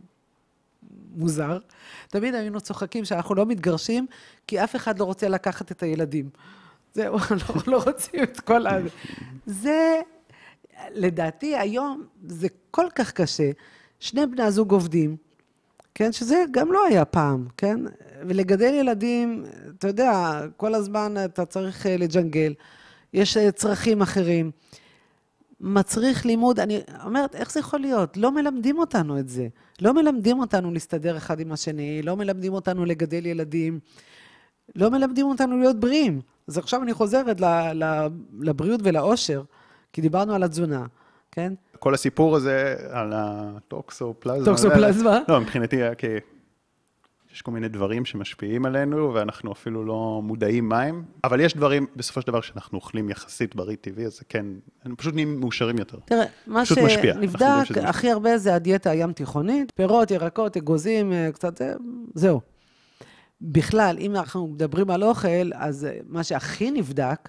מוזר. 1.16 1.58
תמיד 2.08 2.34
היינו 2.34 2.60
צוחקים 2.60 3.04
שאנחנו 3.04 3.34
לא 3.34 3.46
מתגרשים, 3.46 4.06
כי 4.46 4.64
אף 4.64 4.76
אחד 4.76 4.98
לא 4.98 5.04
רוצה 5.04 5.28
לקחת 5.28 5.72
את 5.72 5.82
הילדים. 5.82 6.30
זהו, 6.94 7.18
לא, 7.30 7.54
לא 7.66 7.82
רוצים 7.86 8.22
את 8.22 8.40
כל 8.40 8.66
ה... 8.66 8.78
זה, 9.46 10.00
לדעתי, 10.90 11.56
היום 11.56 12.04
זה 12.26 12.48
כל 12.70 12.86
כך 12.94 13.12
קשה. 13.12 13.50
שני 14.00 14.26
בני 14.26 14.42
הזוג 14.42 14.72
עובדים, 14.72 15.16
כן? 15.98 16.12
שזה 16.12 16.44
גם 16.50 16.72
לא 16.72 16.86
היה 16.86 17.04
פעם, 17.04 17.46
כן? 17.56 17.80
ולגדל 18.28 18.74
ילדים, 18.74 19.44
אתה 19.78 19.86
יודע, 19.86 20.40
כל 20.56 20.74
הזמן 20.74 21.14
אתה 21.24 21.44
צריך 21.44 21.86
אה, 21.86 21.96
לג'נגל, 21.96 22.54
יש 23.12 23.36
אה, 23.36 23.52
צרכים 23.52 24.02
אחרים. 24.02 24.50
מצריך 25.60 26.26
לימוד. 26.26 26.60
אני 26.60 26.80
אומרת, 27.04 27.34
איך 27.34 27.52
זה 27.52 27.60
יכול 27.60 27.80
להיות? 27.80 28.16
לא 28.16 28.32
מלמדים 28.32 28.78
אותנו 28.78 29.18
את 29.18 29.28
זה. 29.28 29.48
לא 29.80 29.94
מלמדים 29.94 30.40
אותנו 30.40 30.70
להסתדר 30.70 31.16
אחד 31.16 31.40
עם 31.40 31.52
השני, 31.52 32.02
לא 32.02 32.16
מלמדים 32.16 32.52
אותנו 32.52 32.84
לגדל 32.84 33.26
ילדים, 33.26 33.80
לא 34.74 34.90
מלמדים 34.90 35.26
אותנו 35.26 35.58
להיות 35.58 35.80
בריאים. 35.80 36.20
אז 36.48 36.58
עכשיו 36.58 36.82
אני 36.82 36.94
חוזרת 36.94 37.40
לבריאות 38.40 38.80
ולאושר, 38.84 39.42
כי 39.92 40.00
דיברנו 40.00 40.34
על 40.34 40.42
התזונה, 40.42 40.86
כן? 41.36 41.52
כל 41.78 41.94
הסיפור 41.94 42.36
הזה 42.36 42.76
על 42.90 43.12
הטוקסופלזמה. 43.14 44.44
טוקסופלזמה? 44.44 45.20
לא, 45.28 45.40
מבחינתי, 45.40 45.80
כי 45.98 46.06
יש 47.32 47.42
כל 47.42 47.50
מיני 47.50 47.68
דברים 47.68 48.04
שמשפיעים 48.04 48.66
עלינו, 48.66 49.14
ואנחנו 49.14 49.52
אפילו 49.52 49.84
לא 49.84 50.20
מודעים 50.24 50.68
מה 50.68 50.82
הם, 50.82 51.04
אבל 51.24 51.40
יש 51.40 51.54
דברים, 51.56 51.86
בסופו 51.96 52.20
של 52.20 52.26
דבר, 52.26 52.40
שאנחנו 52.40 52.78
אוכלים 52.78 53.08
יחסית 53.08 53.56
בריא 53.56 53.76
טבעי, 53.80 54.06
אז 54.06 54.16
זה 54.16 54.24
כן, 54.28 54.46
הם 54.84 54.96
פשוט 54.96 55.14
נהיים 55.14 55.40
מאושרים 55.40 55.78
יותר. 55.78 55.98
תראה, 56.04 56.24
מה 56.46 56.66
שנבדק 56.66 57.78
הכי 57.84 58.10
הרבה 58.10 58.38
זה 58.38 58.54
הדיאטה 58.54 58.90
הים 58.90 59.12
תיכונית, 59.12 59.72
פירות, 59.74 60.10
ירקות, 60.10 60.56
אגוזים, 60.56 61.12
אה, 61.12 61.30
קצת, 61.32 61.62
אה, 61.62 61.72
זהו. 62.14 62.40
בכלל, 63.40 63.96
אם 64.00 64.16
אנחנו 64.16 64.46
מדברים 64.46 64.90
על 64.90 65.04
אוכל, 65.04 65.50
אז 65.54 65.84
אה, 65.84 65.98
מה 66.06 66.24
שהכי 66.24 66.70
נבדק, 66.70 67.28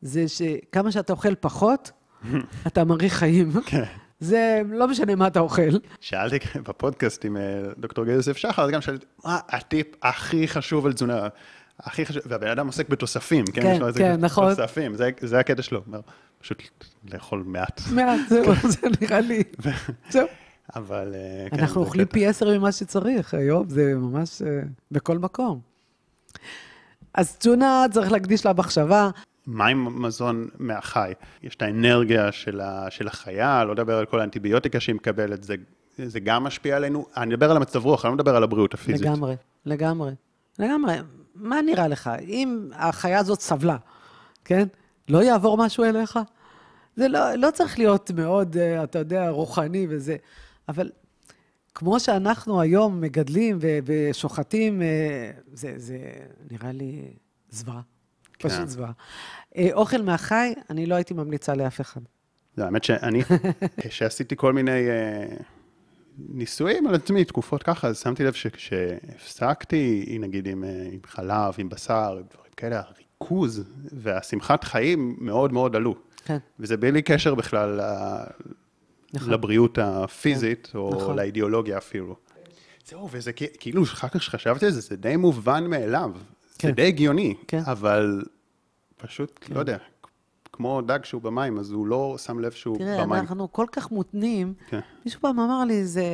זה 0.00 0.28
שכמה 0.28 0.92
שאתה 0.92 1.12
אוכל 1.12 1.34
פחות, 1.34 1.90
אתה 2.66 2.84
מראה 2.84 3.08
חיים. 3.08 3.52
כן. 3.66 3.84
זה 4.20 4.62
לא 4.68 4.88
משנה 4.88 5.14
מה 5.14 5.26
אתה 5.26 5.40
אוכל. 5.40 5.62
שאלתי 6.00 6.38
בפודקאסט 6.68 7.24
עם 7.24 7.36
אה, 7.36 7.42
דוקטור 7.78 8.04
גיא 8.04 8.12
יוסף 8.12 8.36
שחר, 8.36 8.64
אז 8.64 8.70
גם 8.70 8.80
שאלתי, 8.80 9.06
מה 9.24 9.38
הטיפ 9.48 9.86
הכי 10.02 10.48
חשוב 10.48 10.86
על 10.86 10.92
תזונה? 10.92 11.28
הכי 11.80 12.06
חשוב, 12.06 12.22
והבן 12.26 12.48
אדם 12.48 12.66
עוסק 12.66 12.88
בתוספים, 12.88 13.44
כן? 13.46 13.62
כן, 13.62 13.92
כן, 13.96 14.20
נכון. 14.20 14.54
תוספים, 14.54 14.94
זה, 14.94 15.10
זה 15.20 15.38
הקטע 15.38 15.62
שלו, 15.62 15.82
פשוט 16.40 16.62
לאכול 17.12 17.42
מעט. 17.46 17.80
מעט, 17.96 18.20
זהו, 18.28 18.54
זה 18.62 18.86
נראה 19.00 19.20
לי, 19.20 19.42
זהו. 20.10 20.26
אבל, 20.76 21.14
אה, 21.14 21.50
כן, 21.50 21.58
אנחנו 21.58 21.80
אוכלים 21.80 22.06
פי 22.06 22.26
עשר 22.26 22.58
ממה 22.58 22.72
שצריך 22.72 23.34
היום, 23.34 23.68
זה 23.68 23.94
ממש 23.94 24.42
אה, 24.42 24.60
בכל 24.90 25.18
מקום. 25.18 25.60
אז 27.14 27.36
תזונה 27.36 27.84
צריך 27.90 28.12
להקדיש 28.12 28.46
לה 28.46 28.52
מחשבה. 28.52 29.10
מה 29.46 29.66
עם 29.66 30.02
מזון 30.02 30.48
מהחי? 30.58 31.12
יש 31.42 31.54
את 31.54 31.62
האנרגיה 31.62 32.32
של, 32.32 32.60
ה, 32.60 32.90
של 32.90 33.08
החיה, 33.08 33.64
לא 33.64 33.72
לדבר 33.72 33.98
על 33.98 34.06
כל 34.06 34.20
האנטיביוטיקה 34.20 34.80
שהיא 34.80 34.94
מקבלת, 34.94 35.44
זה, 35.44 35.54
זה 35.96 36.20
גם 36.20 36.44
משפיע 36.44 36.76
עלינו. 36.76 37.06
אני 37.16 37.26
מדבר 37.26 37.50
על 37.50 37.56
המצב 37.56 37.84
רוח, 37.84 38.04
אני 38.04 38.10
לא 38.10 38.14
מדבר 38.14 38.36
על 38.36 38.42
הבריאות 38.42 38.74
הפיזית. 38.74 39.06
לגמרי, 39.06 39.34
לגמרי, 39.64 40.12
לגמרי. 40.58 40.94
מה 41.34 41.62
נראה 41.62 41.88
לך? 41.88 42.10
אם 42.22 42.70
החיה 42.74 43.18
הזאת 43.18 43.40
סבלה, 43.40 43.76
כן? 44.44 44.68
לא 45.08 45.22
יעבור 45.22 45.56
משהו 45.56 45.84
אליך? 45.84 46.18
זה 46.96 47.08
לא, 47.08 47.34
לא 47.34 47.50
צריך 47.50 47.78
להיות 47.78 48.10
מאוד, 48.10 48.56
אה, 48.56 48.84
אתה 48.84 48.98
יודע, 48.98 49.28
רוחני 49.28 49.86
וזה, 49.90 50.16
אבל 50.68 50.90
כמו 51.74 52.00
שאנחנו 52.00 52.60
היום 52.60 53.00
מגדלים 53.00 53.58
ושוחטים, 53.84 54.82
אה, 54.82 55.30
זה, 55.52 55.74
זה 55.76 55.98
נראה 56.50 56.72
לי 56.72 57.02
זוועה. 57.50 57.80
כן. 58.38 58.48
פשוט 58.48 58.68
זוועה. 58.68 58.92
אה, 59.56 59.68
אוכל 59.72 60.02
מהחי, 60.02 60.54
אני 60.70 60.86
לא 60.86 60.94
הייתי 60.94 61.14
ממליצה 61.14 61.54
לאף 61.54 61.80
אחד. 61.80 62.00
לא, 62.58 62.64
האמת 62.64 62.84
שאני, 62.84 63.22
כשעשיתי 63.80 64.36
כל 64.36 64.52
מיני 64.52 64.86
uh, 64.88 65.42
ניסויים 66.18 66.86
על 66.86 66.94
עצמי, 66.94 67.24
תקופות 67.24 67.62
ככה, 67.62 67.88
אז 67.88 67.98
שמתי 67.98 68.24
לב 68.24 68.32
שכשהפסקתי, 68.32 70.18
נגיד 70.20 70.48
עם, 70.48 70.64
uh, 70.64 70.94
עם 70.94 71.00
חלב, 71.06 71.54
עם 71.58 71.68
בשר, 71.68 72.20
דברים 72.30 72.52
כאלה, 72.56 72.80
הריכוז 72.80 73.64
והשמחת 73.92 74.64
חיים 74.64 75.16
מאוד 75.20 75.52
מאוד 75.52 75.76
עלו. 75.76 75.94
כן. 76.24 76.38
וזה 76.60 76.76
בלי 76.76 77.02
קשר 77.02 77.34
בכלל 77.34 77.80
נכון. 79.14 79.32
לבריאות 79.32 79.78
הפיזית, 79.82 80.68
כן. 80.72 80.78
או 80.78 80.90
נכון. 80.94 81.16
לאידיאולוגיה 81.16 81.78
אפילו. 81.78 82.16
זהו, 82.86 83.08
וזה 83.12 83.32
כאילו, 83.32 83.82
אחר 83.82 84.08
כך 84.08 84.22
שחשבתי 84.22 84.66
על 84.66 84.72
זה, 84.72 84.80
זה 84.80 84.96
די 84.96 85.16
מובן 85.16 85.66
מאליו. 85.66 86.10
כן. 86.58 86.68
זה 86.68 86.74
די 86.74 86.86
הגיוני, 86.86 87.34
כן. 87.48 87.62
אבל 87.66 88.24
פשוט, 88.96 89.38
כן. 89.40 89.54
לא 89.54 89.60
יודע, 89.60 89.76
כמו 90.52 90.80
דג 90.80 91.04
שהוא 91.04 91.22
במים, 91.22 91.58
אז 91.58 91.70
הוא 91.70 91.86
לא 91.86 92.16
שם 92.18 92.38
לב 92.38 92.52
שהוא 92.52 92.78
תראה, 92.78 92.96
במים. 92.96 93.08
תראה, 93.08 93.20
אנחנו 93.20 93.52
כל 93.52 93.66
כך 93.72 93.90
מותנים. 93.90 94.54
כן. 94.68 94.80
מישהו 95.04 95.20
פעם 95.20 95.40
אמר 95.40 95.64
לי, 95.64 95.84
זה, 95.84 96.06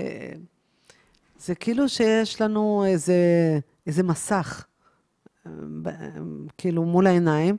זה 1.38 1.55
כאילו 1.55 1.88
שיש 1.88 2.40
לנו 2.40 2.84
איזה, 2.86 3.14
איזה 3.86 4.03
מסך, 4.03 4.66
כאילו 6.59 6.84
מול 6.84 7.07
העיניים, 7.07 7.57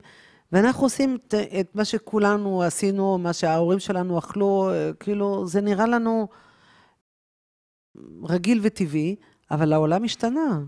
ואנחנו 0.51 0.84
עושים 0.84 1.17
את, 1.27 1.34
את 1.59 1.75
מה 1.75 1.86
שכולנו 1.86 2.63
עשינו, 2.63 3.17
מה 3.17 3.34
שההורים 3.34 3.79
שלנו 3.79 4.19
אכלו, 4.19 4.71
כאילו, 4.99 5.47
זה 5.47 5.61
נראה 5.61 5.88
לנו 5.88 6.27
רגיל 8.23 8.59
וטבעי, 8.63 9.15
אבל 9.51 9.73
העולם 9.73 10.03
השתנה. 10.03 10.63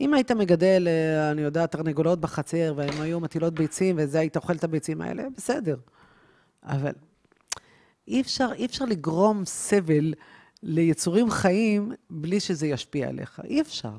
אם 0.00 0.14
היית 0.14 0.32
מגדל, 0.32 0.88
אה, 0.88 1.30
אני 1.30 1.42
יודע, 1.42 1.66
תרנגולות 1.66 2.20
בחצר, 2.20 2.74
והן 2.76 3.02
היו 3.02 3.20
מטילות 3.20 3.54
ביצים, 3.54 3.96
וזה 3.98 4.20
היית 4.20 4.36
אוכל 4.36 4.52
את 4.52 4.64
הביצים 4.64 5.00
האלה, 5.00 5.22
בסדר. 5.36 5.76
אבל 6.64 6.92
אי 8.08 8.20
אפשר, 8.20 8.48
אי 8.54 8.66
אפשר 8.66 8.84
לגרום 8.84 9.44
סבל 9.44 10.14
ליצורים 10.62 11.30
חיים 11.30 11.92
בלי 12.10 12.40
שזה 12.40 12.66
ישפיע 12.66 13.08
עליך. 13.08 13.40
אי 13.44 13.60
אפשר. 13.60 13.92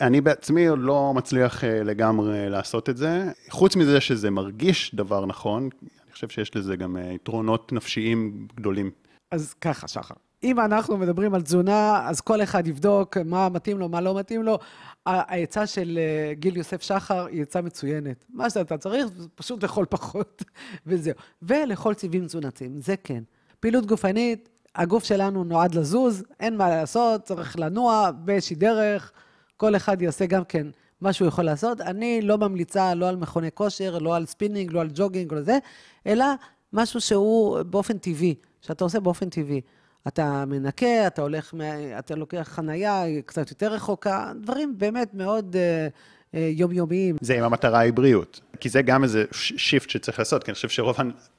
אני 0.00 0.20
בעצמי 0.20 0.66
עוד 0.66 0.78
לא 0.78 1.12
מצליח 1.14 1.64
אה, 1.64 1.82
לגמרי 1.82 2.50
לעשות 2.50 2.88
את 2.88 2.96
זה. 2.96 3.30
חוץ 3.50 3.76
מזה 3.76 4.00
שזה 4.00 4.30
מרגיש 4.30 4.94
דבר 4.94 5.26
נכון, 5.26 5.68
אני 5.82 6.12
חושב 6.12 6.28
שיש 6.28 6.56
לזה 6.56 6.76
גם 6.76 6.96
אה, 6.96 7.12
יתרונות 7.12 7.72
נפשיים 7.72 8.48
גדולים. 8.56 8.90
אז 9.30 9.54
ככה, 9.54 9.88
שחר. 9.88 10.14
אם 10.44 10.60
אנחנו 10.60 10.98
מדברים 10.98 11.34
על 11.34 11.42
תזונה, 11.42 12.08
אז 12.08 12.20
כל 12.20 12.42
אחד 12.42 12.66
יבדוק 12.66 13.16
מה 13.18 13.48
מתאים 13.48 13.78
לו, 13.78 13.88
מה 13.88 14.00
לא 14.00 14.18
מתאים 14.18 14.42
לו. 14.42 14.58
העצה 15.06 15.66
של 15.66 15.98
אה, 15.98 16.34
גיל 16.34 16.56
יוסף 16.56 16.82
שחר 16.82 17.26
היא 17.26 17.42
עצה 17.42 17.62
מצוינת. 17.62 18.24
מה 18.30 18.50
שאתה 18.50 18.78
צריך, 18.78 19.06
פשוט 19.34 19.62
לאכול 19.62 19.86
פחות, 19.88 20.42
וזהו. 20.86 21.14
ולאכול 21.42 21.94
צבעים 21.94 22.26
תזונתיים, 22.26 22.80
זה 22.80 22.94
כן. 23.04 23.22
פעילות 23.60 23.86
גופנית, 23.86 24.48
הגוף 24.74 25.04
שלנו 25.04 25.44
נועד 25.44 25.74
לזוז, 25.74 26.24
אין 26.40 26.56
מה 26.56 26.68
לעשות, 26.68 27.22
צריך 27.22 27.58
לנוע 27.58 28.10
באיזושהי 28.10 28.56
דרך, 28.56 29.12
כל 29.56 29.76
אחד 29.76 30.02
יעשה 30.02 30.26
גם 30.26 30.44
כן 30.44 30.66
מה 31.00 31.12
שהוא 31.12 31.28
יכול 31.28 31.44
לעשות. 31.44 31.80
אני 31.80 32.22
לא 32.22 32.38
ממליצה 32.38 32.94
לא 32.94 33.08
על 33.08 33.16
מכוני 33.16 33.48
כושר, 33.54 33.98
לא 33.98 34.16
על 34.16 34.26
ספינינג, 34.26 34.72
לא 34.72 34.80
על 34.80 34.88
ג'וגינג, 34.94 35.32
לא 35.32 35.42
זה, 35.42 35.58
אלא 36.06 36.24
משהו 36.72 37.00
שהוא 37.00 37.62
באופן 37.62 37.98
טבעי, 37.98 38.34
שאתה 38.60 38.84
עושה 38.84 39.00
באופן 39.00 39.28
טבעי. 39.28 39.60
אתה 40.08 40.44
מנקה, 40.46 41.06
אתה 41.06 41.22
הולך, 41.22 41.54
אתה 41.98 42.14
לוקח 42.14 42.48
חנייה 42.52 43.04
קצת 43.26 43.50
יותר 43.50 43.72
רחוקה, 43.72 44.32
דברים 44.40 44.78
באמת 44.78 45.14
מאוד 45.14 45.56
אה, 45.56 46.34
אה, 46.34 46.38
יומיומיים. 46.38 47.16
זה 47.20 47.38
אם 47.38 47.42
המטרה 47.42 47.78
היא 47.78 47.92
בריאות, 47.92 48.40
כי 48.60 48.68
זה 48.68 48.82
גם 48.82 49.04
איזה 49.04 49.24
שיפט 49.32 49.90
שצריך 49.90 50.18
לעשות, 50.18 50.44
כי 50.44 50.50
אני 50.50 50.54
חושב 50.54 50.68
שרוב 50.68 50.96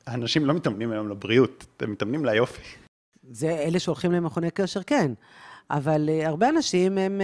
האנשים 0.07 0.45
לא 0.45 0.53
מתאמנים 0.53 0.91
היום 0.91 1.09
לבריאות, 1.09 1.65
הם 1.79 1.91
מתאמנים 1.91 2.25
ליופי. 2.25 2.61
זה 3.31 3.49
אלה 3.49 3.79
שהולכים 3.79 4.11
למכוני 4.11 4.51
קשר, 4.51 4.83
כן. 4.83 5.11
אבל 5.69 6.09
uh, 6.09 6.27
הרבה 6.27 6.49
אנשים 6.49 6.97
הם, 6.97 7.21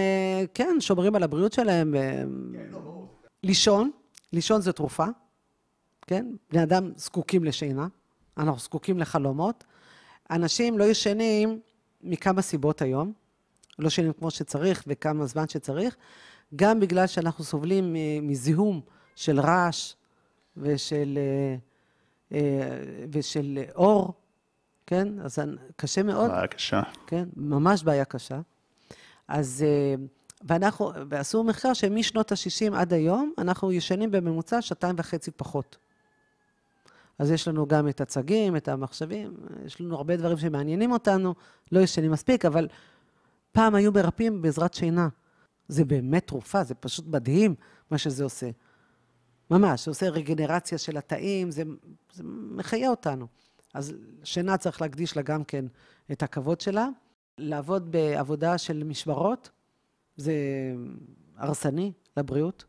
כן, 0.54 0.76
שומרים 0.80 1.14
על 1.14 1.22
הבריאות 1.22 1.52
שלהם. 1.52 1.94
Uh, 1.94 1.98
כן, 2.56 2.68
לישון, 3.42 3.90
לישון 4.32 4.60
זה 4.60 4.72
תרופה, 4.72 5.06
כן? 6.06 6.26
בני 6.50 6.62
אדם 6.62 6.90
זקוקים 6.96 7.44
לשינה, 7.44 7.86
אנחנו 8.38 8.58
זקוקים 8.58 8.98
לחלומות. 8.98 9.64
אנשים 10.30 10.78
לא 10.78 10.84
ישנים 10.84 11.60
מכמה 12.02 12.42
סיבות 12.42 12.82
היום, 12.82 13.12
לא 13.78 13.86
ישנים 13.86 14.12
כמו 14.12 14.30
שצריך 14.30 14.84
וכמה 14.86 15.26
זמן 15.26 15.48
שצריך, 15.48 15.96
גם 16.56 16.80
בגלל 16.80 17.06
שאנחנו 17.06 17.44
סובלים 17.44 17.96
מזיהום 18.22 18.80
של 19.14 19.40
רעש 19.40 19.94
ושל, 20.56 21.18
אה, 21.18 21.56
אה, 22.38 22.78
ושל 23.12 23.58
אור, 23.74 24.14
כן? 24.86 25.08
אז 25.20 25.38
קשה 25.76 26.02
מאוד. 26.02 26.30
בעיה 26.30 26.46
קשה. 26.46 26.80
כן, 27.06 27.28
ממש 27.36 27.82
בעיה 27.82 28.04
קשה. 28.04 28.40
אז, 29.28 29.64
אה, 29.66 29.94
ואנחנו, 30.44 30.92
ועשו 31.08 31.44
מחקר 31.44 31.72
שמשנות 31.72 32.32
ה-60 32.32 32.76
עד 32.76 32.92
היום, 32.92 33.32
אנחנו 33.38 33.72
ישנים 33.72 34.10
בממוצע 34.10 34.62
שעתיים 34.62 34.94
וחצי 34.98 35.30
פחות. 35.30 35.76
אז 37.20 37.30
יש 37.30 37.48
לנו 37.48 37.66
גם 37.66 37.88
את 37.88 38.00
הצגים, 38.00 38.56
את 38.56 38.68
המחשבים, 38.68 39.36
יש 39.64 39.80
לנו 39.80 39.96
הרבה 39.96 40.16
דברים 40.16 40.38
שמעניינים 40.38 40.92
אותנו, 40.92 41.34
לא 41.72 41.80
ישנים 41.80 42.10
מספיק, 42.10 42.44
אבל 42.44 42.68
פעם 43.52 43.74
היו 43.74 43.92
מרפאים 43.92 44.42
בעזרת 44.42 44.74
שינה. 44.74 45.08
זה 45.68 45.84
באמת 45.84 46.26
תרופה, 46.26 46.64
זה 46.64 46.74
פשוט 46.74 47.06
מדהים 47.06 47.54
מה 47.90 47.98
שזה 47.98 48.24
עושה. 48.24 48.50
ממש, 49.50 49.84
זה 49.84 49.90
עושה 49.90 50.08
רגנרציה 50.08 50.78
של 50.78 50.96
התאים, 50.96 51.50
זה, 51.50 51.62
זה 52.12 52.22
מחיה 52.50 52.90
אותנו. 52.90 53.26
אז 53.74 53.94
שינה 54.24 54.56
צריך 54.56 54.80
להקדיש 54.80 55.16
לה 55.16 55.22
גם 55.22 55.44
כן 55.44 55.64
את 56.12 56.22
הכבוד 56.22 56.60
שלה. 56.60 56.88
לעבוד 57.38 57.92
בעבודה 57.92 58.58
של 58.58 58.84
משמרות, 58.84 59.50
זה 60.16 60.34
הרסני 61.36 61.92
לבריאות. 62.16 62.64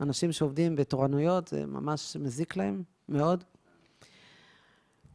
אנשים 0.00 0.32
שעובדים 0.32 0.76
בתורנויות, 0.76 1.48
זה 1.48 1.66
ממש 1.66 2.16
מזיק 2.16 2.56
להם 2.56 2.82
מאוד. 3.08 3.44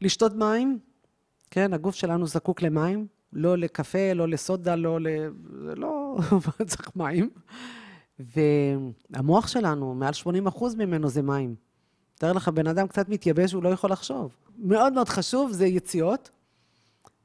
לשתות 0.02 0.34
מים, 0.34 0.80
כן, 1.52 1.74
הגוף 1.74 1.96
שלנו 1.96 2.28
זקוק 2.28 2.62
למים, 2.62 3.08
לא 3.34 3.58
לקפה, 3.58 4.14
לא 4.14 4.28
לסודה, 4.28 4.76
לא 4.76 5.00
ל... 5.02 5.08
לא... 5.76 6.18
צריך 6.68 6.92
מים. 6.96 7.30
והמוח 8.20 9.48
שלנו, 9.48 9.96
מעל 9.96 10.14
80 10.14 10.48
אחוז 10.48 10.76
ממנו 10.76 11.10
זה 11.10 11.22
מים. 11.22 11.56
תאר 12.16 12.34
לך, 12.34 12.48
בן 12.48 12.68
אדם 12.68 12.88
קצת 12.88 13.10
מתייבש, 13.10 13.54
הוא 13.54 13.64
לא 13.64 13.70
יכול 13.70 13.92
לחשוב. 13.92 14.36
מאוד 14.58 14.94
מאוד 14.94 15.10
חשוב, 15.10 15.52
זה 15.52 15.66
יציאות. 15.66 16.30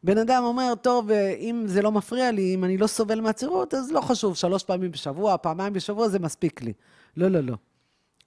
בן 0.05 0.19
אדם 0.19 0.43
אומר, 0.45 0.75
טוב, 0.83 1.11
אם 1.39 1.63
זה 1.67 1.83
לא 1.83 1.93
מפריע 1.93 2.31
לי, 2.31 2.55
אם 2.55 2.65
אני 2.65 2.79
לא 2.79 2.87
סובל 2.87 3.21
מעצירות, 3.21 3.75
אז 3.75 3.93
לא 3.93 4.01
חשוב, 4.01 4.37
שלוש 4.37 4.65
פעמים 4.65 4.91
בשבוע, 4.91 5.37
פעמיים 5.37 5.73
בשבוע, 5.73 6.09
זה 6.09 6.19
מספיק 6.19 6.63
לי. 6.63 6.73
לא, 7.17 7.29
לא, 7.29 7.41
לא. 7.41 7.55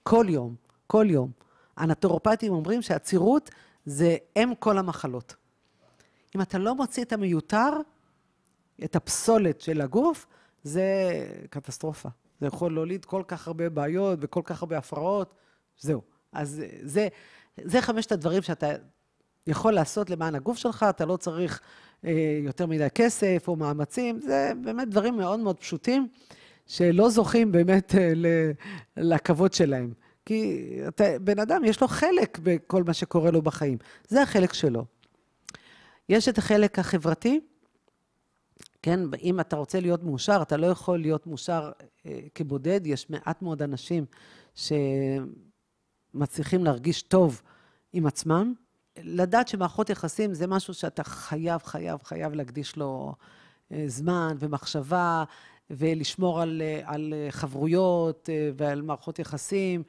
כל 0.04 0.26
יום, 0.30 0.56
כל 0.88 1.06
יום. 1.10 1.32
הנטורופטים 1.78 2.54
אומרים 2.54 2.82
שעצירות 2.82 3.50
זה 3.86 4.18
אם 4.38 4.54
כל 4.60 4.78
המחלות. 4.78 5.36
אם 6.36 6.42
אתה 6.42 6.58
לא 6.58 6.76
מוציא 6.76 7.04
את 7.04 7.14
המיותר, 7.14 7.70
את 8.84 8.96
הפסולת 8.96 9.62
של 9.62 9.82
הגוף, 9.82 10.26
זה 10.64 10.84
קטסטרופה. 11.50 12.10
זה 12.40 12.48
יכול 12.48 12.74
להוליד 12.74 13.06
כל 13.06 13.24
כך 13.28 13.48
הרבה 13.48 13.70
בעיות 13.70 14.20
וכל 14.22 14.42
כך 14.44 14.62
הרבה 14.62 14.78
הפרעות, 14.78 15.36
זהו. 15.80 16.02
אז 16.32 16.64
זה, 16.82 17.08
זה 17.62 17.82
חמשת 17.82 18.12
הדברים 18.12 18.42
שאתה 18.42 18.72
יכול 19.48 19.74
לעשות 19.74 20.10
למען 20.10 20.36
הגוף 20.36 20.58
שלך, 20.58 20.86
אתה 20.90 21.06
לא 21.06 21.18
צריך 21.18 21.62
אה, 22.06 22.40
יותר 22.44 22.66
מדי 22.66 22.88
כסף 22.96 23.44
או 23.48 23.56
מאמצים, 23.56 24.20
זה 24.22 24.52
באמת 24.64 24.90
דברים 24.90 25.18
מאוד 25.18 25.40
מאוד 25.40 25.60
פשוטים, 25.60 26.08
שלא 26.68 27.10
זוכים 27.10 27.52
באמת 27.52 27.96
אה, 27.96 28.14
לכבוד 28.98 29.54
שלהם. 29.54 29.94
כי 30.26 30.70
אתה, 30.88 31.04
בן 31.22 31.40
אדם, 31.40 31.66
יש 31.66 31.82
לו 31.82 31.88
חלק 31.88 32.40
בכל 32.44 32.84
מה 32.84 32.94
שקורה 32.94 33.32
לו 33.32 33.42
בחיים. 33.42 33.78
זה 34.08 34.22
החלק 34.22 34.54
שלו. 34.54 34.86
יש 36.10 36.30
את 36.30 36.38
החלק 36.38 36.80
החברתי, 36.80 37.40
כן, 38.82 39.00
אם 39.22 39.40
אתה 39.40 39.56
רוצה 39.56 39.80
להיות 39.80 40.04
מאושר, 40.04 40.42
אתה 40.42 40.58
לא 40.58 40.68
יכול 40.68 41.00
להיות 41.00 41.28
מאושר 41.28 41.72
אה, 42.06 42.20
כבודד, 42.36 42.82
יש 42.88 43.10
מעט 43.10 43.42
מאוד 43.42 43.62
אנשים 43.62 44.06
שמצליחים 46.16 46.64
להרגיש 46.64 47.02
טוב 47.02 47.42
עם 47.94 48.06
עצמם. 48.06 48.54
לדעת 48.98 49.48
שמערכות 49.48 49.90
יחסים 49.90 50.34
זה 50.34 50.48
משהו 50.48 50.74
שאתה 50.74 51.04
חייב, 51.04 51.62
חייב, 51.64 52.00
חייב 52.04 52.34
להקדיש 52.34 52.76
לו 52.76 53.16
אה, 53.72 53.84
זמן 53.88 54.36
ומחשבה, 54.40 55.24
ולשמור 55.70 56.42
על, 56.42 56.62
אה, 56.66 56.82
על 56.86 57.14
חברויות 57.30 58.30
ועל 58.58 58.82
מערכות 58.82 59.20
יחסים. 59.20 59.84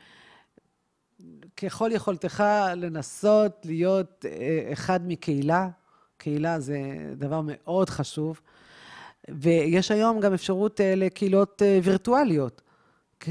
ככל 1.57 1.91
יכולתך 1.93 2.45
לנסות 2.77 3.53
להיות 3.65 4.25
אחד 4.73 5.01
מקהילה. 5.07 5.69
קהילה 6.17 6.61
זה 6.61 6.79
דבר 7.17 7.41
מאוד 7.45 7.91
חשוב. 7.91 8.41
ויש 9.29 9.91
היום 9.91 10.21
גם 10.21 10.35
אפשרות 10.35 10.81
אה, 10.81 10.95
לקהילות 10.95 11.63
אה, 11.63 11.79
וירטואליות, 11.83 12.63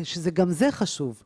שזה 0.03 0.31
גם 0.31 0.51
זה 0.51 0.71
חשוב. 0.71 1.23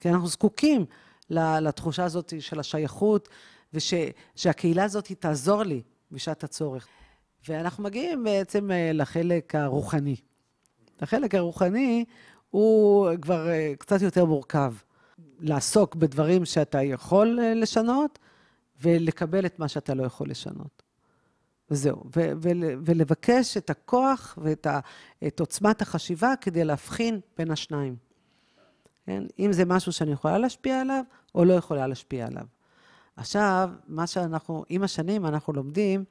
כי 0.00 0.08
אנחנו 0.08 0.26
זקוקים 0.26 0.84
לתחושה 1.30 2.04
הזאת 2.04 2.32
של 2.40 2.60
השייכות, 2.60 3.28
ושהקהילה 3.74 4.84
הזאת 4.84 5.12
תעזור 5.12 5.62
לי 5.62 5.82
בשעת 6.10 6.44
הצורך. 6.44 6.88
ואנחנו 7.48 7.84
מגיעים 7.84 8.24
בעצם 8.24 8.70
אה, 8.70 8.90
לחלק 8.94 9.54
הרוחני. 9.54 10.16
החלק 11.00 11.34
הרוחני 11.34 12.04
הוא 12.50 13.08
כבר 13.22 13.46
קצת 13.78 14.02
יותר 14.02 14.24
מורכב. 14.24 14.74
לעסוק 15.42 15.94
בדברים 15.94 16.44
שאתה 16.44 16.82
יכול 16.82 17.38
לשנות, 17.54 18.18
ולקבל 18.82 19.46
את 19.46 19.58
מה 19.58 19.68
שאתה 19.68 19.94
לא 19.94 20.02
יכול 20.02 20.30
לשנות. 20.30 20.82
וזהו, 21.70 21.96
ו- 22.16 22.32
ו- 22.42 22.74
ולבקש 22.84 23.56
את 23.56 23.70
הכוח 23.70 24.38
ואת 24.42 24.66
ה- 24.66 24.80
את 25.26 25.40
עוצמת 25.40 25.82
החשיבה 25.82 26.34
כדי 26.40 26.64
להבחין 26.64 27.20
בין 27.38 27.50
השניים. 27.50 27.96
כן? 29.06 29.22
אם 29.38 29.52
זה 29.52 29.64
משהו 29.64 29.92
שאני 29.92 30.12
יכולה 30.12 30.38
להשפיע 30.38 30.80
עליו, 30.80 31.04
או 31.34 31.44
לא 31.44 31.52
יכולה 31.52 31.86
להשפיע 31.86 32.26
עליו. 32.26 32.44
עכשיו, 33.16 33.70
מה 33.88 34.06
שאנחנו, 34.06 34.64
עם 34.68 34.82
השנים 34.82 35.26
אנחנו 35.26 35.52
לומדים 35.52 36.04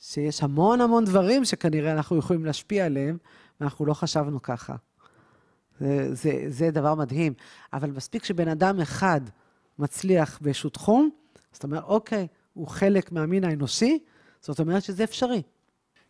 שיש 0.00 0.42
המון 0.42 0.80
המון 0.80 1.04
דברים 1.04 1.44
שכנראה 1.44 1.92
אנחנו 1.92 2.16
יכולים 2.16 2.44
להשפיע 2.44 2.86
עליהם, 2.86 3.18
ואנחנו 3.60 3.86
לא 3.86 3.94
חשבנו 3.94 4.42
ככה. 4.42 4.76
זה, 5.80 6.14
זה, 6.14 6.44
זה 6.48 6.70
דבר 6.70 6.94
מדהים. 6.94 7.32
אבל 7.72 7.90
מספיק 7.90 8.24
שבן 8.24 8.48
אדם 8.48 8.80
אחד 8.80 9.20
מצליח 9.78 10.38
באיזשהו 10.42 10.70
תחום, 10.70 11.10
זאת 11.52 11.64
אומרת, 11.64 11.82
אוקיי, 11.82 12.26
הוא 12.54 12.66
חלק 12.66 13.12
מהמין 13.12 13.44
האנושי, 13.44 13.98
זאת 14.40 14.60
אומרת 14.60 14.82
שזה 14.82 15.04
אפשרי. 15.04 15.42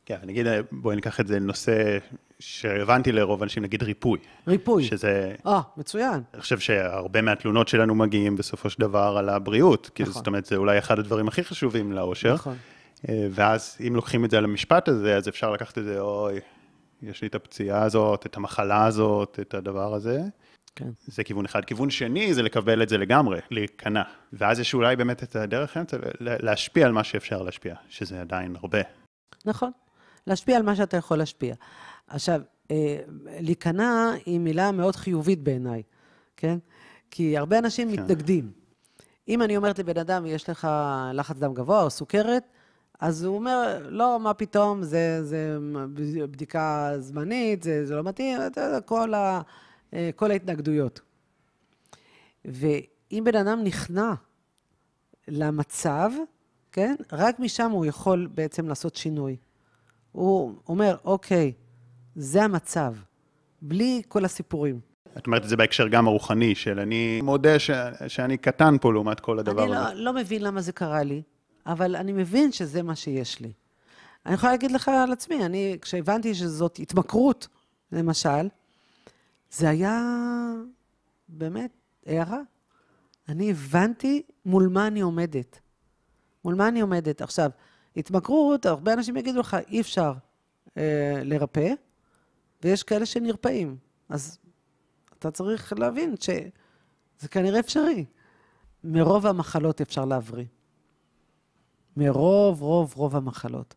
כן, 0.06 0.16
נגיד, 0.24 0.46
בואי 0.72 0.96
ניקח 0.96 1.20
את 1.20 1.26
זה 1.26 1.40
לנושא 1.40 1.98
שרלוונטי 2.38 3.12
לרוב 3.12 3.42
אנשים, 3.42 3.62
נגיד 3.62 3.82
ריפוי. 3.82 4.18
ריפוי. 4.48 4.84
שזה... 4.84 5.34
אה, 5.46 5.60
מצוין. 5.76 6.22
אני 6.34 6.42
חושב 6.42 6.58
שהרבה 6.58 7.22
מהתלונות 7.22 7.68
שלנו 7.68 7.94
מגיעים 7.94 8.36
בסופו 8.36 8.70
של 8.70 8.80
דבר 8.80 9.16
על 9.18 9.28
הבריאות. 9.28 9.90
נכון. 9.94 10.06
כי 10.06 10.12
זאת 10.12 10.26
אומרת, 10.26 10.46
זה 10.46 10.56
אולי 10.56 10.78
אחד 10.78 10.98
הדברים 10.98 11.28
הכי 11.28 11.44
חשובים 11.44 11.92
לאושר. 11.92 12.34
נכון. 12.34 12.56
אה, 13.08 13.26
ואז 13.30 13.76
אם 13.86 13.96
לוקחים 13.96 14.24
את 14.24 14.30
זה 14.30 14.38
על 14.38 14.44
המשפט 14.44 14.88
הזה, 14.88 15.16
אז 15.16 15.28
אפשר 15.28 15.50
לקחת 15.50 15.78
את 15.78 15.84
זה, 15.84 16.00
אוי, 16.00 16.40
יש 17.02 17.22
לי 17.22 17.28
את 17.28 17.34
הפציעה 17.34 17.82
הזאת, 17.82 18.26
את 18.26 18.36
המחלה 18.36 18.86
הזאת, 18.86 19.38
את 19.40 19.54
הדבר 19.54 19.94
הזה. 19.94 20.20
כן. 20.76 20.90
זה 21.06 21.24
כיוון 21.24 21.44
אחד. 21.44 21.64
כיוון 21.64 21.90
שני 21.90 22.34
זה 22.34 22.42
לקבל 22.42 22.82
את 22.82 22.88
זה 22.88 22.98
לגמרי, 22.98 23.40
להיכנע. 23.50 24.02
ואז 24.32 24.60
יש 24.60 24.74
אולי 24.74 24.96
באמת 24.96 25.22
את 25.22 25.36
הדרך 25.36 25.76
אמצע 25.76 25.96
להשפיע 26.20 26.86
על 26.86 26.92
מה 26.92 27.04
שאפשר 27.04 27.42
להשפיע, 27.42 27.74
שזה 27.88 28.20
עדיין 28.20 28.56
הרבה. 28.56 28.80
נכון, 29.44 29.70
להשפיע 30.26 30.56
על 30.56 30.62
מה 30.62 30.76
שאתה 30.76 30.96
יכול 30.96 31.18
להשפיע. 31.18 31.54
עכשיו, 32.06 32.40
אה, 32.70 32.98
להיכנע 33.40 34.10
היא 34.26 34.40
מילה 34.40 34.72
מאוד 34.72 34.96
חיובית 34.96 35.42
בעיניי, 35.42 35.82
כן? 36.36 36.58
כי 37.10 37.38
הרבה 37.38 37.58
אנשים 37.58 37.96
כן. 37.96 38.02
מתנגדים. 38.02 38.50
אם 39.28 39.42
אני 39.42 39.56
אומרת 39.56 39.78
לבן 39.78 39.98
אדם, 39.98 40.26
יש 40.26 40.50
לך 40.50 40.68
לחץ 41.14 41.36
דם 41.36 41.54
גבוה 41.54 41.82
או 41.82 41.90
סוכרת, 41.90 42.42
אז 43.00 43.24
הוא 43.24 43.36
אומר, 43.36 43.86
לא, 43.90 44.20
מה 44.20 44.34
פתאום, 44.34 44.82
זה, 44.82 45.24
זה 45.24 45.58
בדיקה 46.30 46.92
זמנית, 46.98 47.62
זה, 47.62 47.86
זה 47.86 47.94
לא 47.96 48.02
מתאים, 48.02 48.38
כל 48.84 49.14
ה... 49.14 49.40
אה, 49.94 50.10
כל 50.16 50.30
ההתנגדויות. 50.30 51.00
ואם 52.44 53.22
בן 53.24 53.36
אדם 53.36 53.60
נכנע 53.64 54.12
למצב, 55.28 56.10
כן, 56.72 56.94
רק 57.12 57.40
משם 57.40 57.70
הוא 57.70 57.86
יכול 57.86 58.28
בעצם 58.34 58.68
לעשות 58.68 58.96
שינוי. 58.96 59.36
הוא 60.12 60.54
אומר, 60.68 60.96
אוקיי, 61.04 61.52
זה 62.14 62.42
המצב, 62.42 62.94
בלי 63.62 64.02
כל 64.08 64.24
הסיפורים. 64.24 64.80
את 65.18 65.26
אומרת 65.26 65.44
את 65.44 65.48
זה 65.48 65.56
בהקשר 65.56 65.88
גם 65.88 66.06
הרוחני, 66.06 66.54
של 66.54 66.80
אני 66.80 67.20
מודה 67.22 67.58
ש, 67.58 67.70
שאני 68.08 68.36
קטן 68.36 68.76
פה 68.80 68.92
לעומת 68.92 69.20
כל 69.20 69.38
הדבר 69.38 69.64
אני 69.64 69.76
הזה. 69.76 69.88
אני 69.88 69.98
לא, 69.98 70.04
לא 70.04 70.12
מבין 70.12 70.42
למה 70.42 70.60
זה 70.60 70.72
קרה 70.72 71.02
לי, 71.02 71.22
אבל 71.66 71.96
אני 71.96 72.12
מבין 72.12 72.52
שזה 72.52 72.82
מה 72.82 72.96
שיש 72.96 73.40
לי. 73.40 73.52
אני 74.26 74.34
יכולה 74.34 74.52
להגיד 74.52 74.70
לך 74.70 74.88
על 74.88 75.12
עצמי, 75.12 75.44
אני, 75.44 75.78
כשהבנתי 75.82 76.34
שזאת 76.34 76.78
התמכרות, 76.78 77.48
למשל, 77.92 78.48
זה 79.50 79.68
היה 79.68 80.02
באמת 81.28 81.70
הערה. 82.06 82.40
אני 83.28 83.50
הבנתי 83.50 84.22
מול 84.44 84.68
מה 84.68 84.86
אני 84.86 85.00
עומדת. 85.00 85.60
מול 86.44 86.54
מה 86.54 86.68
אני 86.68 86.80
עומדת. 86.80 87.22
עכשיו, 87.22 87.50
התמכרות, 87.96 88.66
הרבה 88.66 88.92
אנשים 88.92 89.16
יגידו 89.16 89.40
לך, 89.40 89.56
אי 89.68 89.80
אפשר 89.80 90.12
אה, 90.76 91.20
לרפא, 91.24 91.74
ויש 92.62 92.82
כאלה 92.82 93.06
שנרפאים. 93.06 93.76
אז 94.08 94.38
אתה 95.18 95.30
צריך 95.30 95.72
להבין 95.72 96.14
שזה 96.20 97.28
כנראה 97.30 97.60
אפשרי. 97.60 98.04
מרוב 98.84 99.26
המחלות 99.26 99.80
אפשר 99.80 100.04
להבריא. 100.04 100.46
מרוב, 101.96 102.62
רוב, 102.62 102.92
רוב 102.96 103.16
המחלות. 103.16 103.74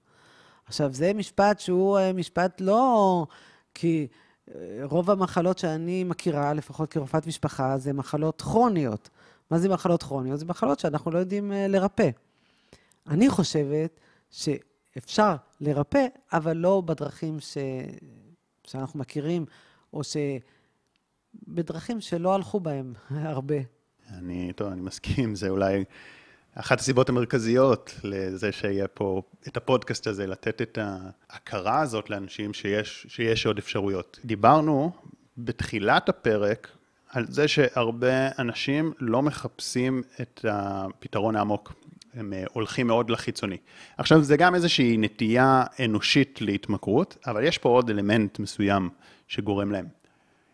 עכשיו, 0.66 0.94
זה 0.94 1.14
משפט 1.14 1.60
שהוא 1.60 1.98
אה, 1.98 2.14
משפט 2.14 2.62
לא 2.62 3.26
כי 3.74 4.08
רוב 4.84 5.10
המחלות 5.10 5.58
שאני 5.58 6.04
מכירה, 6.04 6.54
לפחות 6.54 6.92
כרופאת 6.92 7.28
משפחה, 7.28 7.78
זה 7.78 7.94
מחלות 7.94 8.42
כרוניות. 8.42 9.10
מה 9.52 9.60
זה 9.60 9.70
מחלות 9.70 10.04
כרוניות? 10.04 10.40
זה 10.40 10.46
מחלות 10.46 10.80
שאנחנו 10.80 11.12
לא 11.12 11.20
יודעים 11.20 11.52
אה, 11.52 11.68
לרפא. 11.68 12.10
אני 13.08 13.30
חושבת 13.30 14.00
שאפשר 14.32 15.36
לרפא, 15.62 16.06
אבל 16.34 16.58
לא 16.58 16.82
בדרכים 16.82 17.40
ש... 17.40 17.58
שאנחנו 18.64 19.00
מכירים, 19.00 19.46
או 19.94 20.02
שבדרכים 21.44 22.02
שלא 22.02 22.34
הלכו 22.34 22.60
בהם 22.60 22.94
הרבה. 23.12 23.56
אני, 24.10 24.54
טוב, 24.54 24.72
אני 24.72 24.82
מסכים, 24.82 25.36
זה 25.36 25.50
אולי 25.50 25.84
אחת 26.56 26.80
הסיבות 26.80 27.10
המרכזיות 27.10 28.00
לזה 28.04 28.52
שיהיה 28.52 28.88
פה 28.88 29.22
את 29.48 29.58
הפודקאסט 29.58 30.08
הזה, 30.08 30.28
לתת 30.28 30.62
את 30.62 30.78
ההכרה 30.82 31.82
הזאת 31.82 32.10
לאנשים 32.10 32.54
שיש, 32.54 33.06
שיש 33.10 33.46
עוד 33.46 33.58
אפשרויות. 33.58 34.20
דיברנו 34.26 34.92
בתחילת 35.38 36.10
הפרק 36.10 36.68
על 37.10 37.26
זה 37.30 37.48
שהרבה 37.48 38.28
אנשים 38.40 38.94
לא 39.00 39.22
מחפשים 39.22 40.04
את 40.22 40.46
הפתרון 40.50 41.36
העמוק. 41.36 41.74
הם 42.14 42.34
אה, 42.34 42.44
הולכים 42.54 42.88
מאוד 42.88 43.10
לחיצוני. 43.10 43.58
עכשיו, 43.98 44.24
זה 44.24 44.38
גם 44.38 44.56
איזושהי 44.56 44.98
נטייה 44.98 45.64
אנושית 45.86 46.42
להתמכרות, 46.42 47.18
אבל 47.28 47.44
יש 47.44 47.58
פה 47.58 47.70
עוד 47.70 47.90
אלמנט 47.90 48.40
מסוים 48.40 48.90
שגורם 49.28 49.72
להם. 49.72 49.86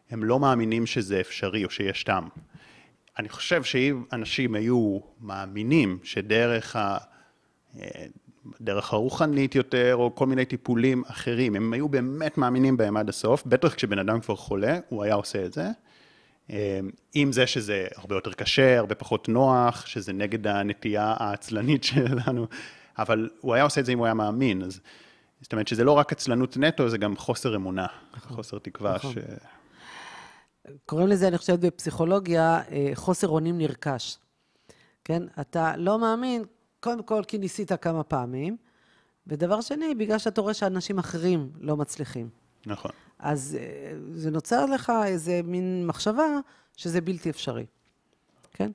הם 0.10 0.24
לא 0.24 0.39
מאמינים 0.39 0.86
שזה 0.86 1.20
אפשרי 1.20 1.66
או 1.66 1.70
שיש 1.70 2.04
טעם. 2.04 2.28
אני 3.20 3.30
חושב 3.30 3.63
שאם 3.63 4.03
אנשים 4.13 4.55
היו 4.55 4.99
מאמינים 5.22 5.99
שדרך 6.03 6.76
ה... 6.76 6.97
אה, 7.80 8.05
דרך 8.61 8.93
הרוחנית 8.93 9.55
יותר, 9.55 9.95
או 9.95 10.15
כל 10.15 10.26
מיני 10.26 10.45
טיפולים 10.45 11.03
אחרים, 11.07 11.55
הם 11.55 11.74
היו 11.74 11.89
באמת 11.89 12.38
מאמינים 12.38 12.78
בהם 12.78 12.97
עד 12.97 13.09
הסוף, 13.09 13.43
בטח 13.45 13.74
כשבן 13.74 13.99
אדם 13.99 14.20
כבר 14.20 14.36
חולה, 14.36 14.80
הוא 14.89 15.03
היה 15.03 15.13
עושה 15.13 15.45
את 15.45 15.53
זה. 15.53 15.67
אה, 16.51 16.80
עם 17.13 17.32
זה 17.32 17.47
שזה 17.47 17.88
הרבה 17.95 18.15
יותר 18.15 18.34
קשה, 18.34 18.78
הרבה 18.78 18.95
פחות 18.95 19.30
נוח, 19.30 19.86
שזה 19.86 20.13
נגד 20.13 20.47
הנטייה 20.47 21.15
העצלנית 21.17 21.84
שלנו, 21.89 22.47
אבל 22.97 23.30
הוא 23.41 23.53
היה 23.53 23.63
עושה 23.63 23.82
את 23.82 23.86
זה 23.86 23.91
אם 23.91 23.97
הוא 23.97 24.05
היה 24.05 24.13
מאמין, 24.13 24.61
אז 24.63 24.80
זאת 25.41 25.51
אומרת 25.51 25.67
שזה 25.67 25.84
לא 25.84 25.91
רק 25.91 26.11
עצלנות 26.11 26.57
נטו, 26.57 26.89
זה 26.89 26.97
גם 26.97 27.17
חוסר 27.17 27.55
אמונה, 27.55 27.88
נכון, 28.17 28.36
חוסר 28.38 28.59
תקווה. 28.59 28.95
נכון. 28.95 29.13
ש... 29.13 29.17
קוראים 30.86 31.07
לזה, 31.07 31.28
אני 31.28 31.38
חושבת, 31.38 31.59
בפסיכולוגיה, 31.59 32.61
אה, 32.72 32.91
חוסר 32.93 33.28
אונים 33.28 33.57
נרכש. 33.57 34.17
כן? 35.03 35.24
אתה 35.41 35.78
לא 35.78 35.99
מאמין, 35.99 36.43
קודם 36.80 37.03
כל 37.03 37.24
כי 37.28 37.38
ניסית 37.38 37.72
כמה 37.74 38.03
פעמים, 38.03 38.57
ודבר 39.28 39.61
שני, 39.61 39.95
בגלל 39.95 40.17
שאתה 40.17 40.41
רואה 40.41 40.53
שאנשים 40.53 40.99
אחרים 40.99 41.51
לא 41.59 41.78
מצליחים. 41.78 42.30
נכון. 42.65 42.91
אז 43.20 43.57
אה, 43.59 43.93
זה 44.13 44.32
נוצר 44.32 44.65
לך 44.65 44.91
איזה 45.05 45.41
מין 45.43 45.88
מחשבה 45.88 46.26
שזה 46.78 47.01
בלתי 47.01 47.30
אפשרי, 47.30 47.65
כן? 48.53 48.72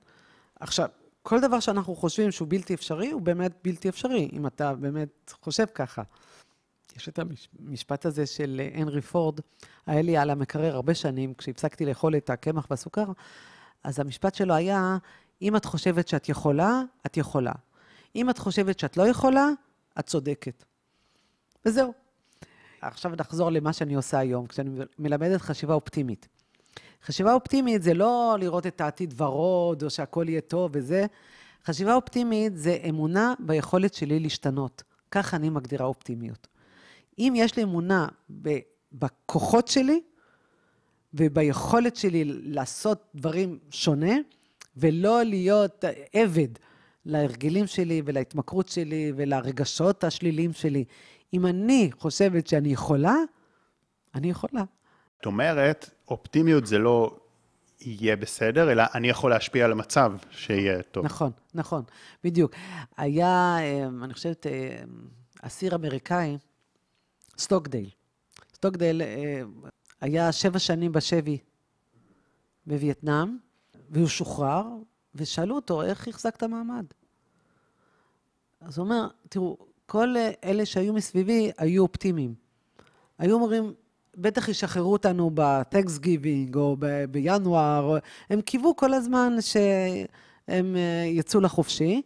עכשיו, 0.60 0.88
כל 1.22 1.40
דבר 1.40 1.60
שאנחנו 1.60 1.94
חושבים 1.94 2.30
שהוא 2.30 2.48
בלתי 2.50 2.74
אפשרי, 2.74 3.10
הוא 3.10 3.22
באמת 3.22 3.52
בלתי 3.64 3.88
אפשרי, 3.88 4.30
אם 4.32 4.46
אתה 4.46 4.74
באמת 4.74 5.34
חושב 5.42 5.64
ככה. 5.74 6.02
יש 6.96 7.08
את 7.08 7.18
המשפט 7.18 8.06
הזה 8.06 8.26
של 8.26 8.60
אה, 8.64 8.80
הנרי 8.80 9.00
פורד, 9.00 9.40
היה 9.86 10.02
לי 10.02 10.16
על 10.16 10.30
המקרר 10.30 10.74
הרבה 10.74 10.94
שנים, 10.94 11.34
כשהפסקתי 11.34 11.86
לאכול 11.86 12.16
את 12.16 12.30
הקמח 12.30 12.66
והסוכר, 12.70 13.06
אז 13.84 14.00
המשפט 14.00 14.34
שלו 14.34 14.54
היה, 14.54 14.96
אם 15.42 15.56
את 15.56 15.64
חושבת 15.64 16.08
שאת 16.08 16.28
יכולה, 16.28 16.82
את 17.06 17.16
יכולה. 17.16 17.52
אם 18.16 18.30
את 18.30 18.38
חושבת 18.38 18.78
שאת 18.78 18.96
לא 18.96 19.08
יכולה, 19.08 19.48
את 19.98 20.06
צודקת. 20.06 20.64
וזהו. 21.66 21.92
עכשיו 22.80 23.12
נחזור 23.18 23.50
למה 23.50 23.72
שאני 23.72 23.94
עושה 23.94 24.18
היום, 24.18 24.46
כשאני 24.46 24.80
מלמדת 24.98 25.40
חשיבה 25.40 25.74
אופטימית. 25.74 26.28
חשיבה 27.04 27.34
אופטימית 27.34 27.82
זה 27.82 27.94
לא 27.94 28.36
לראות 28.40 28.66
את 28.66 28.80
העתיד 28.80 29.20
ורוד, 29.20 29.82
או 29.82 29.90
שהכל 29.90 30.26
יהיה 30.28 30.40
טוב 30.40 30.70
וזה. 30.74 31.06
חשיבה 31.64 31.94
אופטימית 31.94 32.56
זה 32.56 32.78
אמונה 32.88 33.34
ביכולת 33.38 33.94
שלי 33.94 34.20
להשתנות. 34.20 34.82
ככה 35.10 35.36
אני 35.36 35.50
מגדירה 35.50 35.86
אופטימיות. 35.86 36.46
אם 37.18 37.32
יש 37.36 37.56
לי 37.56 37.62
אמונה 37.62 38.08
בכוחות 38.92 39.68
שלי 39.68 40.00
וביכולת 41.14 41.96
שלי 41.96 42.24
לעשות 42.24 43.04
דברים 43.14 43.58
שונה, 43.70 44.14
ולא 44.76 45.22
להיות 45.22 45.84
עבד 46.12 46.48
להרגלים 47.06 47.66
שלי 47.66 48.02
ולהתמכרות 48.04 48.68
שלי 48.68 49.12
ולרגשות 49.16 50.04
השליליים 50.04 50.52
שלי. 50.52 50.84
אם 51.34 51.46
אני 51.46 51.90
חושבת 51.98 52.46
שאני 52.46 52.68
יכולה, 52.68 53.16
אני 54.14 54.30
יכולה. 54.30 54.64
את 55.20 55.26
אומרת, 55.26 55.90
אופטימיות 56.08 56.66
זה 56.66 56.78
לא 56.78 57.16
יהיה 57.80 58.16
בסדר, 58.16 58.72
אלא 58.72 58.82
אני 58.94 59.08
יכול 59.08 59.30
להשפיע 59.30 59.64
על 59.64 59.72
המצב 59.72 60.12
שיהיה 60.30 60.82
טוב. 60.82 61.04
נכון, 61.04 61.30
נכון, 61.54 61.82
בדיוק. 62.24 62.52
היה, 62.96 63.56
אה, 63.58 63.86
אני 64.04 64.14
חושבת, 64.14 64.46
אה, 64.46 64.82
אסיר 65.42 65.74
אמריקאי, 65.74 66.38
סטוקדייל. 67.38 67.90
סטוקדייל 68.54 69.02
אה, 69.02 69.42
היה 70.00 70.32
שבע 70.32 70.58
שנים 70.58 70.92
בשבי 70.92 71.38
בווייטנאם, 72.66 73.36
והוא 73.90 74.08
שוחרר, 74.08 74.66
ושאלו 75.14 75.54
אותו, 75.54 75.82
איך 75.82 76.08
החזקת 76.08 76.42
מעמד? 76.42 76.84
אז 78.60 78.78
הוא 78.78 78.84
אומר, 78.84 79.08
תראו, 79.28 79.56
כל 79.86 80.14
אלה 80.44 80.66
שהיו 80.66 80.92
מסביבי 80.92 81.50
היו 81.58 81.82
אופטימיים. 81.82 82.34
היו 83.18 83.34
אומרים, 83.34 83.74
בטח 84.16 84.48
ישחררו 84.48 84.92
אותנו 84.92 85.30
ב 85.34 85.98
Thanksgiving 85.98 86.56
או 86.56 86.76
ב- 86.78 87.04
בינואר, 87.04 87.98
הם 88.30 88.40
קיוו 88.40 88.76
כל 88.76 88.94
הזמן 88.94 89.36
שהם 89.40 90.76
אה, 90.76 91.04
יצאו 91.06 91.40
לחופשי, 91.40 92.02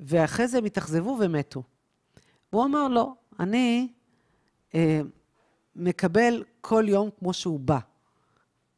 ואחרי 0.00 0.48
זה 0.48 0.58
הם 0.58 0.64
התאכזבו 0.64 1.16
ומתו. 1.20 1.62
והוא 2.52 2.64
אמר, 2.64 2.88
לא, 2.88 3.12
אני 3.40 3.88
מקבל 5.76 6.44
כל 6.60 6.84
יום 6.88 7.10
כמו 7.18 7.32
שהוא 7.32 7.60
בא. 7.60 7.78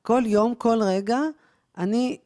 כל 0.02 0.22
יום, 0.26 0.54
כל 0.54 0.78
רגע, 0.82 1.20
אני 1.78 2.18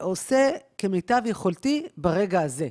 עושה 0.00 0.50
כמיטב 0.78 1.22
יכולתי 1.24 1.86
ברגע 1.96 2.42
הזה. 2.42 2.68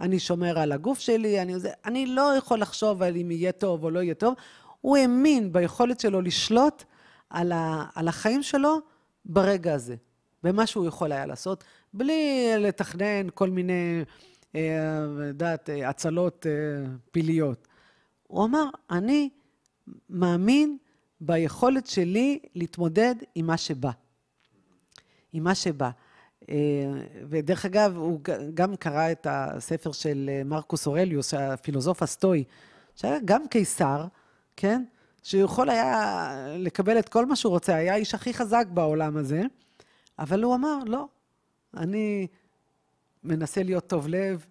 אני 0.00 0.18
שומר 0.18 0.58
על 0.58 0.72
הגוף 0.72 0.98
שלי, 0.98 1.42
אני, 1.42 1.54
אני 1.84 2.06
לא 2.06 2.34
יכול 2.38 2.60
לחשוב 2.60 3.02
על 3.02 3.16
אם 3.16 3.30
יהיה 3.30 3.52
טוב 3.52 3.84
או 3.84 3.90
לא 3.90 4.00
יהיה 4.00 4.14
טוב. 4.14 4.34
הוא 4.80 4.96
האמין 4.96 5.52
ביכולת 5.52 6.00
שלו 6.00 6.20
לשלוט 6.20 6.84
על, 7.30 7.52
ה, 7.52 7.84
על 7.94 8.08
החיים 8.08 8.42
שלו 8.42 8.78
ברגע 9.24 9.74
הזה, 9.74 9.94
במה 10.42 10.66
שהוא 10.66 10.86
יכול 10.86 11.12
היה 11.12 11.26
לעשות, 11.26 11.64
בלי 11.94 12.52
לתכנן 12.58 13.26
כל 13.34 13.50
מיני, 13.50 14.04
אה, 14.54 14.60
יודעת, 15.28 15.70
אה, 15.70 15.88
הצלות 15.88 16.46
אה, 16.46 16.86
פיליות. 17.10 17.68
הוא 18.26 18.44
אמר, 18.44 18.64
אני 18.90 19.30
מאמין 20.10 20.76
ביכולת 21.20 21.86
שלי 21.86 22.38
להתמודד 22.54 23.14
עם 23.34 23.46
מה 23.46 23.56
שבא. 23.56 23.90
עם 25.32 25.44
מה 25.44 25.54
שבא. 25.54 25.90
אה, 26.50 26.56
ודרך 27.28 27.64
אגב, 27.64 27.96
הוא 27.96 28.20
גם 28.54 28.76
קרא 28.76 29.12
את 29.12 29.26
הספר 29.30 29.92
של 29.92 30.30
אה, 30.32 30.44
מרקוס 30.44 30.86
אורליוס, 30.86 31.34
הפילוסוף 31.34 32.02
הסטואי, 32.02 32.44
שהיה 32.94 33.18
גם 33.24 33.48
קיסר, 33.48 34.06
כן? 34.56 34.84
שיכול 35.22 35.70
היה 35.70 36.34
לקבל 36.58 36.98
את 36.98 37.08
כל 37.08 37.26
מה 37.26 37.36
שהוא 37.36 37.50
רוצה, 37.50 37.74
היה 37.74 37.92
האיש 37.92 38.14
הכי 38.14 38.34
חזק 38.34 38.66
בעולם 38.74 39.16
הזה, 39.16 39.42
אבל 40.18 40.42
הוא 40.42 40.54
אמר, 40.54 40.78
לא, 40.86 41.08
אני 41.76 42.26
מנסה 43.24 43.62
להיות 43.62 43.86
טוב 43.86 44.08
לב, 44.08 44.46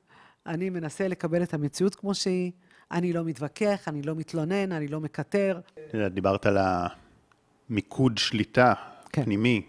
אני 0.45 0.69
מנסה 0.69 1.07
לקבל 1.07 1.43
את 1.43 1.53
המציאות 1.53 1.95
כמו 1.95 2.13
שהיא, 2.13 2.51
אני 2.93 3.13
לא 3.13 3.23
מתווכח, 3.23 3.87
אני 3.87 4.01
לא 4.01 4.15
מתלונן, 4.15 4.71
אני 4.71 4.87
לא 4.87 4.99
מקטר. 4.99 5.59
דיברת 6.11 6.45
על 6.45 6.57
המיקוד 7.69 8.17
שליטה 8.17 8.73
כן. 9.11 9.23
פנימי, 9.23 9.61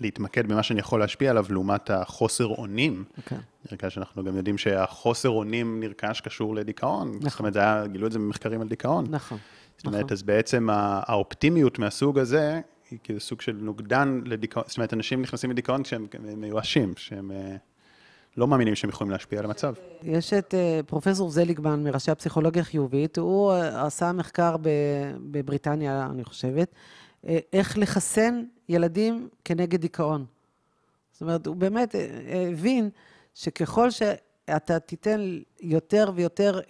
ולהתמקד 0.00 0.48
במה 0.48 0.62
שאני 0.62 0.80
יכול 0.80 1.00
להשפיע 1.00 1.30
עליו, 1.30 1.46
לעומת 1.50 1.90
החוסר 1.90 2.46
אונים. 2.46 3.04
כן. 3.26 3.38
נרכש 3.72 3.94
שאנחנו 3.94 4.24
גם 4.24 4.36
יודעים 4.36 4.58
שהחוסר 4.58 5.28
אונים 5.28 5.80
נרכש 5.80 6.20
קשור 6.20 6.54
לדיכאון. 6.54 7.08
נכון. 7.08 7.28
זאת 7.28 7.38
אומרת, 7.38 7.52
זה 7.52 7.60
היה, 7.60 7.86
גילו 7.86 8.06
את 8.06 8.12
זה 8.12 8.18
במחקרים 8.18 8.60
על 8.60 8.68
דיכאון. 8.68 9.06
נכון. 9.10 9.38
זאת 9.76 9.86
אומרת, 9.86 10.04
נכון. 10.04 10.12
אז 10.12 10.22
בעצם 10.22 10.68
האופטימיות 10.70 11.78
מהסוג 11.78 12.18
הזה, 12.18 12.60
היא 12.90 12.98
כאילו 13.02 13.20
סוג 13.20 13.40
של 13.40 13.56
נוגדן 13.60 14.20
לדיכאון, 14.24 14.64
זאת 14.68 14.76
אומרת, 14.76 14.94
אנשים 14.94 15.22
נכנסים 15.22 15.50
לדיכאון 15.50 15.82
כשהם 15.82 16.06
מיואשים, 16.36 16.92
שהם... 16.96 17.30
לא 18.36 18.48
מאמינים 18.48 18.74
שהם 18.74 18.90
יכולים 18.90 19.10
להשפיע 19.10 19.38
על 19.38 19.44
המצב. 19.44 19.74
יש 20.02 20.32
את 20.32 20.54
אה, 20.54 20.80
פרופסור 20.86 21.30
זליגמן 21.30 21.84
מראשי 21.84 22.10
הפסיכולוגיה 22.10 22.62
החיובית, 22.62 23.18
הוא 23.18 23.52
אה, 23.52 23.86
עשה 23.86 24.12
מחקר 24.12 24.56
בבריטניה, 25.30 26.08
אני 26.10 26.24
חושבת, 26.24 26.74
אה, 27.26 27.38
איך 27.52 27.78
לחסן 27.78 28.42
ילדים 28.68 29.28
כנגד 29.44 29.80
דיכאון. 29.80 30.24
זאת 31.12 31.22
אומרת, 31.22 31.46
הוא 31.46 31.56
באמת 31.56 31.94
הבין 32.52 32.90
שככל 33.34 33.90
שאתה 33.90 34.78
תיתן 34.78 35.38
יותר 35.60 36.10
ויותר 36.14 36.60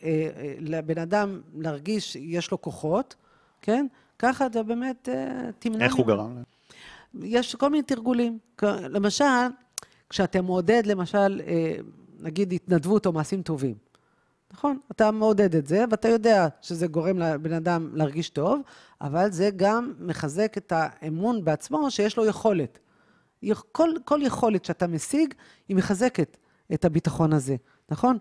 לבן 0.60 0.98
אדם 0.98 1.40
להרגיש, 1.54 2.16
יש 2.16 2.50
לו 2.50 2.62
כוחות, 2.62 3.14
כן? 3.62 3.86
ככה 4.18 4.46
אתה 4.46 4.62
באמת 4.62 5.08
תמנע... 5.58 5.84
איך 5.84 5.94
הוא 5.94 6.06
גרם 6.06 6.34
להם? 6.34 6.44
יש 7.22 7.54
כל 7.54 7.70
מיני 7.70 7.82
תרגולים. 7.82 8.38
למשל, 8.62 9.24
כשאתה 10.10 10.42
מעודד, 10.42 10.86
למשל, 10.86 11.40
אה, 11.46 11.76
נגיד 12.20 12.52
התנדבות 12.52 13.06
או 13.06 13.12
מעשים 13.12 13.42
טובים, 13.42 13.74
נכון? 14.52 14.78
אתה 14.90 15.10
מעודד 15.10 15.54
את 15.54 15.66
זה, 15.66 15.84
ואתה 15.90 16.08
יודע 16.08 16.48
שזה 16.62 16.86
גורם 16.86 17.18
לבן 17.18 17.52
אדם 17.52 17.90
להרגיש 17.94 18.30
טוב, 18.30 18.60
אבל 19.00 19.30
זה 19.30 19.50
גם 19.56 19.92
מחזק 19.98 20.58
את 20.58 20.72
האמון 20.76 21.44
בעצמו 21.44 21.90
שיש 21.90 22.16
לו 22.16 22.26
יכולת. 22.26 22.78
כל, 23.72 23.90
כל 24.04 24.20
יכולת 24.22 24.64
שאתה 24.64 24.86
משיג, 24.86 25.34
היא 25.68 25.76
מחזקת 25.76 26.36
את 26.74 26.84
הביטחון 26.84 27.32
הזה, 27.32 27.56
נכון? 27.90 28.18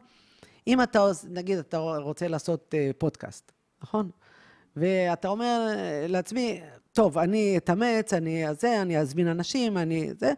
אם 0.68 0.82
אתה, 0.82 1.12
נגיד, 1.30 1.58
אתה 1.58 1.78
רוצה 1.78 2.28
לעשות 2.28 2.74
uh, 2.74 2.94
פודקאסט, 2.98 3.52
נכון? 3.82 4.10
ואתה 4.76 5.28
אומר 5.28 5.70
לעצמי, 6.08 6.62
טוב, 6.94 7.18
אני 7.18 7.58
אתאמץ, 7.58 8.14
אני 8.14 8.44
זה, 8.60 8.82
אני 8.82 9.00
אזמין 9.00 9.28
אנשים, 9.28 9.78
אני 9.78 10.14
זה, 10.20 10.34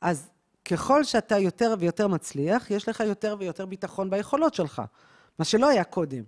אז 0.00 0.30
ככל 0.64 1.04
שאתה 1.04 1.38
יותר 1.38 1.74
ויותר 1.78 2.08
מצליח, 2.08 2.70
יש 2.70 2.88
לך 2.88 3.00
יותר 3.00 3.36
ויותר 3.38 3.66
ביטחון 3.66 4.10
ביכולות 4.10 4.54
שלך, 4.54 4.82
מה 5.38 5.44
שלא 5.44 5.68
היה 5.68 5.84
קודם. 5.84 6.22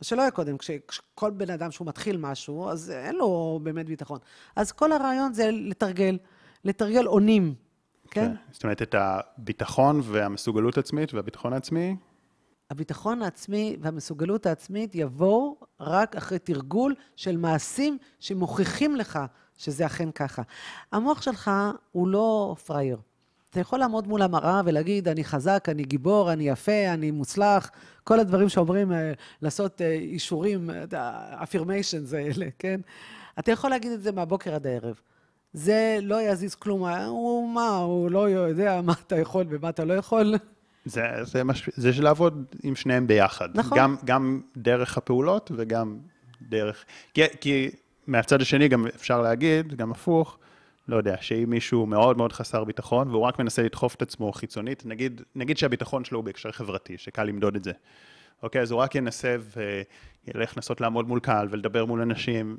מה 0.00 0.04
שלא 0.04 0.22
היה 0.22 0.30
קודם, 0.30 0.58
כש- 0.58 0.70
כשכל 0.88 1.30
בן 1.30 1.50
אדם 1.50 1.70
שהוא 1.70 1.86
מתחיל 1.86 2.16
משהו, 2.16 2.68
אז 2.68 2.90
אין 2.90 3.14
לו 3.16 3.60
באמת 3.62 3.86
ביטחון. 3.86 4.18
אז 4.56 4.72
כל 4.72 4.92
הרעיון 4.92 5.32
זה 5.32 5.50
לתרגל, 5.50 6.18
לתרגל 6.64 7.06
אונים, 7.06 7.54
כן? 8.10 8.32
זאת 8.52 8.64
אומרת, 8.64 8.82
את 8.82 8.94
הביטחון 8.98 10.00
והמסוגלות 10.04 10.78
עצמית 10.78 11.14
והביטחון 11.14 11.52
העצמי, 11.52 11.96
הביטחון 12.70 13.22
העצמי 13.22 13.76
והמסוגלות 13.80 14.46
העצמית 14.46 14.94
יבואו 14.94 15.56
רק 15.80 16.16
אחרי 16.16 16.38
תרגול 16.38 16.94
של 17.16 17.36
מעשים 17.36 17.98
שמוכיחים 18.20 18.96
לך 18.96 19.18
שזה 19.56 19.86
אכן 19.86 20.10
ככה. 20.10 20.42
המוח 20.92 21.22
שלך 21.22 21.50
הוא 21.92 22.08
לא 22.08 22.56
פראייר. 22.66 22.98
אתה 23.50 23.60
יכול 23.60 23.78
לעמוד 23.78 24.08
מול 24.08 24.22
המראה 24.22 24.60
ולהגיד, 24.64 25.08
אני 25.08 25.24
חזק, 25.24 25.66
אני 25.68 25.82
גיבור, 25.82 26.32
אני 26.32 26.48
יפה, 26.48 26.92
אני 26.94 27.10
מוצלח, 27.10 27.70
כל 28.04 28.20
הדברים 28.20 28.48
שאומרים, 28.48 28.92
אה, 28.92 29.12
לעשות 29.42 29.82
אה, 29.82 29.92
אישורים, 29.92 30.70
affirmations 31.42 32.16
האלה, 32.16 32.46
כן? 32.58 32.80
אתה 33.38 33.52
יכול 33.52 33.70
להגיד 33.70 33.92
את 33.92 34.02
זה 34.02 34.12
מהבוקר 34.12 34.54
עד 34.54 34.66
הערב. 34.66 35.00
זה 35.52 35.98
לא 36.02 36.22
יזיז 36.22 36.54
כלום, 36.54 36.84
הוא 36.86 37.54
מה, 37.54 37.76
הוא 37.76 38.10
לא 38.10 38.30
יודע 38.30 38.80
מה 38.84 38.92
אתה 39.06 39.16
יכול 39.20 39.46
ומה 39.50 39.68
אתה 39.68 39.84
לא 39.84 39.94
יכול. 39.94 40.34
זה, 40.84 41.02
זה, 41.22 41.44
מש... 41.44 41.70
זה 41.76 41.92
של 41.92 42.04
לעבוד 42.04 42.44
עם 42.62 42.76
שניהם 42.76 43.06
ביחד. 43.06 43.48
נכון. 43.54 43.78
גם, 43.78 43.96
גם 44.04 44.40
דרך 44.56 44.98
הפעולות 44.98 45.50
וגם 45.56 45.98
דרך... 46.42 46.84
כי, 47.14 47.22
כי 47.40 47.70
מהצד 48.06 48.40
השני 48.40 48.68
גם 48.68 48.86
אפשר 48.86 49.22
להגיד, 49.22 49.74
גם 49.74 49.90
הפוך, 49.90 50.38
לא 50.88 50.96
יודע, 50.96 51.16
שאם 51.20 51.50
מישהו 51.50 51.86
מאוד 51.86 52.16
מאוד 52.16 52.32
חסר 52.32 52.64
ביטחון, 52.64 53.10
והוא 53.10 53.22
רק 53.22 53.38
מנסה 53.38 53.62
לדחוף 53.62 53.94
את 53.94 54.02
עצמו 54.02 54.32
חיצונית, 54.32 54.86
נגיד, 54.86 55.22
נגיד 55.34 55.58
שהביטחון 55.58 56.04
שלו 56.04 56.18
הוא 56.18 56.24
בהקשר 56.24 56.52
חברתי, 56.52 56.98
שקל 56.98 57.24
למדוד 57.24 57.56
את 57.56 57.64
זה. 57.64 57.72
אוקיי, 58.42 58.62
אז 58.62 58.70
הוא 58.70 58.80
רק 58.80 58.94
ינסה 58.94 59.36
וילך 60.26 60.56
לנסות 60.56 60.80
לעמוד 60.80 61.08
מול 61.08 61.20
קהל 61.20 61.48
ולדבר 61.50 61.84
מול 61.84 62.00
אנשים, 62.00 62.56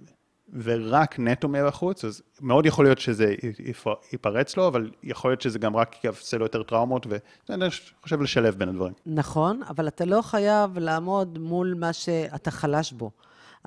ורק 0.54 1.20
נטו 1.20 1.48
מבחוץ, 1.50 2.06
אז 2.06 2.22
מאוד 2.42 2.66
יכול 2.66 2.86
להיות 2.86 3.00
שזה 3.00 3.36
יפ- 3.60 3.88
ייפרץ 4.12 4.58
לו, 4.58 4.68
אבל 4.68 4.92
יכול 5.04 5.32
להיות 5.32 5.42
שזה 5.42 5.60
גם 5.60 5.76
רק 5.76 6.04
יעשה 6.04 6.38
לו 6.38 6.46
יותר 6.46 6.64
טראומות, 6.64 7.08
ואני 7.50 7.66
חושב 8.02 8.22
לשלב 8.22 8.56
בין 8.56 8.70
הדברים. 8.70 8.94
נכון, 9.06 9.62
אבל 9.70 9.88
אתה 9.88 10.06
לא 10.06 10.22
חייב 10.22 10.80
לעמוד 10.80 11.38
מול 11.40 11.74
מה 11.80 11.94
שאתה 11.94 12.52
חלש 12.52 12.92
בו. 12.92 13.12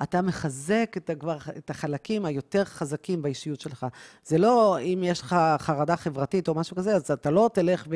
אתה 0.03 0.21
מחזק 0.21 0.93
את, 0.97 1.11
כבר, 1.19 1.37
את 1.57 1.69
החלקים 1.69 2.25
היותר 2.25 2.65
חזקים 2.65 3.21
באישיות 3.21 3.61
שלך. 3.61 3.85
זה 4.25 4.37
לא 4.37 4.77
אם 4.81 5.03
יש 5.03 5.21
לך 5.21 5.35
חרדה 5.59 5.95
חברתית 5.95 6.47
או 6.47 6.55
משהו 6.55 6.75
כזה, 6.75 6.95
אז 6.95 7.11
אתה 7.11 7.31
לא 7.31 7.49
תלך 7.53 7.87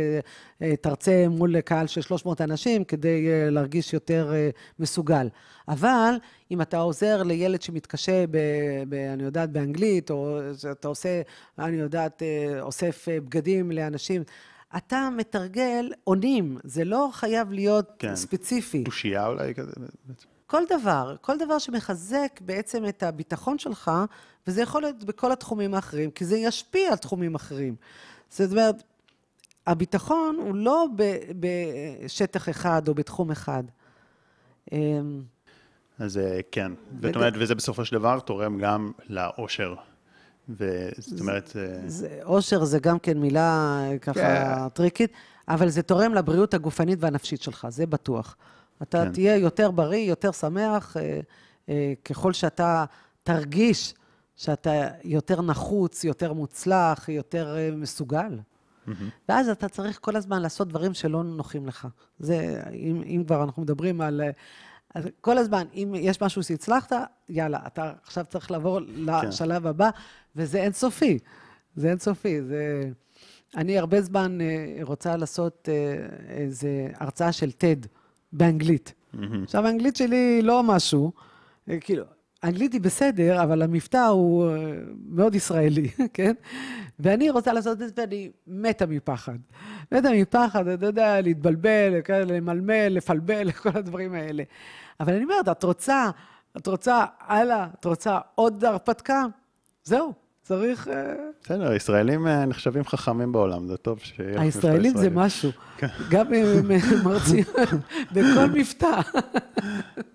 ותרצה 0.61 1.25
מול 1.29 1.61
קהל 1.61 1.87
של 1.87 2.01
300 2.01 2.41
אנשים 2.41 2.83
כדי 2.83 3.27
אה, 3.27 3.49
להרגיש 3.49 3.93
יותר 3.93 4.31
אה, 4.33 4.49
מסוגל. 4.79 5.27
אבל 5.67 6.13
אם 6.51 6.61
אתה 6.61 6.77
עוזר 6.77 7.23
לילד 7.23 7.61
שמתקשה, 7.61 8.27
ב, 8.31 8.37
ב, 8.89 8.93
אני 8.93 9.23
יודעת, 9.23 9.51
באנגלית, 9.51 10.11
או 10.11 10.39
אתה 10.71 10.87
עושה, 10.87 11.21
אני 11.59 11.77
יודעת, 11.77 12.23
אה, 12.23 12.61
אוסף 12.61 13.07
בגדים 13.09 13.71
לאנשים, 13.71 14.23
אתה 14.77 15.09
מתרגל 15.17 15.91
אונים, 16.07 16.57
זה 16.63 16.83
לא 16.83 17.09
חייב 17.13 17.51
להיות 17.51 17.91
כן. 17.99 18.15
ספציפי. 18.15 18.83
תושייה 18.83 19.27
אולי 19.27 19.53
כזה? 19.55 19.71
כל 20.47 20.61
דבר, 20.69 21.15
כל 21.21 21.37
דבר 21.37 21.59
שמחזק 21.59 22.39
בעצם 22.41 22.85
את 22.85 23.03
הביטחון 23.03 23.57
שלך, 23.59 23.91
וזה 24.47 24.61
יכול 24.61 24.81
להיות 24.81 25.03
בכל 25.03 25.31
התחומים 25.31 25.73
האחרים, 25.73 26.11
כי 26.11 26.25
זה 26.25 26.37
ישפיע 26.37 26.89
על 26.91 26.97
תחומים 26.97 27.35
אחרים. 27.35 27.75
זאת 28.29 28.51
אומרת, 28.51 28.83
הביטחון 29.67 30.35
הוא 30.41 30.55
לא 30.55 30.85
בשטח 31.39 32.49
אחד 32.49 32.87
או 32.87 32.93
בתחום 32.93 33.31
אחד. 33.31 33.63
אמ, 34.71 35.21
אז 35.99 36.17
אה, 36.17 36.39
כן, 36.51 36.71
זאת 37.01 37.15
אומרת, 37.15 37.33
וזה 37.39 37.55
בסופו 37.55 37.85
של 37.85 37.95
דבר 37.97 38.19
תורם 38.19 38.57
גם 38.59 38.91
לאושר. 39.09 39.75
וזאת 40.49 41.19
אומרת, 41.19 41.53
אה, 41.55 41.89
זה- 41.89 42.19
אושר 42.23 42.63
זה 42.63 42.79
גם 42.79 42.99
כן 42.99 43.17
מילה 43.17 43.79
אה, 43.91 43.97
ככה 43.99 44.13
כן. 44.13 44.69
טריקית, 44.69 45.11
אבל 45.47 45.69
זה 45.69 45.81
תורם 45.83 46.13
לבריאות 46.13 46.53
הגופנית 46.53 46.99
והנפשית 47.01 47.41
שלך, 47.41 47.67
זה 47.69 47.85
בטוח. 47.85 48.35
אתה 48.81 49.05
כן. 49.05 49.11
תהיה 49.11 49.37
יותר 49.37 49.71
בריא, 49.71 50.09
יותר 50.09 50.31
שמח, 50.31 50.97
אה, 50.97 51.19
אה, 51.69 51.93
ככל 52.05 52.33
שאתה 52.33 52.85
תרגיש 53.23 53.93
שאתה 54.35 54.87
יותר 55.03 55.41
נחוץ, 55.41 56.03
יותר 56.03 56.33
מוצלח, 56.33 57.09
יותר 57.09 57.57
אה, 57.57 57.69
מסוגל. 57.71 58.39
ואז 59.29 59.49
אתה 59.49 59.69
צריך 59.69 59.99
כל 60.01 60.15
הזמן 60.15 60.41
לעשות 60.41 60.67
דברים 60.67 60.93
שלא 60.93 61.23
נוחים 61.23 61.67
לך. 61.67 61.87
זה, 62.19 62.63
אם, 62.73 63.01
אם 63.05 63.23
כבר 63.27 63.43
אנחנו 63.43 63.61
מדברים 63.61 64.01
על... 64.01 64.21
אה, 64.21 64.29
אז 64.95 65.07
כל 65.21 65.37
הזמן, 65.37 65.67
אם 65.73 65.93
יש 65.97 66.21
משהו 66.21 66.43
שהצלחת, 66.43 66.91
יאללה, 67.29 67.59
אתה 67.67 67.93
עכשיו 68.03 68.25
צריך 68.29 68.51
לעבור 68.51 68.79
לשלב 68.87 69.67
הבא, 69.67 69.89
וזה 70.35 70.57
אינסופי. 70.63 71.19
זה 71.75 71.89
אינסופי. 71.89 72.41
זה... 72.41 72.89
אני 73.55 73.77
הרבה 73.77 74.01
זמן 74.01 74.41
אה, 74.41 74.79
רוצה 74.81 75.17
לעשות 75.17 75.69
אה, 75.71 76.05
איזה 76.27 76.87
הרצאה 76.93 77.31
של 77.31 77.49
TED 77.49 77.87
באנגלית. 78.35 78.93
עכשיו, 79.43 79.65
האנגלית 79.65 79.95
שלי 79.95 80.41
לא 80.41 80.63
משהו, 80.63 81.11
אה, 81.69 81.79
כאילו, 81.79 82.03
האנגלית 82.43 82.73
היא 82.73 82.81
בסדר, 82.81 83.43
אבל 83.43 83.61
המבטא 83.61 83.97
הוא 84.07 84.49
אה, 84.49 84.73
מאוד 85.09 85.35
ישראלי, 85.35 85.89
כן? 86.13 86.33
ואני 86.99 87.29
רוצה 87.29 87.53
לעשות 87.53 87.81
את 87.81 87.95
זה, 87.95 88.01
ואני 88.01 88.31
מתה 88.47 88.85
מפחד. 88.85 89.37
מתה 89.91 90.09
מפחד, 90.11 90.67
אתה 90.67 90.85
יודע, 90.85 91.21
להתבלבל, 91.21 92.01
כאלה, 92.03 92.37
למלמל, 92.37 92.87
לפלבל, 92.87 93.51
כל 93.61 93.69
הדברים 93.73 94.13
האלה. 94.13 94.43
אבל 94.99 95.13
אני 95.13 95.23
אומרת, 95.23 95.49
את 95.49 95.63
רוצה, 95.63 96.09
את 96.57 96.67
רוצה, 96.67 97.05
הלאה, 97.19 97.67
את 97.79 97.85
רוצה 97.85 98.19
עוד 98.35 98.65
הרפתקה? 98.65 99.23
זהו, 99.83 100.13
צריך... 100.45 100.87
אה, 100.87 101.13
בסדר, 101.43 101.73
ישראלים 101.73 102.27
אה, 102.27 102.45
נחשבים 102.45 102.85
חכמים 102.85 103.31
בעולם, 103.31 103.67
זה 103.67 103.77
טוב 103.77 103.99
שיהיה 103.99 104.29
לך 104.29 104.35
מבטא 104.35 104.45
הישראלים 104.45 104.97
זה. 104.97 105.09
משהו. 105.09 105.51
גם 106.09 106.33
אם 106.33 106.45
הם 106.45 106.71
מרצים 107.05 107.43
בכל 108.11 108.45
מבטא. 108.53 109.01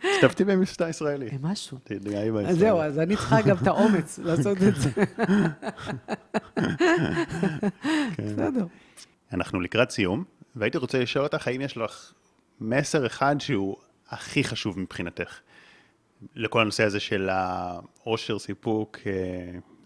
השתתפתי 0.04 0.44
במבטא 0.44 0.88
ישראלי. 0.88 1.28
משהו. 1.40 1.78
תתגאי 1.84 2.28
אז 2.28 2.34
בישראלי. 2.34 2.54
זהו, 2.54 2.80
אז 2.80 2.98
אני 2.98 3.16
צריכה 3.16 3.42
גם 3.42 3.56
את 3.62 3.66
האומץ 3.66 4.18
לעשות 4.24 4.58
את 4.68 4.74
זה. 4.76 4.90
בסדר. 8.18 8.66
אנחנו 9.32 9.60
לקראת 9.60 9.90
סיום, 9.90 10.24
והייתי 10.56 10.78
רוצה 10.78 10.98
לשאול 10.98 11.24
אותך, 11.24 11.48
האם 11.48 11.60
יש 11.60 11.76
לך 11.76 12.12
מסר 12.60 13.06
אחד 13.06 13.36
שהוא 13.38 13.76
הכי 14.08 14.44
חשוב 14.44 14.80
מבחינתך? 14.80 15.38
לכל 16.34 16.60
הנושא 16.60 16.84
הזה 16.84 17.00
של 17.00 17.28
העושר, 17.32 18.38
סיפוק, 18.38 18.98
אה, 19.06 19.12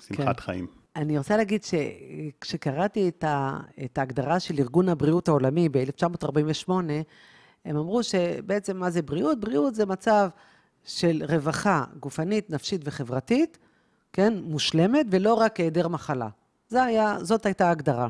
שמחת 0.07 0.41
כן. 0.41 0.43
חיים. 0.43 0.67
אני 0.97 1.19
רוצה 1.19 1.37
להגיד 1.37 1.65
שכשקראתי 1.65 3.09
את, 3.09 3.25
ה, 3.25 3.61
את 3.85 3.99
ההגדרה 3.99 4.41
של 4.41 4.55
ארגון 4.59 4.89
הבריאות 4.89 5.29
העולמי 5.29 5.69
ב-1948, 5.69 6.71
הם 7.65 7.77
אמרו 7.77 8.03
שבעצם 8.03 8.77
מה 8.77 8.91
זה 8.91 9.03
בריאות? 9.03 9.41
בריאות 9.41 9.75
זה 9.75 9.87
מצב 9.87 10.29
של 10.85 11.23
רווחה 11.29 11.85
גופנית, 12.01 12.51
נפשית 12.51 12.81
וחברתית, 12.85 13.59
כן, 14.13 14.35
מושלמת, 14.43 15.07
ולא 15.11 15.35
רק 15.35 15.61
היעדר 15.61 15.89
מחלה. 15.89 16.29
זה 16.69 16.83
היה, 16.83 17.17
זאת 17.23 17.47
הייתה 17.47 17.69
ההגדרה. 17.69 18.09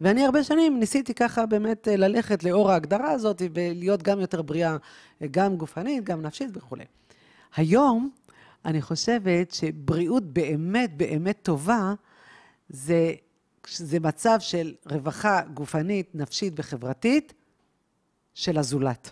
ואני 0.00 0.24
הרבה 0.24 0.44
שנים 0.44 0.80
ניסיתי 0.80 1.14
ככה 1.14 1.46
באמת 1.46 1.88
ללכת 1.90 2.44
לאור 2.44 2.70
ההגדרה 2.70 3.10
הזאת 3.10 3.42
ולהיות 3.54 4.02
גם 4.02 4.20
יותר 4.20 4.42
בריאה, 4.42 4.76
אה, 5.22 5.26
גם 5.30 5.56
גופנית, 5.56 6.04
גם 6.04 6.22
נפשית 6.22 6.50
וכולי. 6.54 6.84
היום 7.56 8.10
אני 8.64 8.82
חושבת 8.82 9.50
שבריאות 9.50 10.24
באמת 10.24 10.96
באמת 10.96 11.38
טובה 11.42 11.94
זה, 12.68 13.12
זה 13.76 14.00
מצב 14.00 14.36
של 14.40 14.74
רווחה 14.90 15.42
גופנית, 15.54 16.14
נפשית 16.14 16.52
וחברתית 16.56 17.32
של 18.34 18.58
הזולת. 18.58 19.10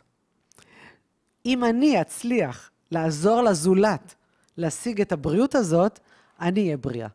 אם 1.47 1.65
אני 1.65 2.01
אצליח 2.01 2.71
לעזור 2.91 3.43
לזולת 3.43 4.15
להשיג 4.57 5.01
את 5.01 5.13
הבריאות 5.13 5.55
הזאת, 5.55 5.99
אני 6.41 6.65
אהיה 6.65 6.77
בריאה. 6.77 7.09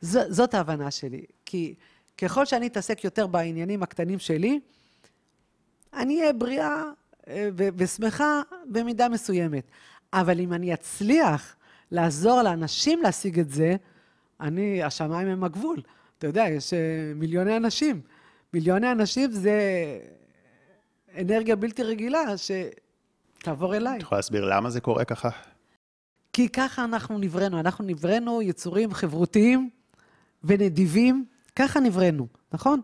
ז, 0.00 0.18
זאת 0.28 0.54
ההבנה 0.54 0.90
שלי. 0.90 1.24
כי 1.44 1.74
ככל 2.18 2.46
שאני 2.46 2.66
אתעסק 2.66 3.04
יותר 3.04 3.26
בעניינים 3.26 3.82
הקטנים 3.82 4.18
שלי, 4.18 4.60
אני 5.92 6.20
אהיה 6.20 6.32
בריאה 6.32 6.84
אה, 7.28 7.48
ושמחה 7.54 8.42
במידה 8.66 9.08
מסוימת. 9.08 9.64
אבל 10.12 10.40
אם 10.40 10.52
אני 10.52 10.74
אצליח 10.74 11.56
לעזור 11.90 12.42
לאנשים 12.42 13.02
להשיג 13.02 13.40
את 13.40 13.50
זה, 13.50 13.76
אני, 14.40 14.82
השמיים 14.82 15.28
הם 15.28 15.44
הגבול. 15.44 15.80
אתה 16.18 16.26
יודע, 16.26 16.44
יש 16.48 16.72
אה, 16.72 16.78
מיליוני 17.14 17.56
אנשים. 17.56 18.00
מיליוני 18.54 18.92
אנשים 18.92 19.30
זה 19.30 19.60
אנרגיה 21.18 21.56
בלתי 21.56 21.82
רגילה 21.82 22.24
שתעבור 22.36 23.76
אליי. 23.76 23.96
את 23.96 24.02
יכולה 24.02 24.18
להסביר 24.18 24.44
למה 24.44 24.70
זה 24.70 24.80
קורה 24.80 25.04
ככה? 25.04 25.28
כי 26.32 26.48
ככה 26.48 26.84
אנחנו 26.84 27.18
נבראנו. 27.18 27.60
אנחנו 27.60 27.84
נבראנו 27.84 28.42
יצורים 28.42 28.94
חברותיים 28.94 29.70
ונדיבים, 30.44 31.24
ככה 31.56 31.80
נבראנו, 31.80 32.26
נכון? 32.52 32.80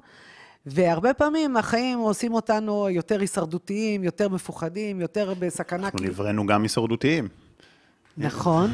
והרבה 0.66 1.14
פעמים 1.14 1.56
החיים 1.56 1.98
עושים 1.98 2.34
אותנו 2.34 2.88
יותר 2.90 3.20
הישרדותיים, 3.20 4.04
יותר 4.04 4.28
מפוחדים, 4.28 5.00
יותר 5.00 5.34
בסכנה. 5.38 5.86
אנחנו 5.86 5.98
נבראנו 6.02 6.46
גם 6.46 6.62
הישרדותיים. 6.62 7.28
נכון. 8.16 8.70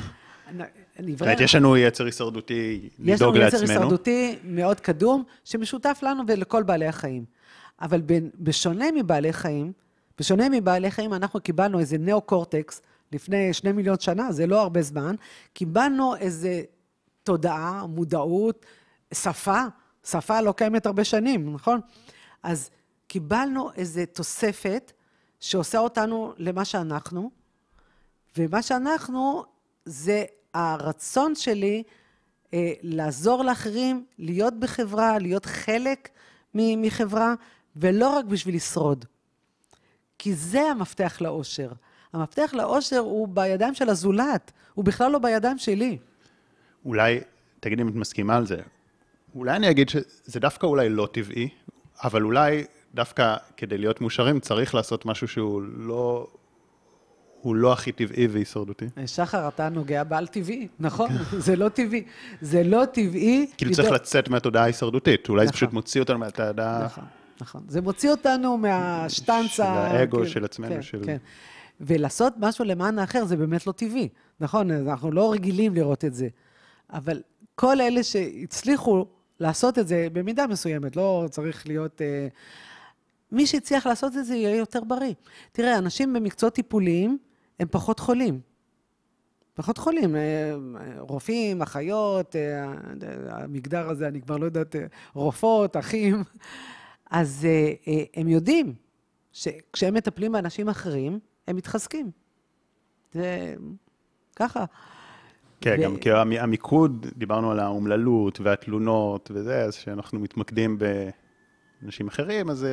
אומרת, 1.20 1.40
יש 1.40 1.54
לנו 1.54 1.76
יצר 1.76 2.04
הישרדותי 2.04 2.88
לדאוג 2.98 3.36
לעצמנו. 3.36 3.62
יש 3.62 3.70
לנו 3.70 3.72
יצר 3.72 3.72
הישרדותי 3.72 4.38
מאוד 4.44 4.80
קדום, 4.80 5.22
שמשותף 5.44 6.00
לנו 6.02 6.22
ולכל 6.28 6.62
בעלי 6.62 6.86
החיים. 6.86 7.24
אבל 7.80 8.02
בשונה 8.38 8.84
מבעלי 8.96 9.32
חיים, 9.32 9.72
בשונה 10.18 10.48
מבעלי 10.48 10.90
חיים, 10.90 11.14
אנחנו 11.14 11.40
קיבלנו 11.40 11.78
איזה 11.78 11.98
נאו-קורטקס 11.98 12.82
לפני 13.12 13.52
שני 13.52 13.72
מיליון 13.72 13.98
שנה, 13.98 14.32
זה 14.32 14.46
לא 14.46 14.60
הרבה 14.60 14.82
זמן, 14.82 15.14
קיבלנו 15.52 16.16
איזה 16.16 16.62
תודעה, 17.22 17.86
מודעות, 17.86 18.66
שפה, 19.14 19.62
שפה 20.04 20.40
לא 20.40 20.52
קיימת 20.52 20.86
הרבה 20.86 21.04
שנים, 21.04 21.54
נכון? 21.54 21.80
אז 22.42 22.70
קיבלנו 23.06 23.70
איזה 23.76 24.06
תוספת 24.06 24.92
שעושה 25.40 25.78
אותנו 25.78 26.32
למה 26.36 26.64
שאנחנו, 26.64 27.30
ומה 28.36 28.62
שאנחנו 28.62 29.44
זה 29.84 30.24
הרצון 30.54 31.34
שלי 31.34 31.82
אה, 32.54 32.72
לעזור 32.82 33.44
לאחרים, 33.44 34.04
להיות 34.18 34.54
בחברה, 34.54 35.18
להיות 35.18 35.46
חלק 35.46 36.08
מחברה, 36.54 37.34
ולא 37.76 38.08
רק 38.08 38.24
בשביל 38.24 38.54
לשרוד. 38.54 39.04
כי 40.18 40.34
זה 40.34 40.62
המפתח 40.62 41.20
לאושר. 41.20 41.72
המפתח 42.12 42.50
לאושר 42.54 42.98
הוא 42.98 43.28
בידיים 43.28 43.74
של 43.74 43.88
הזולת, 43.88 44.52
הוא 44.74 44.84
בכלל 44.84 45.12
לא 45.12 45.18
בידיים 45.18 45.58
שלי. 45.58 45.98
אולי, 46.84 47.20
תגידי 47.60 47.82
אם 47.82 47.88
את 47.88 47.94
מסכימה 47.94 48.36
על 48.36 48.46
זה, 48.46 48.60
אולי 49.34 49.56
אני 49.56 49.70
אגיד 49.70 49.88
שזה 49.88 50.40
דווקא 50.40 50.66
אולי 50.66 50.88
לא 50.88 51.08
טבעי, 51.12 51.48
אבל 52.04 52.22
אולי 52.22 52.64
דווקא 52.94 53.36
כדי 53.56 53.78
להיות 53.78 54.00
מאושרים 54.00 54.40
צריך 54.40 54.74
לעשות 54.74 55.06
משהו 55.06 55.28
שהוא 55.28 55.62
לא, 55.62 56.26
הוא 57.40 57.54
לא 57.56 57.72
הכי 57.72 57.92
טבעי 57.92 58.26
והישרדותי. 58.26 58.86
שחר, 59.06 59.48
אתה 59.48 59.68
נוגע 59.68 60.04
בעל 60.04 60.26
טבעי, 60.26 60.68
נכון? 60.80 61.08
כן. 61.08 61.40
זה 61.40 61.56
לא 61.56 61.68
טבעי. 61.68 62.04
זה 62.40 62.62
לא 62.62 62.84
טבעי. 62.92 63.46
כאילו 63.56 63.72
צריך 63.72 63.90
לצאת 63.90 64.28
מהתודעה 64.28 64.62
ההישרדותית, 64.62 65.28
אולי 65.28 65.46
זה 65.46 65.48
נכון. 65.48 65.56
פשוט 65.56 65.72
מוציא 65.72 66.00
אותנו 66.00 66.18
מהתודעה... 66.18 66.84
נכון, 66.84 67.04
נכון. 67.40 67.62
זה 67.68 67.80
מוציא 67.80 68.10
אותנו 68.10 68.56
מהשטנצה... 68.56 69.48
של 69.48 69.62
האגו 69.62 70.18
כן, 70.18 70.28
של 70.28 70.44
עצמנו. 70.44 70.74
כן, 70.74 70.82
של... 70.82 71.02
כן. 71.04 71.16
ולעשות 71.80 72.34
משהו 72.38 72.64
למען 72.64 72.98
האחר 72.98 73.24
זה 73.24 73.36
באמת 73.36 73.66
לא 73.66 73.72
טבעי, 73.72 74.08
נכון? 74.40 74.70
אנחנו 74.70 75.12
לא 75.12 75.32
רגילים 75.32 75.74
לראות 75.74 76.04
את 76.04 76.14
זה. 76.14 76.28
אבל 76.92 77.22
כל 77.54 77.80
אלה 77.80 78.02
שהצליחו 78.02 79.06
לעשות 79.40 79.78
את 79.78 79.88
זה 79.88 80.08
במידה 80.12 80.46
מסוימת, 80.46 80.96
לא 80.96 81.26
צריך 81.30 81.66
להיות... 81.66 82.02
אה, 82.02 82.28
מי 83.32 83.46
שהצליח 83.46 83.86
לעשות 83.86 84.16
את 84.16 84.24
זה 84.24 84.34
יהיה 84.34 84.56
יותר 84.56 84.84
בריא. 84.84 85.14
תראה, 85.52 85.78
אנשים 85.78 86.12
במקצועות 86.12 86.54
טיפוליים 86.54 87.18
הם 87.60 87.68
פחות 87.70 87.98
חולים. 88.00 88.40
פחות 89.54 89.78
חולים, 89.78 90.16
אה, 90.16 90.52
רופאים, 90.98 91.62
אחיות, 91.62 92.36
אה, 92.36 92.72
המגדר 93.28 93.90
הזה, 93.90 94.08
אני 94.08 94.22
כבר 94.22 94.36
לא 94.36 94.44
יודעת, 94.44 94.76
רופאות, 95.14 95.76
אחים. 95.76 96.22
אז 97.10 97.46
הם 98.16 98.28
יודעים 98.28 98.74
שכשהם 99.32 99.94
מטפלים 99.94 100.32
באנשים 100.32 100.68
אחרים, 100.68 101.18
הם 101.48 101.56
מתחזקים. 101.56 102.10
זה 103.12 103.54
ככה. 104.36 104.64
כן, 105.60 105.76
ו... 105.78 105.82
גם 105.82 105.96
כי 105.96 106.10
המיקוד, 106.38 107.06
דיברנו 107.16 107.50
על 107.50 107.60
האומללות 107.60 108.40
והתלונות 108.40 109.30
וזה, 109.34 109.62
אז 109.62 109.76
כשאנחנו 109.76 110.20
מתמקדים 110.20 110.78
באנשים 111.82 112.08
אחרים, 112.08 112.50
אז 112.50 112.66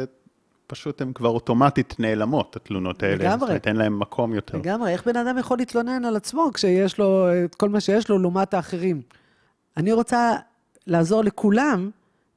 פשוט 0.67 1.01
הן 1.01 1.13
כבר 1.13 1.29
אוטומטית 1.29 1.95
נעלמות, 1.99 2.55
התלונות 2.55 3.03
האלה. 3.03 3.15
לגמרי. 3.15 3.39
זאת 3.39 3.49
אומרת, 3.49 3.67
אין 3.67 3.75
להן 3.75 3.93
מקום 3.93 4.33
יותר. 4.33 4.57
לגמרי, 4.57 4.91
איך 4.91 5.07
בן 5.07 5.15
אדם 5.15 5.37
יכול 5.37 5.57
להתלונן 5.57 6.05
על 6.05 6.15
עצמו 6.15 6.49
כשיש 6.53 6.99
לו 6.99 7.27
את 7.45 7.55
כל 7.55 7.69
מה 7.69 7.79
שיש 7.79 8.09
לו 8.09 8.19
לעומת 8.19 8.53
האחרים? 8.53 9.01
אני 9.77 9.91
רוצה 9.91 10.35
לעזור 10.87 11.23
לכולם 11.23 11.89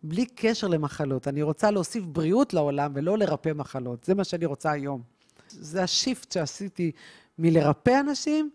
בלי 0.03 0.27
קשר 0.27 0.69
למחלות. 0.69 1.29
אני 1.29 1.43
רוצה 1.43 1.71
להוסיף 1.71 2.05
בריאות 2.05 2.55
לעולם 2.55 2.93
ולא 2.95 3.19
לרפא 3.19 3.53
מחלות. 3.55 4.05
זה 4.05 4.15
מה 4.15 4.25
שאני 4.25 4.47
רוצה 4.47 4.71
היום. 4.71 5.03
זה 5.49 5.83
השיפט 5.83 6.33
שעשיתי 6.33 6.93
מלרפא 7.39 8.01
אנשים 8.01 8.51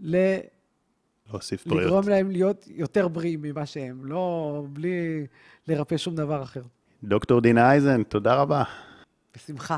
ל... 0.00 0.16
להוסיף 1.30 1.66
בריאות. 1.66 1.84
לגרום 1.84 2.08
להם 2.08 2.30
להיות 2.30 2.66
יותר 2.70 3.08
בריאים 3.08 3.42
ממה 3.42 3.66
שהם, 3.66 4.04
לא 4.04 4.64
בלי 4.72 5.26
לרפא 5.68 5.96
שום 5.96 6.14
דבר 6.14 6.42
אחר. 6.42 6.62
דוקטור 7.04 7.40
דינה 7.40 7.70
אייזן, 7.70 8.02
תודה 8.02 8.34
רבה. 8.34 8.62
בשמחה. 9.36 9.76